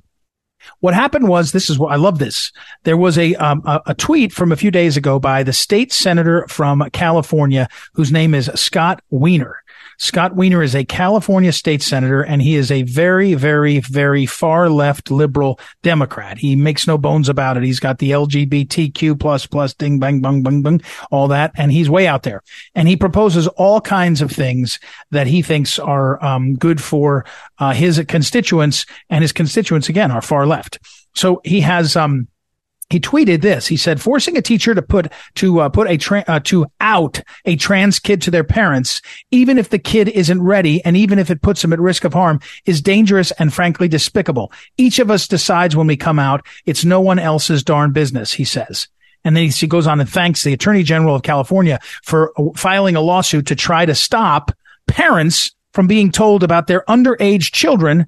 what 0.79 0.93
happened 0.93 1.27
was 1.27 1.51
this 1.51 1.69
is 1.69 1.79
what 1.79 1.91
I 1.91 1.95
love 1.95 2.19
this. 2.19 2.51
There 2.83 2.97
was 2.97 3.17
a, 3.17 3.35
um, 3.35 3.61
a, 3.65 3.81
a 3.87 3.93
tweet 3.93 4.31
from 4.31 4.51
a 4.51 4.57
few 4.57 4.71
days 4.71 4.97
ago 4.97 5.19
by 5.19 5.43
the 5.43 5.53
state 5.53 5.91
senator 5.91 6.45
from 6.47 6.87
California 6.91 7.67
whose 7.93 8.11
name 8.11 8.33
is 8.33 8.49
Scott 8.55 9.01
Wiener. 9.09 9.62
Scott 9.97 10.35
Wiener 10.35 10.63
is 10.63 10.75
a 10.75 10.85
California 10.85 11.51
state 11.51 11.81
senator 11.81 12.21
and 12.21 12.41
he 12.41 12.55
is 12.55 12.71
a 12.71 12.83
very, 12.83 13.33
very, 13.33 13.79
very 13.79 14.25
far 14.25 14.69
left 14.69 15.11
liberal 15.11 15.59
Democrat. 15.81 16.37
He 16.37 16.55
makes 16.55 16.87
no 16.87 16.97
bones 16.97 17.29
about 17.29 17.57
it. 17.57 17.63
He's 17.63 17.79
got 17.79 17.99
the 17.99 18.11
LGBTQ 18.11 19.19
plus 19.19 19.45
plus 19.45 19.73
ding 19.73 19.99
bang 19.99 20.21
bang 20.21 20.43
bang 20.43 20.61
bang, 20.61 20.81
all 21.11 21.27
that. 21.29 21.51
And 21.55 21.71
he's 21.71 21.89
way 21.89 22.07
out 22.07 22.23
there 22.23 22.41
and 22.75 22.87
he 22.87 22.97
proposes 22.97 23.47
all 23.47 23.81
kinds 23.81 24.21
of 24.21 24.31
things 24.31 24.79
that 25.11 25.27
he 25.27 25.41
thinks 25.41 25.79
are 25.79 26.23
um, 26.23 26.55
good 26.55 26.81
for 26.81 27.25
uh, 27.59 27.73
his 27.73 28.03
constituents 28.07 28.85
and 29.09 29.21
his 29.21 29.31
constituents 29.31 29.89
again 29.89 30.11
are 30.11 30.21
far 30.21 30.45
left. 30.45 30.79
So 31.15 31.41
he 31.43 31.61
has, 31.61 31.95
um, 31.95 32.27
he 32.93 32.99
tweeted 32.99 33.41
this. 33.41 33.65
He 33.65 33.75
said, 33.75 33.99
forcing 33.99 34.37
a 34.37 34.41
teacher 34.41 34.75
to 34.75 34.81
put, 34.83 35.11
to, 35.35 35.61
uh, 35.61 35.69
put 35.69 35.89
a, 35.89 35.97
tra- 35.97 36.23
uh, 36.27 36.39
to 36.41 36.67
out 36.79 37.19
a 37.43 37.55
trans 37.55 37.97
kid 37.97 38.21
to 38.21 38.31
their 38.31 38.43
parents, 38.43 39.01
even 39.31 39.57
if 39.57 39.69
the 39.69 39.79
kid 39.79 40.09
isn't 40.09 40.43
ready 40.43 40.85
and 40.85 40.95
even 40.95 41.17
if 41.17 41.31
it 41.31 41.41
puts 41.41 41.63
them 41.63 41.73
at 41.73 41.79
risk 41.79 42.03
of 42.03 42.13
harm 42.13 42.39
is 42.65 42.83
dangerous 42.83 43.31
and 43.31 43.51
frankly 43.51 43.87
despicable. 43.87 44.51
Each 44.77 44.99
of 44.99 45.09
us 45.09 45.27
decides 45.27 45.75
when 45.75 45.87
we 45.87 45.97
come 45.97 46.19
out. 46.19 46.45
It's 46.67 46.85
no 46.85 47.01
one 47.01 47.17
else's 47.17 47.63
darn 47.63 47.93
business, 47.93 48.31
he 48.31 48.45
says. 48.45 48.87
And 49.23 49.35
then 49.35 49.49
he 49.49 49.67
goes 49.67 49.87
on 49.87 49.99
and 49.99 50.07
thanks 50.07 50.43
the 50.43 50.53
attorney 50.53 50.83
general 50.83 51.15
of 51.15 51.23
California 51.23 51.79
for 52.03 52.31
uh, 52.39 52.51
filing 52.55 52.95
a 52.95 53.01
lawsuit 53.01 53.47
to 53.47 53.55
try 53.55 53.87
to 53.87 53.95
stop 53.95 54.51
parents 54.85 55.55
from 55.71 55.87
being 55.87 56.11
told 56.11 56.43
about 56.43 56.67
their 56.67 56.83
underage 56.87 57.51
children 57.51 58.05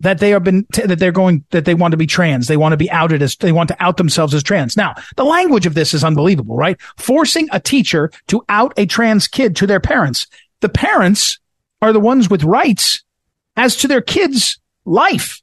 that 0.00 0.18
they 0.18 0.30
have 0.30 0.44
been 0.44 0.66
t- 0.72 0.82
that 0.82 0.98
they're 0.98 1.12
going 1.12 1.44
that 1.50 1.64
they 1.64 1.74
want 1.74 1.92
to 1.92 1.96
be 1.96 2.06
trans. 2.06 2.48
They 2.48 2.56
want 2.56 2.72
to 2.72 2.76
be 2.76 2.90
outed 2.90 3.22
as 3.22 3.36
they 3.36 3.52
want 3.52 3.68
to 3.68 3.82
out 3.82 3.96
themselves 3.96 4.34
as 4.34 4.42
trans. 4.42 4.76
Now 4.76 4.94
the 5.16 5.24
language 5.24 5.66
of 5.66 5.74
this 5.74 5.94
is 5.94 6.04
unbelievable 6.04 6.56
right? 6.56 6.78
Forcing 6.98 7.48
a 7.52 7.60
teacher 7.60 8.10
to 8.28 8.44
out 8.48 8.74
a 8.76 8.86
trans 8.86 9.28
kid 9.28 9.56
to 9.56 9.66
their 9.66 9.80
parents. 9.80 10.26
The 10.60 10.68
parents 10.68 11.38
are 11.82 11.92
the 11.92 12.00
ones 12.00 12.28
with 12.28 12.44
rights 12.44 13.02
as 13.56 13.76
to 13.76 13.88
their 13.88 14.02
kid's 14.02 14.58
life. 14.84 15.40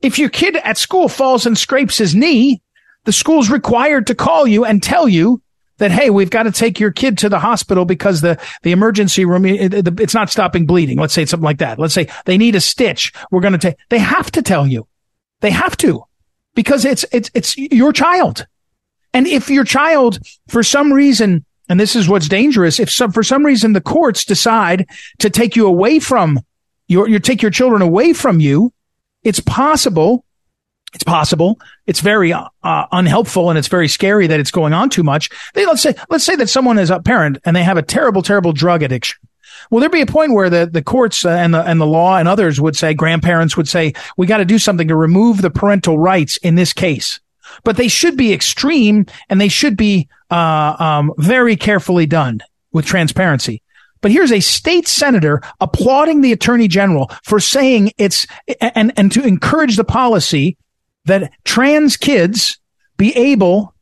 If 0.00 0.18
your 0.18 0.28
kid 0.28 0.56
at 0.56 0.78
school 0.78 1.08
falls 1.08 1.44
and 1.44 1.58
scrapes 1.58 1.98
his 1.98 2.14
knee 2.14 2.62
the 3.08 3.12
school's 3.12 3.48
required 3.48 4.06
to 4.08 4.14
call 4.14 4.46
you 4.46 4.66
and 4.66 4.82
tell 4.82 5.08
you 5.08 5.40
that, 5.78 5.90
hey, 5.90 6.10
we've 6.10 6.30
got 6.30 6.44
to 6.44 6.52
take 6.52 6.78
your 6.78 6.92
kid 6.92 7.18
to 7.18 7.28
the 7.28 7.38
hospital 7.38 7.84
because 7.84 8.20
the, 8.20 8.38
the 8.62 8.72
emergency 8.72 9.24
room, 9.24 9.44
it, 9.46 9.72
it, 9.74 10.00
it's 10.00 10.14
not 10.14 10.30
stopping 10.30 10.66
bleeding. 10.66 10.98
Let's 10.98 11.14
say 11.14 11.24
something 11.24 11.44
like 11.44 11.58
that. 11.58 11.78
Let's 11.78 11.94
say 11.94 12.08
they 12.24 12.36
need 12.36 12.54
a 12.54 12.60
stitch. 12.60 13.12
We're 13.30 13.40
going 13.40 13.52
to 13.52 13.58
take, 13.58 13.76
they 13.88 13.98
have 13.98 14.30
to 14.32 14.42
tell 14.42 14.66
you. 14.66 14.86
They 15.40 15.50
have 15.50 15.76
to 15.78 16.04
because 16.54 16.84
it's, 16.84 17.04
it's, 17.12 17.30
it's 17.34 17.56
your 17.56 17.92
child. 17.92 18.46
And 19.14 19.26
if 19.26 19.48
your 19.48 19.64
child, 19.64 20.18
for 20.48 20.62
some 20.62 20.92
reason, 20.92 21.44
and 21.68 21.78
this 21.78 21.94
is 21.94 22.08
what's 22.08 22.28
dangerous, 22.28 22.80
if 22.80 22.90
some, 22.90 23.12
for 23.12 23.22
some 23.22 23.44
reason 23.44 23.72
the 23.72 23.80
courts 23.80 24.24
decide 24.24 24.86
to 25.18 25.30
take 25.30 25.54
you 25.54 25.66
away 25.66 25.98
from 25.98 26.40
your, 26.88 27.08
you 27.08 27.18
take 27.18 27.42
your 27.42 27.50
children 27.50 27.82
away 27.82 28.12
from 28.12 28.40
you, 28.40 28.72
it's 29.22 29.40
possible 29.40 30.24
it's 30.94 31.04
possible. 31.04 31.58
It's 31.86 32.00
very 32.00 32.32
uh, 32.32 32.48
unhelpful 32.62 33.50
and 33.50 33.58
it's 33.58 33.68
very 33.68 33.88
scary 33.88 34.26
that 34.26 34.40
it's 34.40 34.50
going 34.50 34.72
on 34.72 34.90
too 34.90 35.02
much. 35.02 35.28
They, 35.54 35.66
let's 35.66 35.82
say, 35.82 35.94
let's 36.08 36.24
say 36.24 36.36
that 36.36 36.48
someone 36.48 36.78
is 36.78 36.90
a 36.90 37.00
parent 37.00 37.38
and 37.44 37.54
they 37.54 37.62
have 37.62 37.76
a 37.76 37.82
terrible, 37.82 38.22
terrible 38.22 38.52
drug 38.52 38.82
addiction. 38.82 39.18
Will 39.70 39.80
there 39.80 39.90
be 39.90 40.00
a 40.00 40.06
point 40.06 40.32
where 40.32 40.48
the, 40.48 40.66
the 40.66 40.82
courts 40.82 41.24
uh, 41.24 41.30
and 41.30 41.52
the, 41.52 41.62
and 41.62 41.80
the 41.80 41.86
law 41.86 42.16
and 42.16 42.26
others 42.26 42.60
would 42.60 42.76
say, 42.76 42.94
grandparents 42.94 43.56
would 43.56 43.68
say, 43.68 43.92
we 44.16 44.26
got 44.26 44.38
to 44.38 44.44
do 44.44 44.58
something 44.58 44.88
to 44.88 44.96
remove 44.96 45.42
the 45.42 45.50
parental 45.50 45.98
rights 45.98 46.36
in 46.38 46.54
this 46.54 46.72
case? 46.72 47.20
But 47.64 47.76
they 47.76 47.88
should 47.88 48.16
be 48.16 48.32
extreme 48.32 49.06
and 49.28 49.40
they 49.40 49.48
should 49.48 49.76
be, 49.76 50.08
uh, 50.30 50.76
um, 50.78 51.12
very 51.18 51.56
carefully 51.56 52.06
done 52.06 52.40
with 52.72 52.86
transparency. 52.86 53.62
But 54.00 54.12
here's 54.12 54.32
a 54.32 54.40
state 54.40 54.86
senator 54.86 55.42
applauding 55.60 56.20
the 56.20 56.32
attorney 56.32 56.68
general 56.68 57.10
for 57.24 57.40
saying 57.40 57.92
it's, 57.98 58.26
and, 58.60 58.92
and 58.96 59.10
to 59.12 59.26
encourage 59.26 59.76
the 59.76 59.84
policy 59.84 60.56
that 61.08 61.32
trans 61.44 61.96
kids 61.96 62.58
be 62.96 63.14
able 63.16 63.74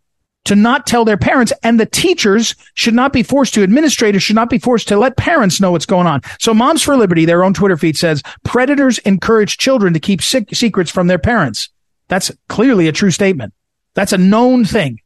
to 0.44 0.54
not 0.54 0.86
tell 0.86 1.04
their 1.04 1.16
parents 1.16 1.52
and 1.64 1.78
the 1.78 1.86
teachers 1.86 2.54
should 2.74 2.94
not 2.94 3.12
be 3.12 3.22
forced 3.22 3.52
to 3.54 3.64
administrators 3.64 4.22
should 4.22 4.36
not 4.36 4.48
be 4.48 4.58
forced 4.58 4.88
to 4.88 4.96
let 4.96 5.16
parents 5.16 5.60
know 5.60 5.72
what's 5.72 5.86
going 5.86 6.06
on. 6.06 6.20
So 6.38 6.54
moms 6.54 6.82
for 6.82 6.96
liberty, 6.96 7.24
their 7.24 7.42
own 7.42 7.52
Twitter 7.52 7.76
feed 7.76 7.96
says 7.96 8.22
predators 8.44 8.98
encourage 8.98 9.58
children 9.58 9.92
to 9.92 10.00
keep 10.00 10.22
secrets 10.22 10.90
from 10.90 11.08
their 11.08 11.18
parents. 11.18 11.68
That's 12.08 12.30
clearly 12.48 12.86
a 12.86 12.92
true 12.92 13.10
statement. 13.10 13.52
That's 13.94 14.12
a 14.12 14.18
known 14.18 14.64
thing. 14.64 15.00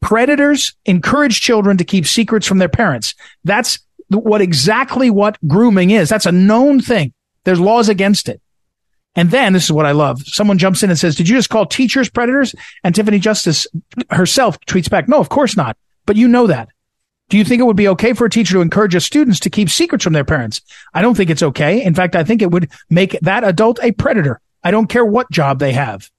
Predators 0.00 0.74
encourage 0.86 1.42
children 1.42 1.76
to 1.76 1.84
keep 1.84 2.06
secrets 2.06 2.46
from 2.46 2.56
their 2.56 2.70
parents. 2.70 3.14
That's 3.44 3.80
what 4.08 4.40
exactly 4.40 5.10
what 5.10 5.36
grooming 5.46 5.90
is. 5.90 6.08
That's 6.08 6.26
a 6.26 6.32
known 6.32 6.80
thing. 6.80 7.12
There's 7.44 7.60
laws 7.60 7.90
against 7.90 8.30
it. 8.30 8.40
And 9.16 9.30
then 9.30 9.52
this 9.52 9.64
is 9.64 9.72
what 9.72 9.86
I 9.86 9.92
love. 9.92 10.22
Someone 10.22 10.58
jumps 10.58 10.82
in 10.82 10.90
and 10.90 10.98
says, 10.98 11.16
did 11.16 11.28
you 11.28 11.36
just 11.36 11.50
call 11.50 11.66
teachers 11.66 12.08
predators? 12.08 12.54
And 12.84 12.94
Tiffany 12.94 13.18
Justice 13.18 13.66
herself 14.10 14.60
tweets 14.60 14.88
back, 14.88 15.08
no, 15.08 15.18
of 15.18 15.28
course 15.28 15.56
not. 15.56 15.76
But 16.06 16.16
you 16.16 16.28
know 16.28 16.46
that. 16.46 16.68
Do 17.28 17.38
you 17.38 17.44
think 17.44 17.60
it 17.60 17.64
would 17.64 17.76
be 17.76 17.88
okay 17.88 18.12
for 18.12 18.24
a 18.24 18.30
teacher 18.30 18.54
to 18.54 18.60
encourage 18.60 18.92
his 18.92 19.04
students 19.04 19.40
to 19.40 19.50
keep 19.50 19.70
secrets 19.70 20.04
from 20.04 20.12
their 20.12 20.24
parents? 20.24 20.60
I 20.92 21.02
don't 21.02 21.16
think 21.16 21.30
it's 21.30 21.42
okay. 21.42 21.82
In 21.82 21.94
fact, 21.94 22.16
I 22.16 22.24
think 22.24 22.42
it 22.42 22.50
would 22.50 22.70
make 22.88 23.18
that 23.20 23.44
adult 23.44 23.78
a 23.82 23.92
predator. 23.92 24.40
I 24.62 24.70
don't 24.70 24.88
care 24.88 25.04
what 25.04 25.30
job 25.30 25.58
they 25.58 25.72
have. 25.72 26.10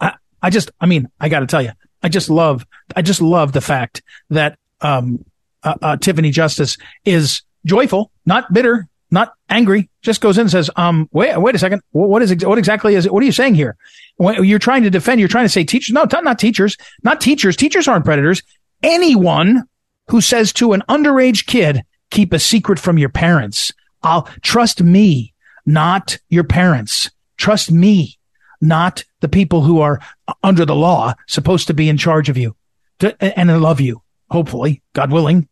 I, 0.00 0.14
I 0.42 0.50
just, 0.50 0.70
I 0.80 0.86
mean, 0.86 1.08
I 1.20 1.28
got 1.28 1.40
to 1.40 1.46
tell 1.46 1.62
you, 1.62 1.72
I 2.02 2.08
just 2.08 2.28
love, 2.28 2.66
I 2.94 3.02
just 3.02 3.20
love 3.22 3.52
the 3.52 3.60
fact 3.60 4.02
that, 4.30 4.58
um, 4.80 5.24
uh, 5.62 5.74
uh, 5.80 5.96
Tiffany 5.96 6.32
Justice 6.32 6.76
is 7.04 7.42
joyful, 7.64 8.10
not 8.26 8.52
bitter, 8.52 8.88
not 9.12 9.34
angry, 9.48 9.90
just 10.00 10.20
goes 10.20 10.38
in 10.38 10.42
and 10.42 10.50
says, 10.50 10.70
um, 10.74 11.08
wait, 11.12 11.38
wait 11.38 11.54
a 11.54 11.58
second. 11.58 11.82
What 11.92 12.22
is, 12.22 12.34
what 12.44 12.58
exactly 12.58 12.94
is 12.94 13.06
it? 13.06 13.12
What 13.12 13.22
are 13.22 13.26
you 13.26 13.32
saying 13.32 13.54
here? 13.54 13.76
When 14.16 14.42
you're 14.42 14.58
trying 14.58 14.82
to 14.84 14.90
defend, 14.90 15.20
you're 15.20 15.28
trying 15.28 15.44
to 15.44 15.50
say 15.50 15.64
teachers. 15.64 15.92
No, 15.92 16.06
not 16.22 16.38
teachers, 16.38 16.76
not 17.04 17.20
teachers. 17.20 17.54
Teachers 17.54 17.86
aren't 17.86 18.06
predators. 18.06 18.42
Anyone 18.82 19.64
who 20.08 20.20
says 20.20 20.52
to 20.54 20.72
an 20.72 20.82
underage 20.88 21.46
kid, 21.46 21.82
keep 22.10 22.32
a 22.32 22.38
secret 22.38 22.78
from 22.78 22.98
your 22.98 23.10
parents. 23.10 23.72
I'll 24.02 24.28
trust 24.40 24.82
me, 24.82 25.34
not 25.66 26.18
your 26.28 26.44
parents. 26.44 27.10
Trust 27.36 27.70
me, 27.70 28.18
not 28.60 29.04
the 29.20 29.28
people 29.28 29.62
who 29.62 29.80
are 29.80 30.00
under 30.42 30.64
the 30.64 30.74
law 30.74 31.14
supposed 31.28 31.66
to 31.66 31.74
be 31.74 31.88
in 31.88 31.98
charge 31.98 32.28
of 32.28 32.36
you 32.36 32.56
to, 33.00 33.38
and 33.38 33.60
love 33.60 33.80
you. 33.80 34.02
Hopefully, 34.30 34.82
God 34.94 35.12
willing. 35.12 35.48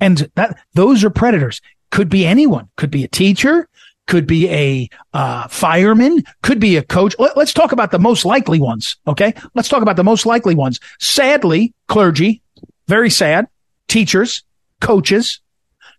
And 0.00 0.30
that 0.36 0.58
those 0.74 1.02
are 1.04 1.10
predators. 1.10 1.60
Could 1.90 2.08
be 2.08 2.26
anyone. 2.26 2.68
Could 2.76 2.90
be 2.90 3.04
a 3.04 3.08
teacher. 3.08 3.68
Could 4.06 4.26
be 4.26 4.48
a 4.50 4.88
uh, 5.14 5.48
fireman. 5.48 6.22
Could 6.42 6.60
be 6.60 6.76
a 6.76 6.82
coach. 6.82 7.14
Let, 7.18 7.36
let's 7.36 7.52
talk 7.52 7.72
about 7.72 7.90
the 7.90 7.98
most 7.98 8.24
likely 8.24 8.60
ones. 8.60 8.96
Okay. 9.06 9.34
Let's 9.54 9.68
talk 9.68 9.82
about 9.82 9.96
the 9.96 10.04
most 10.04 10.26
likely 10.26 10.54
ones. 10.54 10.78
Sadly, 11.00 11.74
clergy, 11.88 12.42
very 12.86 13.10
sad. 13.10 13.48
Teachers, 13.88 14.42
coaches, 14.80 15.40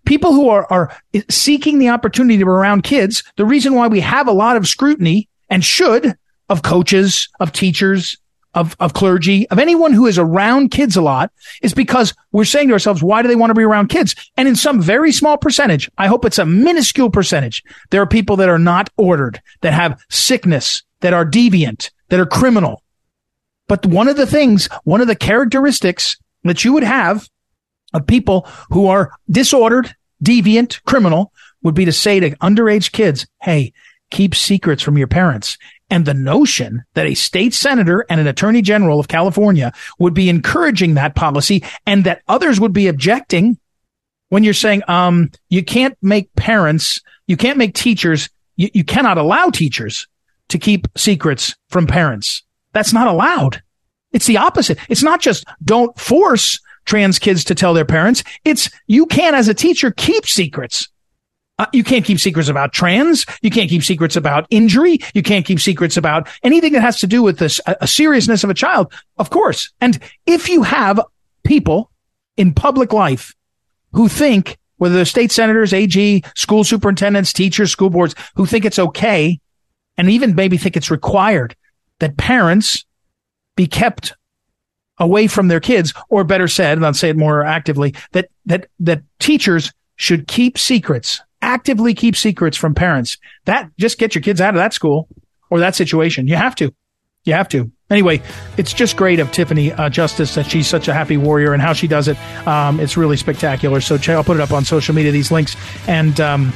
people 0.05 0.33
who 0.33 0.49
are, 0.49 0.65
are 0.71 0.95
seeking 1.29 1.79
the 1.79 1.89
opportunity 1.89 2.38
to 2.38 2.45
be 2.45 2.49
around 2.49 2.83
kids. 2.83 3.23
The 3.35 3.45
reason 3.45 3.75
why 3.75 3.88
we 3.88 3.99
have 3.99 4.27
a 4.27 4.33
lot 4.33 4.55
of 4.55 4.67
scrutiny 4.67 5.27
and 5.49 5.63
should 5.63 6.15
of 6.49 6.63
coaches, 6.63 7.29
of 7.39 7.51
teachers, 7.51 8.17
of, 8.58 8.76
of 8.80 8.93
clergy, 8.93 9.47
of 9.49 9.60
anyone 9.60 9.93
who 9.93 10.08
is 10.08 10.18
around 10.18 10.72
kids 10.72 10.97
a 10.97 11.01
lot 11.01 11.32
is 11.62 11.76
because 11.76 12.16
we're 12.32 12.43
saying 12.43 12.70
to 12.70 12.74
ourselves, 12.74 13.03
why 13.03 13.22
do 13.22 13.28
they 13.28 13.36
want 13.36 13.51
to 13.51 13.53
be 13.53 13.62
around 13.62 13.89
kids? 13.89 14.16
And 14.36 14.47
in 14.47 14.55
some 14.55 14.82
very 14.82 15.12
small 15.12 15.38
percentage, 15.38 15.91
I 15.99 16.08
hope 16.08 16.26
it's 16.26 16.39
a 16.39 16.45
minuscule 16.45 17.12
percentage, 17.12 17.64
there 17.91 18.01
are 18.01 18.08
people 18.08 18.36
that 18.38 18.49
are 18.49 18.58
not 18.58 18.89
ordered, 18.97 19.39
that 19.62 19.74
have 19.74 20.01
sickness, 20.10 20.82
that 21.01 21.14
are 21.14 21.24
deviant, 21.24 21.91
that 22.10 22.20
are 22.20 22.26
criminal. 22.26 22.82
But 23.68 23.86
one 23.86 24.08
of 24.08 24.18
the 24.18 24.26
things, 24.26 24.68
one 24.86 25.01
of 25.01 25.08
the 25.08 25.16
characteristics 25.16 26.18
that 26.43 26.66
you 26.66 26.74
would 26.74 26.84
have 26.84 27.30
of 27.93 28.08
people 28.08 28.47
who 28.70 28.88
are 28.88 29.12
disordered, 29.30 29.95
deviant, 30.24 30.84
criminal 30.86 31.32
would 31.62 31.76
be 31.76 31.86
to 31.86 31.91
say 31.91 32.20
to 32.20 32.32
underage 32.38 32.91
kids, 32.91 33.28
Hey, 33.39 33.74
keep 34.10 34.34
secrets 34.34 34.82
from 34.82 34.97
your 34.97 35.08
parents. 35.08 35.60
And 35.89 36.05
the 36.05 36.13
notion 36.13 36.83
that 36.95 37.05
a 37.05 37.13
state 37.13 37.53
senator 37.53 38.05
and 38.09 38.19
an 38.19 38.27
attorney 38.27 38.61
general 38.61 38.99
of 38.99 39.07
California 39.07 39.71
would 39.99 40.13
be 40.13 40.29
encouraging 40.29 40.95
that 40.95 41.15
policy 41.15 41.63
and 41.85 42.03
that 42.03 42.21
others 42.27 42.59
would 42.59 42.73
be 42.73 42.88
objecting 42.88 43.57
when 44.29 44.43
you're 44.43 44.53
saying, 44.53 44.83
um, 44.89 45.31
you 45.49 45.63
can't 45.63 45.97
make 46.01 46.33
parents, 46.35 47.01
you 47.27 47.38
can't 47.38 47.57
make 47.57 47.73
teachers, 47.73 48.29
you, 48.57 48.69
you 48.73 48.83
cannot 48.83 49.17
allow 49.17 49.49
teachers 49.49 50.07
to 50.49 50.57
keep 50.57 50.88
secrets 50.97 51.55
from 51.69 51.88
parents. 51.88 52.43
That's 52.73 52.93
not 52.93 53.07
allowed. 53.07 53.61
It's 54.11 54.27
the 54.27 54.38
opposite. 54.38 54.77
It's 54.89 55.03
not 55.03 55.21
just 55.21 55.45
don't 55.63 55.97
force 55.97 56.59
trans 56.85 57.19
kids 57.19 57.43
to 57.45 57.55
tell 57.55 57.73
their 57.73 57.85
parents. 57.85 58.23
It's 58.43 58.69
you 58.88 59.05
can, 59.05 59.35
as 59.35 59.47
a 59.47 59.53
teacher, 59.53 59.91
keep 59.91 60.25
secrets. 60.25 60.89
Uh, 61.60 61.66
you 61.74 61.84
can't 61.84 62.05
keep 62.05 62.20
secrets 62.20 62.49
about 62.49 62.72
trans. 62.72 63.26
You 63.41 63.49
can't 63.49 63.70
keep 63.70 63.84
secrets 63.84 64.16
about 64.16 64.45
injury. 64.49 64.99
You 65.14 65.24
can't 65.24 65.45
keep 65.45 65.60
secrets 65.60 65.97
about 65.97 66.28
anything 66.43 66.74
that 66.74 66.82
has 66.82 66.99
to 66.99 67.08
do 67.08 67.24
with 67.24 67.39
this, 67.39 67.60
a, 67.66 67.76
a 67.82 67.88
seriousness 67.88 68.43
of 68.43 68.49
a 68.49 68.53
child. 68.53 68.93
Of 69.18 69.30
course. 69.30 69.72
And 69.82 69.99
if 70.26 70.49
you 70.49 70.64
have 70.64 71.01
people 71.43 71.91
in 72.36 72.53
public 72.53 72.93
life 72.93 73.34
who 73.93 74.08
think, 74.08 74.58
whether 74.78 74.95
they're 74.95 75.05
state 75.05 75.32
senators, 75.32 75.74
AG, 75.74 76.24
school 76.36 76.64
superintendents, 76.64 77.34
teachers, 77.34 77.72
school 77.72 77.89
boards, 77.89 78.14
who 78.36 78.45
think 78.45 78.64
it's 78.64 78.78
okay 78.78 79.39
and 79.97 80.10
even 80.10 80.36
maybe 80.36 80.58
think 80.58 80.78
it's 80.78 80.91
required 80.91 81.55
that 81.99 82.18
parents 82.18 82.86
be 83.55 83.66
kept 83.66 84.14
away 84.99 85.26
from 85.26 85.47
their 85.47 85.60
kids, 85.60 85.93
or 86.10 86.24
better 86.24 86.47
said, 86.47 86.78
and 86.78 86.86
I'll 86.86 86.93
say 86.93 87.10
it 87.10 87.18
more 87.18 87.43
actively, 87.43 87.95
that, 88.12 88.30
that, 88.45 88.68
that 88.80 89.01
teachers 89.20 89.72
should 89.95 90.28
keep 90.28 90.58
secrets 90.58 91.22
actively 91.41 91.93
keep 91.93 92.15
secrets 92.15 92.57
from 92.57 92.73
parents. 92.73 93.17
That 93.45 93.71
just 93.77 93.97
get 93.97 94.15
your 94.15 94.21
kids 94.21 94.41
out 94.41 94.53
of 94.53 94.59
that 94.59 94.73
school 94.73 95.07
or 95.49 95.59
that 95.59 95.75
situation. 95.75 96.27
You 96.27 96.35
have 96.35 96.55
to. 96.55 96.73
You 97.25 97.33
have 97.33 97.49
to. 97.49 97.71
Anyway, 97.89 98.21
it's 98.57 98.73
just 98.73 98.97
great 98.97 99.19
of 99.19 99.31
Tiffany 99.31 99.71
uh, 99.71 99.89
Justice 99.89 100.35
that 100.35 100.45
she's 100.45 100.67
such 100.67 100.88
a 100.88 100.93
happy 100.93 101.17
warrior 101.17 101.53
and 101.53 101.61
how 101.61 101.73
she 101.73 101.88
does 101.88 102.07
it. 102.07 102.17
Um, 102.47 102.79
it's 102.79 102.97
really 102.97 103.17
spectacular. 103.17 103.81
So 103.81 103.97
I'll 104.09 104.23
put 104.23 104.38
it 104.38 104.41
up 104.41 104.51
on 104.51 104.65
social 104.65 104.93
media, 104.95 105.11
these 105.11 105.31
links. 105.31 105.55
And 105.88 106.19
um, 106.19 106.53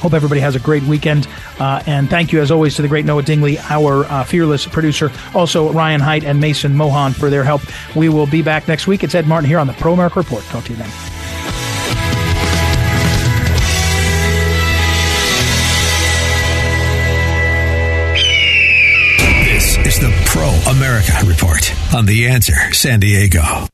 hope 0.00 0.12
everybody 0.12 0.40
has 0.40 0.56
a 0.56 0.60
great 0.60 0.82
weekend. 0.82 1.26
Uh, 1.58 1.82
and 1.86 2.10
thank 2.10 2.32
you, 2.32 2.40
as 2.40 2.50
always, 2.50 2.76
to 2.76 2.82
the 2.82 2.88
great 2.88 3.06
Noah 3.06 3.22
Dingley, 3.22 3.58
our 3.70 4.04
uh, 4.04 4.24
fearless 4.24 4.66
producer. 4.66 5.10
Also, 5.34 5.72
Ryan 5.72 6.00
Height 6.00 6.24
and 6.24 6.40
Mason 6.40 6.76
Mohan 6.76 7.12
for 7.12 7.30
their 7.30 7.44
help. 7.44 7.62
We 7.96 8.10
will 8.10 8.26
be 8.26 8.42
back 8.42 8.68
next 8.68 8.86
week. 8.86 9.04
It's 9.04 9.14
Ed 9.14 9.26
Martin 9.26 9.48
here 9.48 9.58
on 9.58 9.66
the 9.66 9.74
Pro 9.74 9.94
America 9.94 10.18
Report. 10.18 10.44
Talk 10.44 10.64
to 10.64 10.72
you 10.72 10.78
then. 10.78 11.23
The 20.04 20.22
Pro 20.26 20.50
America 20.70 21.14
Report 21.24 21.72
on 21.94 22.04
The 22.04 22.28
Answer 22.28 22.74
San 22.74 23.00
Diego. 23.00 23.73